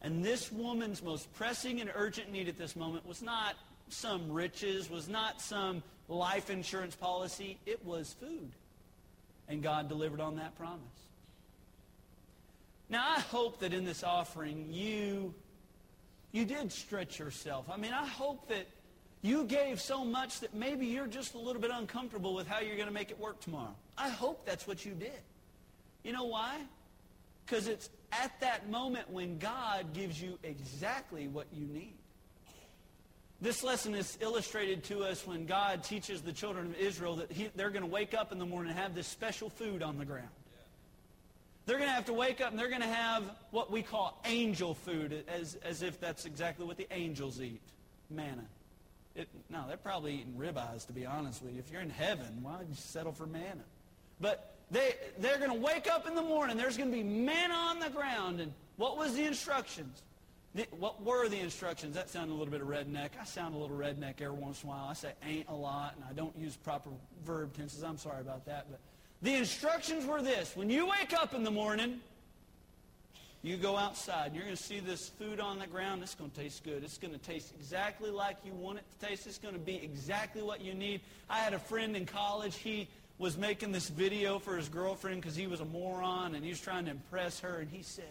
And 0.00 0.24
this 0.24 0.50
woman's 0.50 1.02
most 1.02 1.30
pressing 1.34 1.82
and 1.82 1.90
urgent 1.94 2.32
need 2.32 2.48
at 2.48 2.56
this 2.56 2.74
moment 2.74 3.06
was 3.06 3.20
not 3.20 3.56
some 3.90 4.32
riches, 4.32 4.88
was 4.88 5.06
not 5.06 5.42
some 5.42 5.82
life 6.08 6.48
insurance 6.48 6.96
policy. 6.96 7.58
It 7.66 7.84
was 7.84 8.16
food. 8.18 8.50
And 9.46 9.62
God 9.62 9.90
delivered 9.90 10.20
on 10.20 10.36
that 10.36 10.56
promise. 10.56 10.80
Now, 12.88 13.04
I 13.06 13.20
hope 13.20 13.60
that 13.60 13.74
in 13.74 13.84
this 13.84 14.02
offering, 14.02 14.68
you, 14.70 15.34
you 16.34 16.44
did 16.44 16.72
stretch 16.72 17.20
yourself. 17.20 17.66
I 17.70 17.76
mean, 17.76 17.92
I 17.92 18.04
hope 18.04 18.48
that 18.48 18.66
you 19.22 19.44
gave 19.44 19.80
so 19.80 20.04
much 20.04 20.40
that 20.40 20.52
maybe 20.52 20.84
you're 20.84 21.06
just 21.06 21.34
a 21.34 21.38
little 21.38 21.62
bit 21.62 21.70
uncomfortable 21.72 22.34
with 22.34 22.48
how 22.48 22.58
you're 22.58 22.74
going 22.74 22.88
to 22.88 22.92
make 22.92 23.12
it 23.12 23.20
work 23.20 23.40
tomorrow. 23.40 23.76
I 23.96 24.08
hope 24.08 24.44
that's 24.44 24.66
what 24.66 24.84
you 24.84 24.94
did. 24.94 25.20
You 26.02 26.12
know 26.12 26.24
why? 26.24 26.60
Because 27.46 27.68
it's 27.68 27.88
at 28.10 28.32
that 28.40 28.68
moment 28.68 29.08
when 29.10 29.38
God 29.38 29.94
gives 29.94 30.20
you 30.20 30.36
exactly 30.42 31.28
what 31.28 31.46
you 31.52 31.66
need. 31.66 31.94
This 33.40 33.62
lesson 33.62 33.94
is 33.94 34.18
illustrated 34.20 34.82
to 34.84 35.04
us 35.04 35.24
when 35.24 35.46
God 35.46 35.84
teaches 35.84 36.20
the 36.20 36.32
children 36.32 36.66
of 36.66 36.74
Israel 36.74 37.14
that 37.16 37.30
he, 37.30 37.48
they're 37.54 37.70
going 37.70 37.82
to 37.82 37.88
wake 37.88 38.12
up 38.12 38.32
in 38.32 38.40
the 38.40 38.46
morning 38.46 38.72
and 38.72 38.80
have 38.80 38.96
this 38.96 39.06
special 39.06 39.50
food 39.50 39.84
on 39.84 39.98
the 39.98 40.04
ground. 40.04 40.28
They're 41.66 41.78
going 41.78 41.88
to 41.88 41.94
have 41.94 42.06
to 42.06 42.12
wake 42.12 42.40
up 42.40 42.50
and 42.50 42.58
they're 42.58 42.68
going 42.68 42.82
to 42.82 42.86
have 42.86 43.24
what 43.50 43.70
we 43.70 43.82
call 43.82 44.20
angel 44.26 44.74
food, 44.74 45.24
as, 45.28 45.56
as 45.64 45.82
if 45.82 45.98
that's 45.98 46.26
exactly 46.26 46.66
what 46.66 46.76
the 46.76 46.86
angels 46.90 47.40
eat 47.40 47.62
manna. 48.10 48.44
It, 49.14 49.28
no, 49.48 49.64
they're 49.66 49.76
probably 49.76 50.14
eating 50.14 50.34
ribeyes, 50.36 50.86
to 50.88 50.92
be 50.92 51.06
honest 51.06 51.42
with 51.42 51.54
you. 51.54 51.60
If 51.60 51.70
you're 51.70 51.80
in 51.80 51.90
heaven, 51.90 52.40
why 52.42 52.58
would 52.58 52.68
you 52.68 52.74
settle 52.74 53.12
for 53.12 53.26
manna? 53.26 53.62
But 54.20 54.54
they, 54.70 54.94
they're 55.18 55.38
going 55.38 55.52
to 55.52 55.58
wake 55.58 55.88
up 55.90 56.06
in 56.06 56.14
the 56.14 56.22
morning. 56.22 56.56
There's 56.56 56.76
going 56.76 56.90
to 56.90 56.96
be 56.96 57.02
manna 57.02 57.54
on 57.54 57.78
the 57.78 57.90
ground. 57.90 58.40
And 58.40 58.52
what 58.76 58.98
was 58.98 59.14
the 59.14 59.24
instructions? 59.24 60.02
The, 60.54 60.66
what 60.78 61.02
were 61.02 61.28
the 61.28 61.38
instructions? 61.38 61.94
That 61.94 62.10
sounded 62.10 62.32
a 62.32 62.36
little 62.36 62.52
bit 62.52 62.60
of 62.60 62.68
redneck. 62.68 63.10
I 63.20 63.24
sound 63.24 63.54
a 63.54 63.58
little 63.58 63.76
redneck 63.76 64.20
every 64.20 64.36
once 64.36 64.62
in 64.62 64.68
a 64.68 64.72
while. 64.72 64.86
I 64.88 64.94
say 64.94 65.12
ain't 65.26 65.48
a 65.48 65.54
lot, 65.54 65.94
and 65.96 66.04
I 66.08 66.12
don't 66.12 66.36
use 66.36 66.56
proper 66.56 66.90
verb 67.24 67.54
tenses. 67.54 67.82
I'm 67.82 67.98
sorry 67.98 68.20
about 68.20 68.46
that. 68.46 68.66
But 68.70 68.80
the 69.24 69.34
instructions 69.34 70.04
were 70.04 70.20
this. 70.20 70.54
When 70.54 70.68
you 70.68 70.86
wake 70.86 71.14
up 71.14 71.34
in 71.34 71.44
the 71.44 71.50
morning, 71.50 72.00
you 73.42 73.56
go 73.56 73.74
outside. 73.76 74.28
And 74.28 74.36
you're 74.36 74.44
going 74.44 74.56
to 74.56 74.62
see 74.62 74.80
this 74.80 75.08
food 75.08 75.40
on 75.40 75.58
the 75.58 75.66
ground. 75.66 76.02
It's 76.02 76.14
going 76.14 76.30
to 76.30 76.40
taste 76.40 76.62
good. 76.62 76.84
It's 76.84 76.98
going 76.98 77.14
to 77.14 77.18
taste 77.18 77.54
exactly 77.58 78.10
like 78.10 78.36
you 78.44 78.52
want 78.52 78.78
it 78.78 78.84
to 79.00 79.06
taste. 79.06 79.26
It's 79.26 79.38
going 79.38 79.54
to 79.54 79.60
be 79.60 79.76
exactly 79.76 80.42
what 80.42 80.60
you 80.60 80.74
need. 80.74 81.00
I 81.30 81.38
had 81.38 81.54
a 81.54 81.58
friend 81.58 81.96
in 81.96 82.04
college. 82.04 82.54
He 82.56 82.86
was 83.16 83.38
making 83.38 83.72
this 83.72 83.88
video 83.88 84.38
for 84.38 84.58
his 84.58 84.68
girlfriend 84.68 85.22
because 85.22 85.36
he 85.36 85.46
was 85.46 85.60
a 85.60 85.64
moron 85.64 86.34
and 86.34 86.44
he 86.44 86.50
was 86.50 86.60
trying 86.60 86.84
to 86.84 86.90
impress 86.90 87.40
her. 87.40 87.60
And 87.60 87.70
he 87.70 87.82
said, 87.82 88.04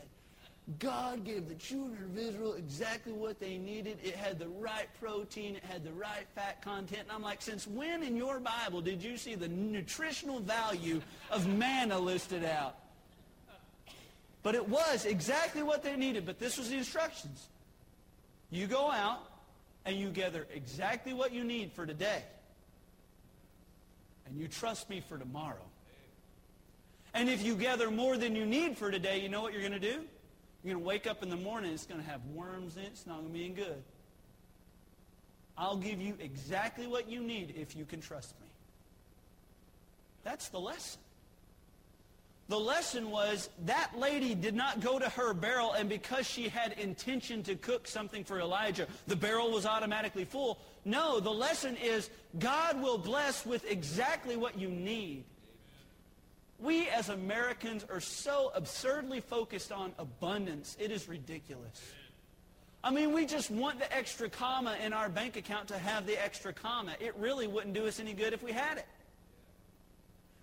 God 0.79 1.25
gave 1.25 1.49
the 1.49 1.55
children 1.55 2.03
of 2.03 2.17
Israel 2.17 2.53
exactly 2.53 3.11
what 3.11 3.39
they 3.39 3.57
needed. 3.57 3.97
It 4.01 4.15
had 4.15 4.39
the 4.39 4.47
right 4.47 4.87
protein. 4.99 5.55
It 5.57 5.63
had 5.63 5.83
the 5.83 5.91
right 5.91 6.25
fat 6.35 6.61
content. 6.61 7.01
And 7.03 7.11
I'm 7.11 7.21
like, 7.21 7.41
since 7.41 7.67
when 7.67 8.01
in 8.01 8.15
your 8.15 8.39
Bible 8.39 8.79
did 8.79 9.03
you 9.03 9.17
see 9.17 9.35
the 9.35 9.49
nutritional 9.49 10.39
value 10.39 11.01
of 11.29 11.47
manna 11.47 11.99
listed 11.99 12.45
out? 12.45 12.77
But 14.41 14.55
it 14.55 14.67
was 14.67 15.05
exactly 15.05 15.63
what 15.63 15.83
they 15.83 15.97
needed. 15.97 16.25
But 16.25 16.39
this 16.39 16.57
was 16.57 16.69
the 16.69 16.77
instructions. 16.77 17.47
You 18.49 18.67
go 18.67 18.89
out 18.89 19.19
and 19.85 19.97
you 19.97 20.09
gather 20.09 20.47
exactly 20.53 21.13
what 21.13 21.33
you 21.33 21.43
need 21.43 21.73
for 21.73 21.85
today 21.85 22.23
and 24.25 24.39
you 24.39 24.47
trust 24.47 24.89
me 24.89 25.01
for 25.07 25.17
tomorrow. 25.17 25.65
And 27.13 27.29
if 27.29 27.43
you 27.43 27.55
gather 27.55 27.91
more 27.91 28.17
than 28.17 28.35
you 28.35 28.45
need 28.45 28.77
for 28.77 28.89
today, 28.89 29.19
you 29.19 29.29
know 29.29 29.41
what 29.41 29.53
you're 29.53 29.61
going 29.61 29.73
to 29.73 29.79
do? 29.79 30.03
You're 30.63 30.75
going 30.75 30.83
to 30.83 30.87
wake 30.87 31.07
up 31.07 31.23
in 31.23 31.29
the 31.29 31.35
morning, 31.35 31.73
it's 31.73 31.85
going 31.85 32.01
to 32.01 32.09
have 32.09 32.25
worms 32.33 32.77
in 32.77 32.83
it. 32.83 32.87
It's 32.87 33.05
not 33.05 33.19
going 33.19 33.27
to 33.27 33.33
be 33.33 33.45
any 33.45 33.53
good. 33.53 33.83
I'll 35.57 35.77
give 35.77 36.01
you 36.01 36.15
exactly 36.19 36.87
what 36.87 37.09
you 37.09 37.19
need 37.19 37.53
if 37.57 37.75
you 37.75 37.85
can 37.85 37.99
trust 38.01 38.33
me. 38.39 38.47
That's 40.23 40.49
the 40.49 40.59
lesson. 40.59 40.99
The 42.49 42.59
lesson 42.59 43.09
was 43.09 43.49
that 43.65 43.91
lady 43.97 44.35
did 44.35 44.53
not 44.53 44.81
go 44.81 44.99
to 44.99 45.09
her 45.09 45.33
barrel 45.33 45.73
and 45.73 45.87
because 45.87 46.27
she 46.27 46.49
had 46.49 46.73
intention 46.73 47.41
to 47.43 47.55
cook 47.55 47.87
something 47.87 48.23
for 48.23 48.39
Elijah, 48.39 48.87
the 49.07 49.15
barrel 49.15 49.51
was 49.51 49.65
automatically 49.65 50.25
full. 50.25 50.59
No, 50.83 51.19
the 51.19 51.31
lesson 51.31 51.77
is 51.77 52.09
God 52.39 52.81
will 52.81 52.97
bless 52.97 53.45
with 53.45 53.69
exactly 53.69 54.35
what 54.35 54.59
you 54.59 54.69
need. 54.69 55.23
We 56.63 56.87
as 56.87 57.09
Americans 57.09 57.85
are 57.89 57.99
so 57.99 58.53
absurdly 58.55 59.19
focused 59.19 59.73
on 59.73 59.91
abundance, 59.99 60.77
it 60.79 60.91
is 60.91 61.09
ridiculous. 61.09 61.81
I 62.81 62.89
mean, 62.89 63.11
we 63.11 63.25
just 63.25 63.51
want 63.51 63.79
the 63.79 63.93
extra 63.93 64.29
comma 64.29 64.77
in 64.81 64.93
our 64.93 65.09
bank 65.09 65.35
account 65.35 65.67
to 65.67 65.77
have 65.77 66.05
the 66.07 66.23
extra 66.23 66.53
comma. 66.53 66.95
It 67.01 67.15
really 67.17 67.47
wouldn't 67.47 67.73
do 67.73 67.85
us 67.85 67.99
any 67.99 68.13
good 68.13 68.31
if 68.31 68.41
we 68.41 68.53
had 68.53 68.77
it. 68.77 68.85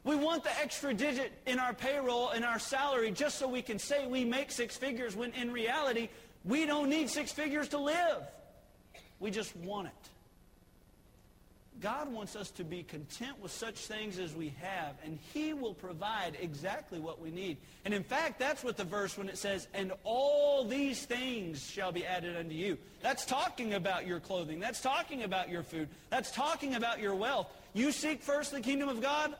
We 0.04 0.14
want 0.14 0.44
the 0.44 0.54
extra 0.60 0.92
digit 0.92 1.32
in 1.46 1.58
our 1.58 1.72
payroll 1.72 2.28
and 2.28 2.44
our 2.44 2.58
salary 2.58 3.10
just 3.12 3.38
so 3.38 3.48
we 3.48 3.62
can 3.62 3.78
say 3.78 4.06
we 4.06 4.22
make 4.22 4.50
six 4.50 4.76
figures 4.76 5.16
when 5.16 5.32
in 5.32 5.50
reality, 5.50 6.10
we 6.44 6.66
don't 6.66 6.90
need 6.90 7.08
six 7.08 7.32
figures 7.32 7.68
to 7.68 7.78
live. 7.78 8.24
We 9.20 9.30
just 9.30 9.56
want 9.56 9.86
it. 9.86 10.10
God 11.80 12.12
wants 12.12 12.36
us 12.36 12.50
to 12.52 12.64
be 12.64 12.82
content 12.82 13.40
with 13.40 13.50
such 13.50 13.86
things 13.86 14.18
as 14.18 14.34
we 14.34 14.54
have, 14.60 14.96
and 15.04 15.18
he 15.32 15.52
will 15.54 15.72
provide 15.72 16.36
exactly 16.40 16.98
what 16.98 17.20
we 17.20 17.30
need. 17.30 17.56
And 17.84 17.94
in 17.94 18.02
fact, 18.02 18.38
that's 18.38 18.62
what 18.62 18.76
the 18.76 18.84
verse 18.84 19.16
when 19.16 19.28
it 19.28 19.38
says, 19.38 19.66
and 19.72 19.92
all 20.04 20.64
these 20.64 21.06
things 21.06 21.64
shall 21.64 21.90
be 21.90 22.04
added 22.04 22.36
unto 22.36 22.54
you. 22.54 22.76
That's 23.02 23.24
talking 23.24 23.74
about 23.74 24.06
your 24.06 24.20
clothing. 24.20 24.60
That's 24.60 24.80
talking 24.80 25.22
about 25.22 25.48
your 25.48 25.62
food. 25.62 25.88
That's 26.10 26.30
talking 26.30 26.74
about 26.74 27.00
your 27.00 27.14
wealth. 27.14 27.48
You 27.72 27.92
seek 27.92 28.22
first 28.22 28.52
the 28.52 28.60
kingdom 28.60 28.88
of 28.88 29.00
God, 29.00 29.34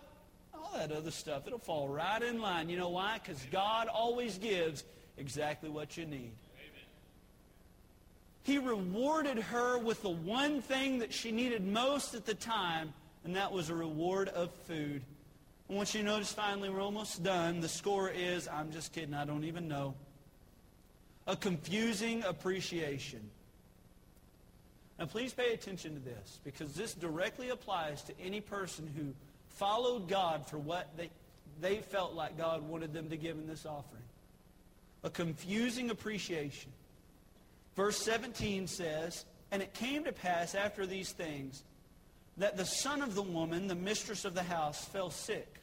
all 0.55 0.79
that 0.79 0.93
other 0.93 1.11
stuff, 1.11 1.47
it'll 1.47 1.59
fall 1.59 1.89
right 1.89 2.23
in 2.23 2.41
line. 2.41 2.69
You 2.69 2.79
know 2.79 2.91
why? 2.91 3.21
Because 3.23 3.45
God 3.51 3.89
always 3.89 4.39
gives 4.39 4.85
exactly 5.19 5.69
what 5.69 5.97
you 5.97 6.07
need. 6.07 6.33
He 8.43 8.59
rewarded 8.59 9.39
her 9.39 9.79
with 9.79 10.03
the 10.03 10.11
one 10.11 10.63
thing 10.63 11.01
that 11.01 11.13
she 11.13 11.31
needed 11.31 11.67
most 11.67 12.15
at 12.15 12.25
the 12.25 12.35
time, 12.35 12.95
and 13.25 13.37
that 13.37 13.53
was 13.53 13.69
a 13.69 13.75
reward 13.75 14.29
of 14.29 14.51
food. 14.67 15.03
I 15.69 15.75
want 15.75 15.95
you 15.95 16.03
notice 16.03 16.33
finally, 16.33 16.71
we're 16.71 16.81
almost 16.81 17.23
done. 17.23 17.61
The 17.61 17.69
score 17.69 18.09
is, 18.09 18.49
I'm 18.49 18.73
just 18.73 18.93
kidding, 18.93 19.15
I 19.15 19.25
don't 19.25 19.45
even 19.45 19.69
know. 19.69 19.95
A 21.27 21.37
confusing 21.37 22.25
appreciation. 22.25 23.21
Now, 24.99 25.07
please 25.07 25.33
pay 25.33 25.53
attention 25.53 25.95
to 25.95 26.01
this, 26.01 26.41
because 26.45 26.75
this 26.75 26.95
directly 26.95 27.51
applies 27.51 28.03
to 28.05 28.13
any 28.21 28.41
person 28.41 28.91
who 28.97 29.15
followed 29.49 30.09
God 30.09 30.47
for 30.47 30.59
what 30.59 30.89
they, 30.97 31.11
they 31.61 31.79
felt 31.79 32.15
like 32.15 32.37
God 32.37 32.69
wanted 32.69 32.93
them 32.93 33.11
to 33.11 33.17
give 33.17 33.37
in 33.37 33.47
this 33.47 33.65
offering. 33.65 34.03
A 35.05 35.11
confusing 35.11 35.91
appreciation. 35.91 36.73
Verse 37.81 37.97
17 38.03 38.67
says, 38.67 39.25
And 39.51 39.63
it 39.63 39.73
came 39.73 40.05
to 40.05 40.13
pass 40.13 40.55
after 40.55 40.85
these 40.85 41.13
things 41.13 41.63
that 42.37 42.59
the 42.59 42.67
son 42.67 43.01
of 43.01 43.15
the 43.15 43.23
woman, 43.23 43.69
the 43.69 43.75
mistress 43.75 44.27
of 44.27 44.35
the 44.35 44.43
house, 44.43 44.85
fell 44.85 45.09
sick. 45.09 45.63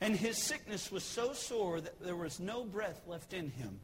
And 0.00 0.14
his 0.14 0.40
sickness 0.40 0.92
was 0.92 1.02
so 1.02 1.32
sore 1.32 1.80
that 1.80 2.00
there 2.00 2.14
was 2.14 2.38
no 2.38 2.62
breath 2.62 3.00
left 3.08 3.32
in 3.32 3.50
him. 3.50 3.80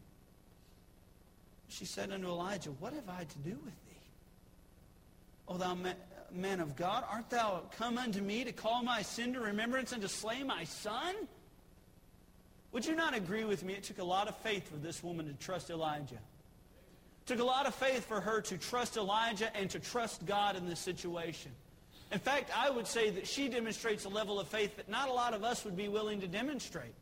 She 1.68 1.84
said 1.84 2.12
unto 2.12 2.28
Elijah, 2.28 2.70
What 2.78 2.92
have 2.92 3.08
I 3.08 3.24
to 3.24 3.38
do 3.38 3.58
with 3.64 3.86
thee? 3.86 4.06
O 5.48 5.56
thou 5.56 5.76
man 6.30 6.60
of 6.60 6.76
God, 6.76 7.02
art 7.10 7.28
thou 7.28 7.62
come 7.76 7.98
unto 7.98 8.20
me 8.20 8.44
to 8.44 8.52
call 8.52 8.84
my 8.84 9.02
sin 9.02 9.32
to 9.32 9.40
remembrance 9.40 9.90
and 9.90 10.02
to 10.02 10.08
slay 10.08 10.44
my 10.44 10.62
son? 10.62 11.16
Would 12.70 12.86
you 12.86 12.94
not 12.94 13.16
agree 13.16 13.42
with 13.42 13.64
me? 13.64 13.72
It 13.72 13.82
took 13.82 13.98
a 13.98 14.04
lot 14.04 14.28
of 14.28 14.36
faith 14.36 14.70
for 14.70 14.76
this 14.76 15.02
woman 15.02 15.26
to 15.26 15.32
trust 15.44 15.70
Elijah. 15.70 16.20
Took 17.26 17.38
a 17.38 17.44
lot 17.44 17.66
of 17.66 17.74
faith 17.74 18.04
for 18.06 18.20
her 18.20 18.40
to 18.42 18.58
trust 18.58 18.96
Elijah 18.96 19.54
and 19.56 19.70
to 19.70 19.78
trust 19.78 20.26
God 20.26 20.56
in 20.56 20.68
this 20.68 20.80
situation. 20.80 21.52
In 22.10 22.18
fact, 22.18 22.50
I 22.54 22.68
would 22.68 22.86
say 22.86 23.10
that 23.10 23.26
she 23.26 23.48
demonstrates 23.48 24.04
a 24.04 24.08
level 24.08 24.38
of 24.38 24.48
faith 24.48 24.76
that 24.76 24.88
not 24.88 25.08
a 25.08 25.12
lot 25.12 25.32
of 25.32 25.44
us 25.44 25.64
would 25.64 25.76
be 25.76 25.88
willing 25.88 26.20
to 26.20 26.26
demonstrate. 26.26 26.94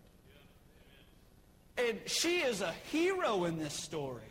And 1.77 1.99
she 2.07 2.41
is 2.41 2.61
a 2.61 2.73
hero 2.91 3.45
in 3.45 3.59
this 3.59 3.75
story. 3.75 4.23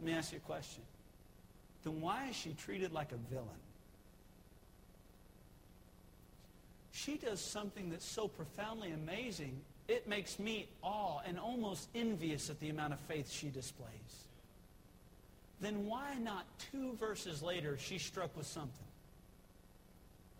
Let 0.00 0.06
me 0.06 0.12
ask 0.14 0.32
you 0.32 0.38
a 0.38 0.40
question. 0.40 0.82
Then 1.84 2.00
why 2.00 2.28
is 2.30 2.36
she 2.36 2.54
treated 2.54 2.92
like 2.92 3.12
a 3.12 3.16
villain? 3.16 3.46
She 6.92 7.16
does 7.16 7.40
something 7.40 7.90
that's 7.90 8.04
so 8.04 8.26
profoundly 8.26 8.90
amazing, 8.90 9.60
it 9.88 10.06
makes 10.06 10.38
me 10.38 10.68
awe 10.82 11.20
and 11.26 11.38
almost 11.38 11.88
envious 11.94 12.50
at 12.50 12.60
the 12.60 12.68
amount 12.68 12.92
of 12.92 13.00
faith 13.00 13.32
she 13.32 13.48
displays. 13.48 13.88
Then 15.60 15.86
why 15.86 16.14
not 16.20 16.44
two 16.70 16.92
verses 17.00 17.42
later 17.42 17.76
she's 17.78 18.02
struck 18.02 18.36
with 18.36 18.46
something? 18.46 18.86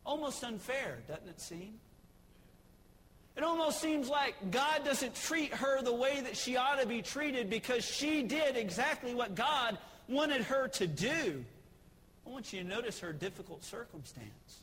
Almost 0.05 0.45
unfair, 0.45 0.99
doesn't 1.09 1.29
it 1.29 1.41
seem? 1.41 1.75
It 3.37 3.43
almost 3.43 3.81
seems 3.81 4.09
like 4.09 4.35
God 4.51 4.85
doesn't 4.85 5.15
treat 5.15 5.55
her 5.55 5.83
the 5.83 5.93
way 5.93 6.21
that 6.21 6.37
she 6.37 6.57
ought 6.57 6.81
to 6.81 6.87
be 6.87 7.03
treated 7.03 7.49
because 7.49 7.85
she 7.85 8.23
did 8.23 8.57
exactly 8.57 9.15
what 9.15 9.35
God 9.35 9.79
wanted 10.09 10.43
her 10.43 10.69
to 10.69 10.87
do. 10.87 11.45
I 12.27 12.31
want 12.31 12.53
you 12.53 12.63
to 12.63 12.69
notice 12.69 13.01
her 13.01 13.13
difficult 13.13 13.65
circumstance. 13.65 14.63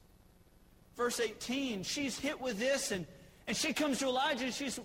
Verse 0.98 1.20
18, 1.20 1.84
she's 1.84 2.20
hit 2.20 2.40
with 2.40 2.60
this, 2.60 2.92
and, 2.92 3.06
and 3.48 3.56
she 3.56 3.74
comes 3.74 4.00
to 4.00 4.06
Elijah 4.08 4.46
and 4.46 4.54
she 4.54 4.70
says, 4.70 4.84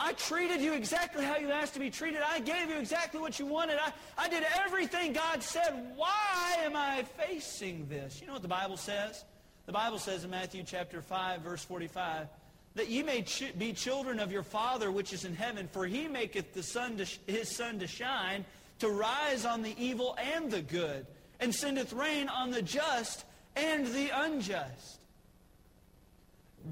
I 0.00 0.12
treated 0.12 0.60
you 0.60 0.74
exactly 0.74 1.24
how 1.24 1.38
you 1.38 1.50
asked 1.50 1.74
to 1.74 1.80
be 1.80 1.90
treated. 1.90 2.20
I 2.24 2.38
gave 2.38 2.68
you 2.68 2.76
exactly 2.76 3.20
what 3.20 3.38
you 3.38 3.46
wanted. 3.46 3.78
I, 3.80 3.92
I 4.16 4.28
did 4.28 4.44
everything 4.64 5.12
God 5.12 5.42
said. 5.42 5.92
Why 5.96 6.56
am 6.60 6.76
I 6.76 7.04
facing 7.18 7.88
this? 7.88 8.20
You 8.20 8.28
know 8.28 8.34
what 8.34 8.42
the 8.42 8.48
Bible 8.48 8.76
says? 8.76 9.24
The 9.66 9.72
Bible 9.72 9.98
says 9.98 10.22
in 10.22 10.30
Matthew 10.30 10.62
chapter 10.64 11.02
5, 11.02 11.40
verse 11.40 11.64
45, 11.64 12.28
that 12.76 12.88
ye 12.88 13.02
may 13.02 13.22
ch- 13.22 13.52
be 13.58 13.72
children 13.72 14.20
of 14.20 14.30
your 14.30 14.44
Father 14.44 14.92
which 14.92 15.12
is 15.12 15.24
in 15.24 15.34
heaven, 15.34 15.68
for 15.72 15.84
he 15.84 16.06
maketh 16.06 16.54
the 16.54 16.62
sun 16.62 16.96
to 16.98 17.04
sh- 17.04 17.18
his 17.26 17.54
sun 17.54 17.80
to 17.80 17.88
shine, 17.88 18.44
to 18.78 18.88
rise 18.88 19.44
on 19.44 19.62
the 19.62 19.74
evil 19.76 20.16
and 20.36 20.48
the 20.50 20.62
good, 20.62 21.06
and 21.40 21.52
sendeth 21.52 21.92
rain 21.92 22.28
on 22.28 22.52
the 22.52 22.62
just 22.62 23.24
and 23.56 23.86
the 23.88 24.10
unjust. 24.14 25.00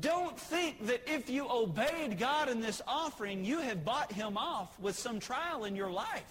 Don't 0.01 0.39
think 0.39 0.87
that 0.87 1.03
if 1.07 1.31
you 1.31 1.49
obeyed 1.49 2.19
God 2.19 2.49
in 2.49 2.61
this 2.61 2.83
offering, 2.87 3.45
you 3.45 3.61
have 3.61 3.85
bought 3.85 4.13
him 4.13 4.37
off 4.37 4.79
with 4.79 4.99
some 4.99 5.21
trial 5.21 5.65
in 5.65 5.75
your 5.75 5.91
life. 5.91 6.25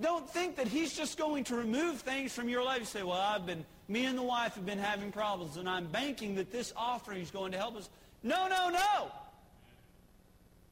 Don't 0.00 0.28
think 0.30 0.56
that 0.56 0.68
he's 0.68 0.96
just 0.96 1.18
going 1.18 1.44
to 1.44 1.56
remove 1.56 2.00
things 2.02 2.32
from 2.32 2.48
your 2.48 2.62
life. 2.62 2.80
You 2.80 2.86
say, 2.86 3.02
well, 3.02 3.20
I've 3.20 3.46
been 3.46 3.64
me 3.88 4.04
and 4.04 4.18
the 4.18 4.22
wife 4.22 4.54
have 4.54 4.66
been 4.66 4.78
having 4.78 5.10
problems, 5.10 5.56
and 5.56 5.68
I'm 5.68 5.86
banking 5.86 6.34
that 6.36 6.52
this 6.52 6.72
offering 6.76 7.22
is 7.22 7.30
going 7.30 7.52
to 7.52 7.58
help 7.58 7.76
us. 7.76 7.88
No, 8.22 8.46
no, 8.46 8.68
no. 8.68 9.10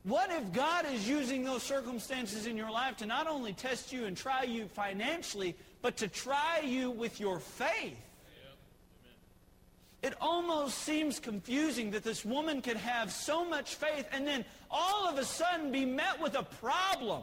What 0.05 0.30
if 0.30 0.53
God 0.53 0.87
is 0.93 1.09
using 1.09 1.43
those 1.43 1.62
circumstances 1.62 2.47
in 2.47 2.57
your 2.57 2.70
life 2.70 2.99
to 2.99 3.07
not 3.07 3.26
only 3.26 3.55
test 3.55 3.93
you 3.93 4.05
and 4.05 4.16
try 4.16 4.45
you 4.45 4.66
financially, 4.66 5.57
but 5.82 5.97
to 5.97 6.09
try 6.09 6.61
you 6.61 6.91
with 6.91 7.18
your 7.18 7.41
faith? 7.41 7.97
It 10.03 10.14
almost 10.20 10.78
seems 10.78 11.18
confusing 11.18 11.90
that 11.92 12.05
this 12.05 12.24
woman 12.24 12.62
could 12.62 12.76
have 12.76 13.11
so 13.11 13.44
much 13.44 13.74
faith 13.74 14.07
and 14.12 14.26
then 14.26 14.44
all 14.70 15.09
of 15.09 15.18
a 15.18 15.24
sudden 15.24 15.72
be 15.72 15.84
met 15.84 16.20
with 16.20 16.36
a 16.36 16.42
problem. 16.42 17.22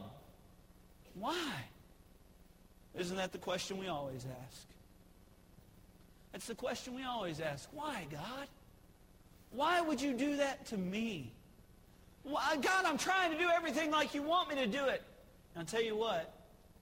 Why? 1.14 1.52
Isn't 2.96 3.16
that 3.16 3.32
the 3.32 3.38
question 3.38 3.78
we 3.78 3.88
always 3.88 4.24
ask? 4.24 4.66
That's 6.32 6.46
the 6.46 6.54
question 6.54 6.94
we 6.94 7.04
always 7.04 7.40
ask. 7.40 7.68
Why, 7.72 8.06
God? 8.10 8.48
Why 9.52 9.80
would 9.80 10.00
you 10.00 10.12
do 10.14 10.36
that 10.36 10.66
to 10.66 10.76
me? 10.76 11.30
Why, 12.24 12.56
God, 12.60 12.84
I'm 12.84 12.98
trying 12.98 13.30
to 13.30 13.38
do 13.38 13.48
everything 13.48 13.90
like 13.92 14.14
you 14.14 14.22
want 14.22 14.48
me 14.48 14.56
to 14.56 14.66
do 14.66 14.84
it. 14.86 15.02
And 15.54 15.60
I'll 15.60 15.64
tell 15.64 15.82
you 15.82 15.96
what, 15.96 16.34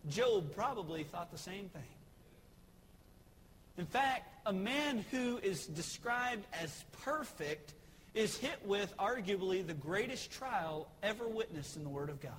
Job 0.08 0.54
probably 0.54 1.04
thought 1.04 1.30
the 1.30 1.38
same 1.38 1.68
thing. 1.68 1.82
In 3.76 3.86
fact, 3.86 4.31
a 4.46 4.52
man 4.52 5.04
who 5.10 5.38
is 5.38 5.66
described 5.66 6.44
as 6.52 6.84
perfect 7.02 7.74
is 8.14 8.36
hit 8.36 8.58
with 8.64 8.94
arguably 8.98 9.66
the 9.66 9.74
greatest 9.74 10.30
trial 10.30 10.88
ever 11.02 11.26
witnessed 11.26 11.76
in 11.76 11.84
the 11.84 11.88
Word 11.88 12.10
of 12.10 12.20
God. 12.20 12.32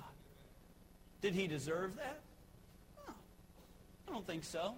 Did 1.20 1.34
he 1.34 1.46
deserve 1.46 1.96
that? 1.96 2.20
No, 3.06 3.14
I 4.08 4.12
don't 4.12 4.26
think 4.26 4.44
so. 4.44 4.74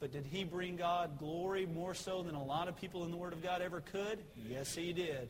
But 0.00 0.12
did 0.12 0.24
he 0.30 0.44
bring 0.44 0.76
God 0.76 1.18
glory 1.18 1.66
more 1.66 1.92
so 1.92 2.22
than 2.22 2.36
a 2.36 2.42
lot 2.42 2.68
of 2.68 2.76
people 2.76 3.04
in 3.04 3.10
the 3.10 3.16
Word 3.16 3.32
of 3.32 3.42
God 3.42 3.60
ever 3.60 3.80
could? 3.80 4.20
Yes, 4.48 4.74
he 4.74 4.92
did. 4.92 5.28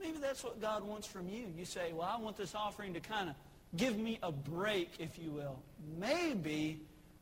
Maybe 0.00 0.18
that's 0.18 0.42
what 0.42 0.60
God 0.60 0.82
wants 0.82 1.06
from 1.06 1.28
you. 1.28 1.44
You 1.56 1.66
say, 1.66 1.92
well, 1.92 2.08
I 2.10 2.18
want 2.20 2.38
this 2.38 2.54
offering 2.54 2.94
to 2.94 3.00
kind 3.00 3.28
of 3.28 3.36
give 3.76 3.98
me 3.98 4.18
a 4.22 4.32
break, 4.32 4.90
if 4.98 5.18
you 5.18 5.30
will. 5.30 5.58
Maybe 5.98 6.80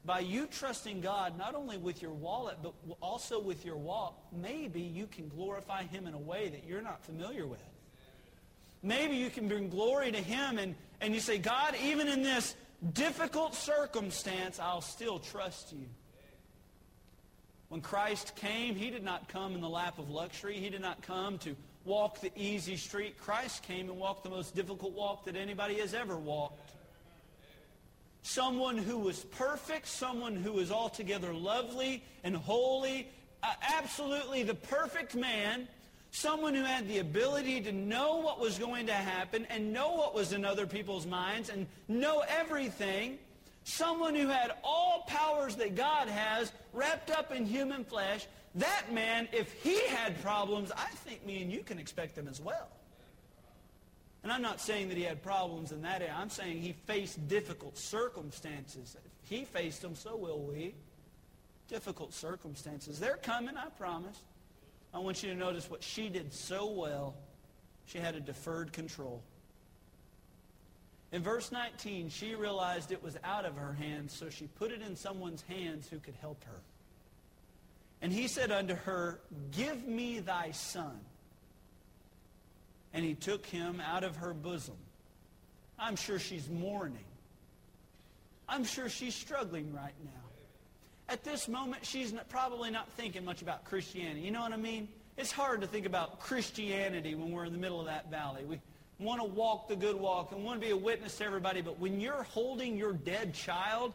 by 0.08 0.20
you 0.20 0.46
trusting 0.46 1.02
God, 1.02 1.36
not 1.36 1.54
only 1.54 1.76
with 1.76 2.00
your 2.00 2.12
wallet, 2.12 2.56
but 2.62 2.72
also 3.02 3.38
with 3.38 3.62
your 3.62 3.76
walk, 3.76 4.18
maybe 4.32 4.80
you 4.80 5.06
can 5.06 5.28
glorify 5.28 5.82
him 5.82 6.06
in 6.06 6.14
a 6.14 6.18
way 6.18 6.48
that 6.48 6.64
you're 6.66 6.80
not 6.80 7.04
familiar 7.04 7.46
with. 7.46 7.62
Maybe 8.82 9.16
you 9.16 9.28
can 9.28 9.48
bring 9.48 9.68
glory 9.68 10.10
to 10.10 10.18
him 10.18 10.56
and, 10.56 10.74
and 11.02 11.12
you 11.12 11.20
say, 11.20 11.36
God, 11.36 11.76
even 11.84 12.08
in 12.08 12.22
this 12.22 12.56
difficult 12.94 13.54
circumstance, 13.54 14.58
I'll 14.58 14.80
still 14.80 15.18
trust 15.18 15.72
you. 15.72 15.84
When 17.68 17.82
Christ 17.82 18.34
came, 18.34 18.76
he 18.76 18.88
did 18.88 19.04
not 19.04 19.28
come 19.28 19.54
in 19.54 19.60
the 19.60 19.68
lap 19.68 19.98
of 19.98 20.08
luxury. 20.08 20.58
He 20.58 20.70
did 20.70 20.80
not 20.80 21.02
come 21.02 21.36
to 21.40 21.54
walk 21.84 22.22
the 22.22 22.32
easy 22.34 22.78
street. 22.78 23.18
Christ 23.18 23.62
came 23.64 23.90
and 23.90 23.98
walked 23.98 24.24
the 24.24 24.30
most 24.30 24.54
difficult 24.54 24.94
walk 24.94 25.26
that 25.26 25.36
anybody 25.36 25.74
has 25.80 25.92
ever 25.92 26.16
walked. 26.16 26.77
Someone 28.22 28.76
who 28.76 28.98
was 28.98 29.24
perfect, 29.24 29.86
someone 29.86 30.36
who 30.36 30.52
was 30.52 30.70
altogether 30.70 31.32
lovely 31.32 32.02
and 32.24 32.36
holy, 32.36 33.08
uh, 33.42 33.54
absolutely 33.62 34.42
the 34.42 34.54
perfect 34.54 35.14
man, 35.14 35.68
Someone 36.10 36.54
who 36.54 36.64
had 36.64 36.88
the 36.88 36.98
ability 36.98 37.60
to 37.62 37.72
know 37.72 38.16
what 38.16 38.40
was 38.40 38.58
going 38.58 38.86
to 38.86 38.94
happen 38.94 39.46
and 39.50 39.72
know 39.72 39.92
what 39.92 40.14
was 40.14 40.32
in 40.32 40.44
other 40.44 40.66
people's 40.66 41.06
minds 41.06 41.50
and 41.50 41.66
know 41.86 42.24
everything. 42.28 43.18
Someone 43.64 44.14
who 44.14 44.28
had 44.28 44.52
all 44.64 45.04
powers 45.06 45.54
that 45.56 45.76
God 45.76 46.08
has 46.08 46.52
wrapped 46.72 47.10
up 47.10 47.32
in 47.32 47.44
human 47.44 47.84
flesh. 47.84 48.26
That 48.54 48.86
man, 48.92 49.28
if 49.32 49.52
he 49.62 49.86
had 49.88 50.20
problems, 50.22 50.72
I 50.72 50.86
think 51.04 51.24
me 51.26 51.42
and 51.42 51.52
you 51.52 51.62
can 51.62 51.78
expect 51.78 52.16
them 52.16 52.26
as 52.26 52.40
well. 52.40 52.68
And 54.22 54.32
I'm 54.32 54.42
not 54.42 54.60
saying 54.60 54.88
that 54.88 54.96
he 54.96 55.04
had 55.04 55.22
problems 55.22 55.72
in 55.72 55.82
that 55.82 56.02
area. 56.02 56.14
I'm 56.16 56.30
saying 56.30 56.60
he 56.60 56.72
faced 56.86 57.28
difficult 57.28 57.78
circumstances. 57.78 58.96
If 59.22 59.30
he 59.30 59.44
faced 59.44 59.82
them, 59.82 59.94
so 59.94 60.16
will 60.16 60.40
we. 60.40 60.74
Difficult 61.68 62.12
circumstances. 62.12 62.98
They're 62.98 63.18
coming, 63.18 63.56
I 63.56 63.68
promise. 63.70 64.18
I 64.92 64.98
want 64.98 65.22
you 65.22 65.30
to 65.30 65.36
notice 65.36 65.70
what 65.70 65.82
she 65.82 66.08
did 66.08 66.32
so 66.32 66.66
well. 66.70 67.14
She 67.86 67.98
had 67.98 68.14
a 68.14 68.20
deferred 68.20 68.72
control. 68.72 69.22
In 71.12 71.22
verse 71.22 71.52
19, 71.52 72.10
she 72.10 72.34
realized 72.34 72.92
it 72.92 73.02
was 73.02 73.16
out 73.24 73.46
of 73.46 73.56
her 73.56 73.72
hands, 73.72 74.12
so 74.12 74.28
she 74.28 74.46
put 74.46 74.72
it 74.72 74.82
in 74.82 74.94
someone's 74.94 75.42
hands 75.42 75.88
who 75.88 75.98
could 75.98 76.14
help 76.20 76.44
her. 76.44 76.60
And 78.02 78.12
he 78.12 78.28
said 78.28 78.50
unto 78.50 78.74
her, 78.74 79.20
Give 79.50 79.86
me 79.86 80.20
thy 80.20 80.50
son. 80.50 81.00
And 82.92 83.04
he 83.04 83.14
took 83.14 83.44
him 83.46 83.82
out 83.86 84.04
of 84.04 84.16
her 84.16 84.32
bosom. 84.32 84.76
I'm 85.78 85.96
sure 85.96 86.18
she's 86.18 86.48
mourning. 86.48 87.04
I'm 88.48 88.64
sure 88.64 88.88
she's 88.88 89.14
struggling 89.14 89.72
right 89.74 89.94
now. 90.04 90.10
at 91.08 91.24
this 91.24 91.48
moment, 91.48 91.84
she's 91.86 92.12
not, 92.12 92.28
probably 92.28 92.70
not 92.70 92.88
thinking 92.90 93.24
much 93.24 93.42
about 93.42 93.64
Christianity. 93.64 94.20
You 94.20 94.30
know 94.30 94.42
what 94.42 94.52
I 94.52 94.56
mean? 94.56 94.88
It's 95.16 95.32
hard 95.32 95.62
to 95.62 95.66
think 95.66 95.86
about 95.86 96.20
Christianity 96.20 97.14
when 97.14 97.32
we're 97.32 97.46
in 97.46 97.52
the 97.52 97.58
middle 97.58 97.80
of 97.80 97.86
that 97.86 98.10
valley. 98.10 98.44
We 98.44 98.60
want 99.00 99.20
to 99.20 99.26
walk 99.26 99.68
the 99.68 99.76
good 99.76 99.96
walk 99.96 100.32
and 100.32 100.44
want 100.44 100.60
to 100.60 100.66
be 100.66 100.72
a 100.72 100.76
witness 100.76 101.16
to 101.18 101.24
everybody, 101.24 101.60
but 101.60 101.78
when 101.78 102.00
you're 102.00 102.24
holding 102.24 102.76
your 102.76 102.92
dead 102.92 103.34
child, 103.34 103.94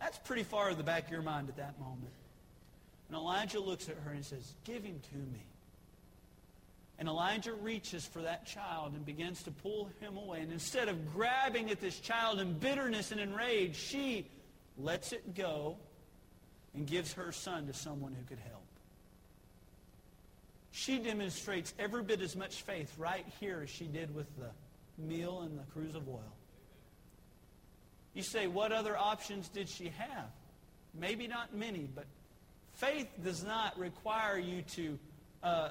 that's 0.00 0.18
pretty 0.18 0.42
far 0.42 0.70
in 0.70 0.76
the 0.76 0.84
back 0.84 1.06
of 1.06 1.12
your 1.12 1.22
mind 1.22 1.48
at 1.48 1.56
that 1.56 1.78
moment. 1.78 2.12
And 3.08 3.16
Elijah 3.16 3.60
looks 3.60 3.88
at 3.88 3.96
her 4.04 4.10
and 4.10 4.24
says, 4.24 4.54
give 4.64 4.84
him 4.84 5.00
to 5.10 5.16
me. 5.16 5.42
And 6.98 7.08
Elijah 7.08 7.52
reaches 7.52 8.04
for 8.04 8.22
that 8.22 8.44
child 8.44 8.92
and 8.94 9.06
begins 9.06 9.44
to 9.44 9.52
pull 9.52 9.88
him 10.00 10.16
away. 10.16 10.40
And 10.40 10.52
instead 10.52 10.88
of 10.88 11.12
grabbing 11.14 11.70
at 11.70 11.80
this 11.80 12.00
child 12.00 12.40
in 12.40 12.54
bitterness 12.54 13.12
and 13.12 13.20
in 13.20 13.34
rage, 13.34 13.76
she 13.76 14.26
lets 14.76 15.12
it 15.12 15.36
go 15.36 15.76
and 16.74 16.86
gives 16.86 17.12
her 17.12 17.30
son 17.30 17.68
to 17.68 17.72
someone 17.72 18.14
who 18.14 18.24
could 18.24 18.42
help. 18.48 18.64
She 20.72 20.98
demonstrates 20.98 21.72
every 21.78 22.02
bit 22.02 22.20
as 22.20 22.36
much 22.36 22.62
faith 22.62 22.92
right 22.98 23.26
here 23.40 23.60
as 23.62 23.70
she 23.70 23.84
did 23.86 24.14
with 24.14 24.26
the 24.36 24.50
meal 25.00 25.42
and 25.42 25.58
the 25.58 25.64
cruse 25.72 25.94
of 25.94 26.08
oil. 26.08 26.32
You 28.14 28.22
say, 28.22 28.48
what 28.48 28.72
other 28.72 28.96
options 28.96 29.48
did 29.48 29.68
she 29.68 29.92
have? 29.96 30.30
Maybe 30.94 31.28
not 31.28 31.54
many, 31.54 31.88
but 31.94 32.06
faith 32.74 33.08
does 33.22 33.44
not 33.44 33.78
require 33.78 34.38
you 34.38 34.62
to 34.62 34.98
uh, 35.42 35.68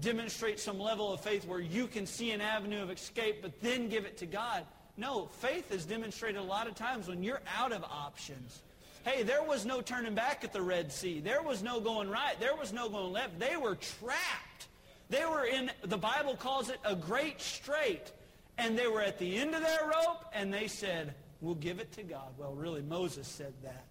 demonstrate 0.00 0.60
some 0.60 0.78
level 0.78 1.12
of 1.12 1.20
faith 1.20 1.46
where 1.46 1.60
you 1.60 1.86
can 1.86 2.06
see 2.06 2.30
an 2.30 2.40
avenue 2.40 2.82
of 2.82 2.90
escape 2.90 3.42
but 3.42 3.60
then 3.60 3.88
give 3.88 4.04
it 4.04 4.16
to 4.18 4.26
God. 4.26 4.64
No, 4.96 5.26
faith 5.26 5.72
is 5.72 5.84
demonstrated 5.84 6.40
a 6.40 6.44
lot 6.44 6.68
of 6.68 6.74
times 6.74 7.08
when 7.08 7.22
you're 7.22 7.40
out 7.58 7.72
of 7.72 7.82
options. 7.84 8.60
Hey, 9.04 9.22
there 9.22 9.42
was 9.42 9.64
no 9.64 9.80
turning 9.80 10.14
back 10.14 10.44
at 10.44 10.52
the 10.52 10.60
Red 10.60 10.92
Sea. 10.92 11.20
There 11.20 11.42
was 11.42 11.62
no 11.62 11.80
going 11.80 12.10
right. 12.10 12.38
There 12.38 12.54
was 12.54 12.72
no 12.72 12.88
going 12.88 13.12
left. 13.12 13.38
They 13.38 13.56
were 13.56 13.76
trapped. 13.76 14.68
They 15.08 15.24
were 15.24 15.44
in, 15.44 15.70
the 15.82 15.96
Bible 15.96 16.36
calls 16.36 16.68
it 16.68 16.78
a 16.84 16.94
great 16.94 17.40
strait. 17.40 18.12
And 18.58 18.78
they 18.78 18.88
were 18.88 19.00
at 19.00 19.18
the 19.18 19.36
end 19.36 19.54
of 19.54 19.62
their 19.62 19.86
rope 19.86 20.26
and 20.34 20.52
they 20.52 20.68
said, 20.68 21.14
we'll 21.40 21.54
give 21.54 21.80
it 21.80 21.92
to 21.92 22.02
God. 22.02 22.28
Well, 22.36 22.52
really, 22.52 22.82
Moses 22.82 23.26
said 23.26 23.54
that. 23.62 23.86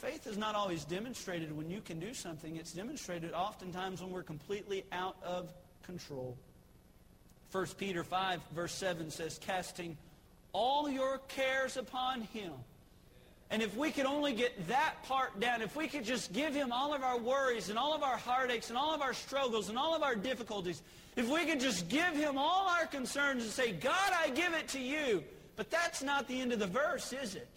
Faith 0.00 0.26
is 0.26 0.38
not 0.38 0.54
always 0.54 0.86
demonstrated 0.86 1.54
when 1.54 1.68
you 1.68 1.82
can 1.82 2.00
do 2.00 2.14
something. 2.14 2.56
It's 2.56 2.72
demonstrated 2.72 3.34
oftentimes 3.34 4.00
when 4.00 4.10
we're 4.10 4.22
completely 4.22 4.82
out 4.92 5.16
of 5.22 5.52
control. 5.82 6.38
1 7.52 7.66
Peter 7.76 8.02
5, 8.02 8.40
verse 8.54 8.72
7 8.72 9.10
says, 9.10 9.38
casting 9.42 9.98
all 10.54 10.88
your 10.88 11.18
cares 11.28 11.76
upon 11.76 12.22
him. 12.22 12.52
And 13.50 13.60
if 13.60 13.76
we 13.76 13.90
could 13.90 14.06
only 14.06 14.32
get 14.32 14.68
that 14.68 15.02
part 15.02 15.38
down, 15.38 15.60
if 15.60 15.76
we 15.76 15.86
could 15.86 16.04
just 16.04 16.32
give 16.32 16.54
him 16.54 16.72
all 16.72 16.94
of 16.94 17.02
our 17.02 17.18
worries 17.18 17.68
and 17.68 17.78
all 17.78 17.92
of 17.92 18.02
our 18.02 18.16
heartaches 18.16 18.70
and 18.70 18.78
all 18.78 18.94
of 18.94 19.02
our 19.02 19.12
struggles 19.12 19.68
and 19.68 19.76
all 19.76 19.94
of 19.94 20.02
our 20.02 20.14
difficulties, 20.14 20.80
if 21.14 21.28
we 21.28 21.44
could 21.44 21.60
just 21.60 21.90
give 21.90 22.14
him 22.14 22.38
all 22.38 22.68
our 22.70 22.86
concerns 22.86 23.42
and 23.42 23.52
say, 23.52 23.72
God, 23.72 24.12
I 24.18 24.30
give 24.30 24.54
it 24.54 24.68
to 24.68 24.80
you. 24.80 25.22
But 25.56 25.70
that's 25.70 26.02
not 26.02 26.26
the 26.26 26.40
end 26.40 26.54
of 26.54 26.58
the 26.58 26.66
verse, 26.66 27.12
is 27.12 27.34
it? 27.34 27.48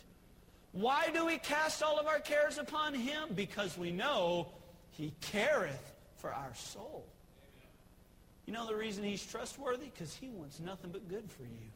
Why 0.73 1.09
do 1.13 1.25
we 1.27 1.37
cast 1.37 1.83
all 1.83 1.99
of 1.99 2.07
our 2.07 2.19
cares 2.19 2.57
upon 2.57 2.95
him? 2.95 3.29
Because 3.35 3.77
we 3.77 3.91
know 3.91 4.47
he 4.91 5.13
careth 5.21 5.93
for 6.17 6.33
our 6.33 6.53
soul. 6.55 7.05
You 8.45 8.53
know 8.53 8.67
the 8.67 8.75
reason 8.75 9.03
he's 9.03 9.25
trustworthy? 9.25 9.85
Because 9.85 10.13
he 10.15 10.29
wants 10.29 10.59
nothing 10.59 10.91
but 10.91 11.07
good 11.07 11.29
for 11.31 11.43
you. 11.43 11.71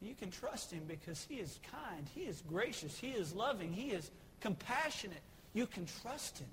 You 0.00 0.14
can 0.14 0.30
trust 0.30 0.70
him 0.70 0.82
because 0.86 1.24
he 1.28 1.36
is 1.36 1.58
kind. 1.70 2.06
He 2.14 2.22
is 2.22 2.42
gracious. 2.48 2.98
He 2.98 3.10
is 3.10 3.34
loving. 3.34 3.72
He 3.72 3.90
is 3.90 4.10
compassionate. 4.40 5.22
You 5.54 5.66
can 5.66 5.86
trust 6.02 6.38
him. 6.38 6.48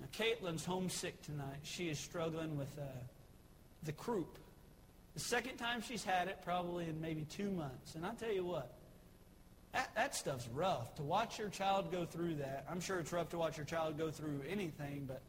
Now, 0.00 0.06
Caitlin's 0.12 0.64
homesick 0.64 1.20
tonight. 1.22 1.60
She 1.62 1.88
is 1.88 1.98
struggling 1.98 2.58
with 2.58 2.78
uh, 2.78 2.82
the 3.84 3.92
croup. 3.92 4.38
The 5.14 5.20
second 5.20 5.56
time 5.56 5.80
she's 5.80 6.04
had 6.04 6.28
it, 6.28 6.38
probably 6.44 6.88
in 6.88 7.00
maybe 7.00 7.24
two 7.24 7.50
months. 7.50 7.94
And 7.94 8.04
I'll 8.04 8.14
tell 8.14 8.32
you 8.32 8.44
what, 8.44 8.74
that, 9.72 9.90
that 9.94 10.14
stuff's 10.14 10.48
rough. 10.48 10.94
To 10.96 11.02
watch 11.02 11.38
your 11.38 11.48
child 11.48 11.92
go 11.92 12.04
through 12.04 12.36
that, 12.36 12.66
I'm 12.70 12.80
sure 12.80 12.98
it's 12.98 13.12
rough 13.12 13.28
to 13.30 13.38
watch 13.38 13.56
your 13.56 13.66
child 13.66 13.96
go 13.96 14.10
through 14.10 14.42
anything, 14.48 15.04
but 15.06 15.22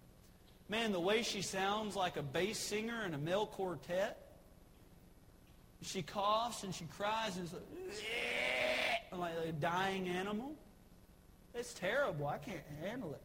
man, 0.70 0.92
the 0.92 1.00
way 1.00 1.22
she 1.22 1.42
sounds 1.42 1.96
like 1.96 2.18
a 2.18 2.24
bass 2.24 2.58
singer 2.58 3.06
in 3.06 3.14
a 3.14 3.18
male 3.18 3.46
quartet, 3.46 4.22
she 5.82 6.02
coughs 6.02 6.64
and 6.64 6.74
she 6.74 6.86
cries 6.86 7.38
and 7.38 7.48
it's 7.88 8.02
like, 9.12 9.20
like 9.20 9.48
a 9.48 9.52
dying 9.52 10.08
animal. 10.08 10.52
It's 11.54 11.74
terrible. 11.74 12.28
I 12.28 12.38
can't 12.38 12.64
handle 12.82 13.14
it. 13.14 13.22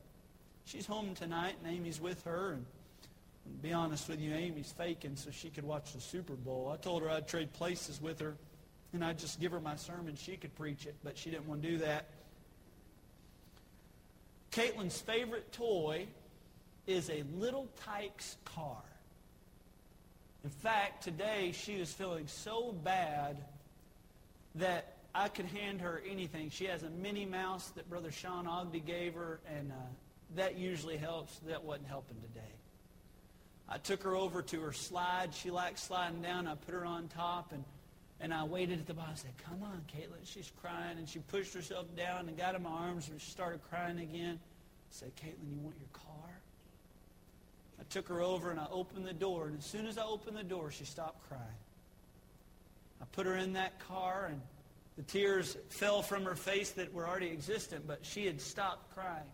She's 0.64 0.86
home 0.86 1.14
tonight 1.14 1.54
and 1.64 1.74
Amy's 1.74 2.00
with 2.00 2.22
her 2.24 2.52
and 2.52 2.66
be 3.62 3.72
honest 3.72 4.08
with 4.08 4.20
you, 4.20 4.34
Amy's 4.34 4.72
faking 4.72 5.16
so 5.16 5.30
she 5.30 5.50
could 5.50 5.64
watch 5.64 5.92
the 5.92 6.00
Super 6.00 6.34
Bowl. 6.34 6.70
I 6.72 6.76
told 6.76 7.02
her 7.02 7.10
I'd 7.10 7.28
trade 7.28 7.52
places 7.52 8.00
with 8.00 8.20
her 8.20 8.36
and 8.92 9.04
I'd 9.04 9.18
just 9.18 9.40
give 9.40 9.52
her 9.52 9.60
my 9.60 9.76
sermon. 9.76 10.16
She 10.16 10.36
could 10.36 10.54
preach 10.56 10.86
it, 10.86 10.96
but 11.04 11.16
she 11.16 11.30
didn't 11.30 11.46
want 11.46 11.62
to 11.62 11.68
do 11.68 11.78
that. 11.78 12.06
Caitlin's 14.50 15.00
favorite 15.00 15.52
toy 15.52 16.08
is 16.86 17.08
a 17.08 17.22
Little 17.34 17.68
Tikes 17.84 18.36
car. 18.44 18.82
In 20.42 20.50
fact, 20.50 21.04
today 21.04 21.52
she 21.52 21.78
was 21.78 21.92
feeling 21.92 22.26
so 22.26 22.72
bad 22.72 23.36
that 24.56 24.96
I 25.14 25.28
could 25.28 25.46
hand 25.46 25.80
her 25.82 26.02
anything. 26.08 26.50
She 26.50 26.64
has 26.64 26.82
a 26.82 26.90
Minnie 26.90 27.26
Mouse 27.26 27.68
that 27.70 27.88
Brother 27.88 28.10
Sean 28.10 28.46
Ogden 28.46 28.82
gave 28.86 29.14
her, 29.14 29.40
and 29.46 29.70
uh, 29.70 29.74
that 30.36 30.56
usually 30.56 30.96
helps. 30.96 31.38
That 31.46 31.62
wasn't 31.62 31.88
helping 31.88 32.16
today. 32.20 32.52
I 33.70 33.78
took 33.78 34.02
her 34.02 34.16
over 34.16 34.42
to 34.42 34.60
her 34.62 34.72
slide. 34.72 35.32
She 35.32 35.50
liked 35.50 35.78
sliding 35.78 36.22
down. 36.22 36.48
I 36.48 36.56
put 36.56 36.74
her 36.74 36.84
on 36.84 37.06
top, 37.08 37.52
and, 37.52 37.64
and 38.20 38.34
I 38.34 38.42
waited 38.42 38.80
at 38.80 38.86
the 38.86 38.94
bottom. 38.94 39.12
I 39.12 39.16
said, 39.16 39.30
come 39.44 39.62
on, 39.62 39.82
Caitlin. 39.94 40.24
She's 40.24 40.50
crying, 40.60 40.98
and 40.98 41.08
she 41.08 41.20
pushed 41.20 41.54
herself 41.54 41.86
down 41.96 42.26
and 42.28 42.36
got 42.36 42.56
in 42.56 42.62
my 42.64 42.70
arms, 42.70 43.08
and 43.08 43.20
she 43.20 43.30
started 43.30 43.60
crying 43.70 44.00
again. 44.00 44.40
I 44.40 44.90
said, 44.90 45.12
Caitlin, 45.14 45.52
you 45.52 45.60
want 45.62 45.76
your 45.78 45.88
car? 45.92 46.30
I 47.78 47.84
took 47.90 48.08
her 48.08 48.20
over, 48.20 48.50
and 48.50 48.58
I 48.58 48.66
opened 48.72 49.06
the 49.06 49.12
door, 49.12 49.46
and 49.46 49.58
as 49.58 49.64
soon 49.64 49.86
as 49.86 49.98
I 49.98 50.04
opened 50.04 50.36
the 50.36 50.42
door, 50.42 50.72
she 50.72 50.84
stopped 50.84 51.28
crying. 51.28 51.42
I 53.00 53.04
put 53.12 53.24
her 53.24 53.36
in 53.36 53.52
that 53.52 53.78
car, 53.86 54.26
and 54.30 54.40
the 54.96 55.02
tears 55.04 55.56
fell 55.68 56.02
from 56.02 56.24
her 56.24 56.34
face 56.34 56.72
that 56.72 56.92
were 56.92 57.08
already 57.08 57.30
existent, 57.30 57.86
but 57.86 58.00
she 58.02 58.26
had 58.26 58.40
stopped 58.40 58.92
crying. 58.94 59.30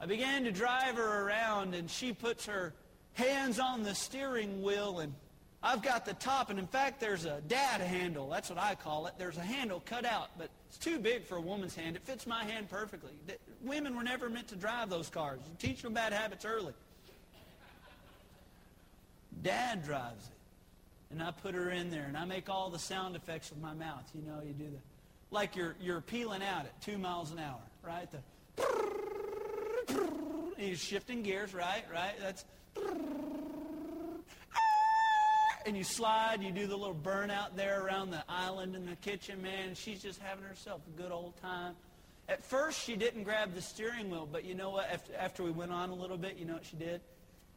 I 0.00 0.06
began 0.06 0.44
to 0.44 0.52
drive 0.52 0.96
her 0.96 1.26
around, 1.26 1.74
and 1.74 1.88
she 1.88 2.12
puts 2.12 2.46
her 2.46 2.74
hands 3.16 3.58
on 3.58 3.82
the 3.82 3.94
steering 3.94 4.62
wheel 4.62 5.00
and 5.00 5.12
I've 5.62 5.82
got 5.82 6.04
the 6.04 6.14
top, 6.14 6.50
and 6.50 6.60
in 6.60 6.66
fact, 6.68 7.00
there's 7.00 7.24
a 7.24 7.40
dad 7.48 7.80
handle. 7.80 8.28
That's 8.28 8.48
what 8.50 8.58
I 8.58 8.76
call 8.76 9.06
it. 9.06 9.14
There's 9.18 9.36
a 9.36 9.42
handle 9.42 9.82
cut 9.84 10.04
out, 10.04 10.28
but 10.38 10.48
it's 10.68 10.78
too 10.78 11.00
big 11.00 11.24
for 11.24 11.38
a 11.38 11.40
woman's 11.40 11.74
hand. 11.74 11.96
It 11.96 12.02
fits 12.02 12.24
my 12.24 12.44
hand 12.44 12.70
perfectly. 12.70 13.10
Women 13.62 13.96
were 13.96 14.04
never 14.04 14.28
meant 14.28 14.46
to 14.48 14.56
drive 14.56 14.90
those 14.90 15.08
cars. 15.08 15.40
You 15.44 15.56
teach 15.58 15.82
them 15.82 15.92
bad 15.92 16.12
habits 16.12 16.44
early. 16.44 16.72
Dad 19.42 19.84
drives 19.84 20.26
it. 20.26 20.32
And 21.10 21.20
I 21.20 21.32
put 21.32 21.54
her 21.54 21.70
in 21.70 21.90
there, 21.90 22.04
and 22.04 22.16
I 22.16 22.24
make 22.26 22.48
all 22.48 22.70
the 22.70 22.78
sound 22.78 23.16
effects 23.16 23.50
with 23.50 23.60
my 23.60 23.74
mouth. 23.74 24.08
You 24.14 24.22
know, 24.22 24.40
you 24.46 24.52
do 24.52 24.66
the, 24.66 24.78
like 25.32 25.56
you're, 25.56 25.74
you're 25.80 26.00
peeling 26.00 26.42
out 26.44 26.66
at 26.66 26.80
two 26.80 26.96
miles 26.96 27.32
an 27.32 27.40
hour, 27.40 27.60
right? 27.82 28.08
The, 28.12 28.18
you're 30.58 30.76
shifting 30.76 31.22
gears, 31.22 31.54
right? 31.54 31.84
Right? 31.92 32.14
That's, 32.20 32.44
and 35.66 35.76
you 35.76 35.82
slide, 35.82 36.42
you 36.42 36.52
do 36.52 36.68
the 36.68 36.76
little 36.76 36.94
burnout 36.94 37.56
there 37.56 37.84
around 37.84 38.10
the 38.10 38.22
island 38.28 38.76
in 38.76 38.86
the 38.86 38.94
kitchen, 38.96 39.42
man. 39.42 39.74
She's 39.74 40.00
just 40.00 40.20
having 40.20 40.44
herself 40.44 40.80
a 40.86 41.00
good 41.00 41.10
old 41.10 41.36
time. 41.42 41.74
At 42.28 42.44
first, 42.44 42.80
she 42.80 42.94
didn't 42.94 43.24
grab 43.24 43.52
the 43.52 43.60
steering 43.60 44.08
wheel, 44.08 44.28
but 44.30 44.44
you 44.44 44.54
know 44.54 44.70
what? 44.70 44.88
After, 45.18 45.42
we 45.42 45.50
went 45.50 45.72
on 45.72 45.90
a 45.90 45.94
little 45.94 46.16
bit, 46.16 46.36
you 46.38 46.44
know 46.44 46.54
what 46.54 46.64
she 46.64 46.76
did? 46.76 47.00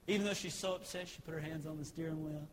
Even 0.07 0.26
though 0.26 0.34
she's 0.34 0.55
so 0.55 0.74
upset, 0.74 1.07
she 1.07 1.22
put 1.22 1.36
her 1.36 1.39
hands 1.39 1.67
on 1.67 1.78
the 1.78 1.86
steering 1.86 2.24
wheel. 2.24 2.47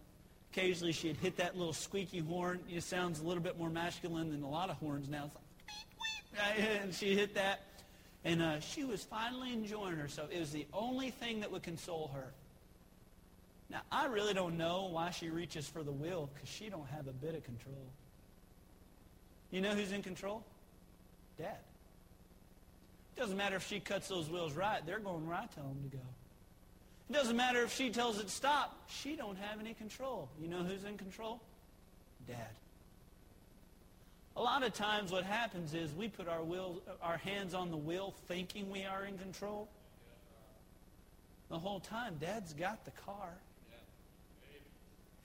Occasionally, 0.53 0.93
she'd 0.93 1.17
hit 1.17 1.37
that 1.39 1.57
little 1.57 1.73
squeaky 1.73 2.19
horn. 2.19 2.61
It 2.71 2.83
sounds 2.83 3.21
a 3.21 3.25
little 3.25 3.43
bit 3.43 3.59
more 3.59 3.71
masculine 3.71 4.31
than 4.31 4.43
a 4.43 4.49
lot 4.49 4.69
of 4.69 4.77
horns 4.77 5.09
now. 5.09 5.31
Like, 6.33 6.59
and 6.83 6.95
she 6.95 7.15
hit 7.15 7.35
that. 7.35 7.61
And 8.25 8.43
uh, 8.43 8.61
she 8.61 8.85
was 8.85 9.05
finally 9.05 9.53
enjoying 9.53 9.97
herself. 9.97 10.31
It 10.31 10.41
was 10.41 10.53
the 10.53 10.67
only 10.73 11.11
thing 11.11 11.41
that 11.41 11.51
would 11.51 11.63
console 11.63 12.11
her. 12.15 12.33
Now, 13.69 13.83
I 13.91 14.07
really 14.07 14.35
don't 14.35 14.57
know 14.57 14.89
why 14.91 15.11
she 15.11 15.29
reaches 15.29 15.67
for 15.67 15.83
the 15.83 15.93
wheel 15.93 16.31
because 16.33 16.49
she 16.49 16.69
don't 16.69 16.89
have 16.89 17.09
a 17.09 17.13
bit 17.13 17.35
of 17.35 17.43
control. 17.45 17.91
You 19.51 19.61
know 19.61 19.71
who's 19.71 19.93
in 19.93 20.03
control? 20.03 20.45
Dad. 21.39 21.59
It 23.17 23.21
doesn't 23.21 23.37
matter 23.37 23.57
if 23.57 23.67
she 23.67 23.81
cuts 23.81 24.09
those 24.09 24.29
wheels 24.29 24.53
right. 24.53 24.85
They're 24.87 24.99
going 24.99 25.27
right 25.27 25.51
tell 25.53 25.65
them 25.65 25.91
to 25.91 25.97
go. 25.97 26.03
It 27.09 27.13
doesn't 27.13 27.37
matter 27.37 27.63
if 27.63 27.75
she 27.75 27.91
tells 27.91 28.21
it 28.21 28.31
stop. 28.31 28.89
She 28.89 29.17
don't 29.17 29.39
have 29.39 29.61
any 29.61 29.75
control. 29.75 30.29
You 30.41 30.49
know 30.49 30.63
who's 30.63 30.85
in 30.85 30.99
control? 30.99 31.41
Dad. 32.27 32.51
A 34.37 34.43
lot 34.43 34.63
of 34.63 34.75
times 34.75 35.13
what 35.13 35.25
happens 35.25 35.73
is 35.73 35.95
we 35.95 36.09
put 36.09 36.29
our, 36.29 36.43
will, 36.43 36.83
our 37.01 37.17
hands 37.17 37.55
on 37.55 37.71
the 37.71 37.77
wheel 37.77 38.15
thinking 38.29 38.71
we 38.71 38.85
are 38.85 39.05
in 39.05 39.17
control. 39.17 39.69
The 41.49 41.59
whole 41.59 41.81
time, 41.81 42.17
Dad's 42.21 42.53
got 42.53 42.85
the 42.85 42.91
car. 42.91 43.31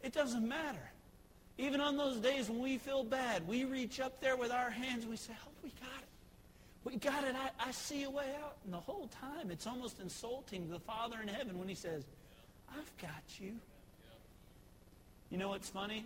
It 0.03 0.13
doesn't 0.13 0.47
matter. 0.47 0.91
Even 1.57 1.81
on 1.81 1.97
those 1.97 2.17
days 2.17 2.49
when 2.49 2.59
we 2.59 2.77
feel 2.77 3.03
bad, 3.03 3.47
we 3.47 3.65
reach 3.65 3.99
up 3.99 4.19
there 4.19 4.35
with 4.35 4.51
our 4.51 4.69
hands. 4.69 5.03
and 5.03 5.11
We 5.11 5.17
say, 5.17 5.33
oh, 5.45 5.51
we 5.63 5.69
got 5.69 6.01
it. 6.01 6.07
We 6.83 6.95
got 6.95 7.23
it. 7.23 7.35
I, 7.35 7.67
I 7.67 7.71
see 7.71 8.03
a 8.03 8.09
way 8.09 8.33
out. 8.43 8.55
And 8.63 8.73
the 8.73 8.79
whole 8.79 9.09
time, 9.19 9.51
it's 9.51 9.67
almost 9.67 9.99
insulting 9.99 10.65
to 10.65 10.71
the 10.71 10.79
Father 10.79 11.17
in 11.21 11.27
heaven 11.27 11.59
when 11.59 11.67
he 11.67 11.75
says, 11.75 12.03
I've 12.71 12.97
got 12.97 13.39
you. 13.39 13.53
You 15.29 15.37
know 15.37 15.49
what's 15.49 15.69
funny? 15.69 16.05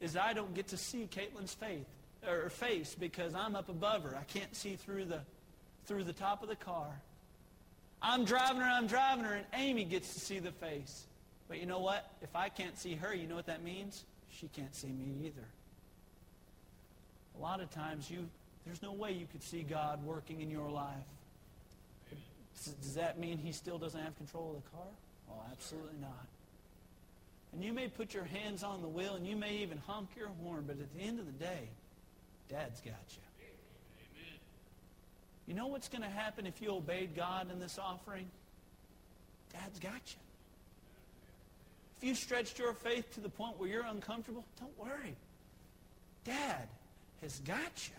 Is 0.00 0.16
I 0.16 0.32
don't 0.32 0.54
get 0.54 0.68
to 0.68 0.76
see 0.76 1.08
Caitlin's 1.10 1.54
faith 1.54 1.86
or 2.28 2.48
face 2.50 2.94
because 2.98 3.34
I'm 3.34 3.56
up 3.56 3.68
above 3.68 4.04
her. 4.04 4.16
I 4.16 4.24
can't 4.24 4.54
see 4.54 4.76
through 4.76 5.06
the 5.06 5.20
through 5.86 6.04
the 6.04 6.12
top 6.12 6.42
of 6.42 6.48
the 6.48 6.56
car. 6.56 7.00
I'm 8.02 8.24
driving 8.24 8.60
her, 8.60 8.68
I'm 8.68 8.86
driving 8.86 9.24
her, 9.24 9.34
and 9.34 9.46
Amy 9.54 9.84
gets 9.84 10.14
to 10.14 10.20
see 10.20 10.38
the 10.38 10.50
face. 10.52 11.06
But 11.48 11.58
you 11.58 11.66
know 11.66 11.78
what? 11.78 12.10
If 12.22 12.34
I 12.34 12.48
can't 12.48 12.78
see 12.78 12.94
her, 12.94 13.14
you 13.14 13.26
know 13.26 13.36
what 13.36 13.46
that 13.46 13.62
means? 13.62 14.04
She 14.30 14.48
can't 14.48 14.74
see 14.74 14.88
me 14.88 15.26
either. 15.26 15.46
A 17.38 17.42
lot 17.42 17.60
of 17.60 17.70
times 17.70 18.10
you 18.10 18.28
there's 18.66 18.82
no 18.82 18.92
way 18.92 19.12
you 19.12 19.26
could 19.30 19.44
see 19.44 19.62
God 19.62 20.04
working 20.04 20.40
in 20.40 20.50
your 20.50 20.68
life. 20.68 20.96
Does 22.82 22.94
that 22.94 23.18
mean 23.18 23.38
he 23.38 23.52
still 23.52 23.78
doesn't 23.78 24.00
have 24.00 24.16
control 24.16 24.56
of 24.56 24.64
the 24.64 24.70
car? 24.70 24.86
Oh, 25.30 25.42
absolutely 25.52 25.98
not. 26.00 26.26
And 27.52 27.62
you 27.62 27.72
may 27.72 27.86
put 27.86 28.12
your 28.12 28.24
hands 28.24 28.64
on 28.64 28.82
the 28.82 28.88
wheel 28.88 29.14
and 29.14 29.24
you 29.24 29.36
may 29.36 29.58
even 29.58 29.78
honk 29.86 30.08
your 30.16 30.30
horn, 30.42 30.64
but 30.66 30.80
at 30.80 30.92
the 30.96 31.00
end 31.00 31.20
of 31.20 31.26
the 31.26 31.44
day, 31.44 31.68
Dad's 32.48 32.80
got 32.80 32.94
you. 33.10 33.22
Amen. 33.40 34.38
You 35.46 35.54
know 35.54 35.68
what's 35.68 35.88
going 35.88 36.02
to 36.02 36.08
happen 36.08 36.44
if 36.44 36.60
you 36.60 36.72
obeyed 36.72 37.14
God 37.14 37.50
in 37.52 37.60
this 37.60 37.78
offering? 37.78 38.26
Dad's 39.52 39.78
got 39.78 39.92
you. 39.92 40.25
If 41.98 42.04
you 42.04 42.14
stretched 42.14 42.58
your 42.58 42.74
faith 42.74 43.14
to 43.14 43.20
the 43.20 43.28
point 43.28 43.58
where 43.58 43.68
you're 43.68 43.86
uncomfortable, 43.86 44.44
don't 44.60 44.78
worry. 44.78 45.16
Dad 46.24 46.68
has 47.22 47.40
got 47.40 47.88
you. 47.88 47.94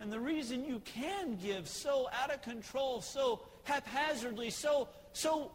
And 0.00 0.10
the 0.10 0.18
reason 0.18 0.64
you 0.64 0.80
can 0.84 1.36
give 1.36 1.68
so 1.68 2.08
out 2.12 2.32
of 2.32 2.40
control, 2.42 3.02
so 3.02 3.42
haphazardly, 3.64 4.50
so, 4.50 4.88
so 5.12 5.52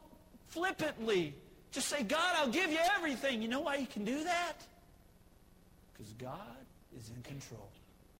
flippantly, 0.47 1.33
just 1.71 1.89
say, 1.89 2.03
God, 2.03 2.35
I'll 2.37 2.51
give 2.51 2.71
you 2.71 2.77
everything. 2.95 3.41
You 3.41 3.47
know 3.47 3.61
why 3.61 3.75
you 3.75 3.87
can 3.87 4.05
do 4.05 4.23
that? 4.23 4.53
Because 5.91 6.13
God 6.13 6.39
is 6.97 7.09
in 7.09 7.21
control. 7.23 7.69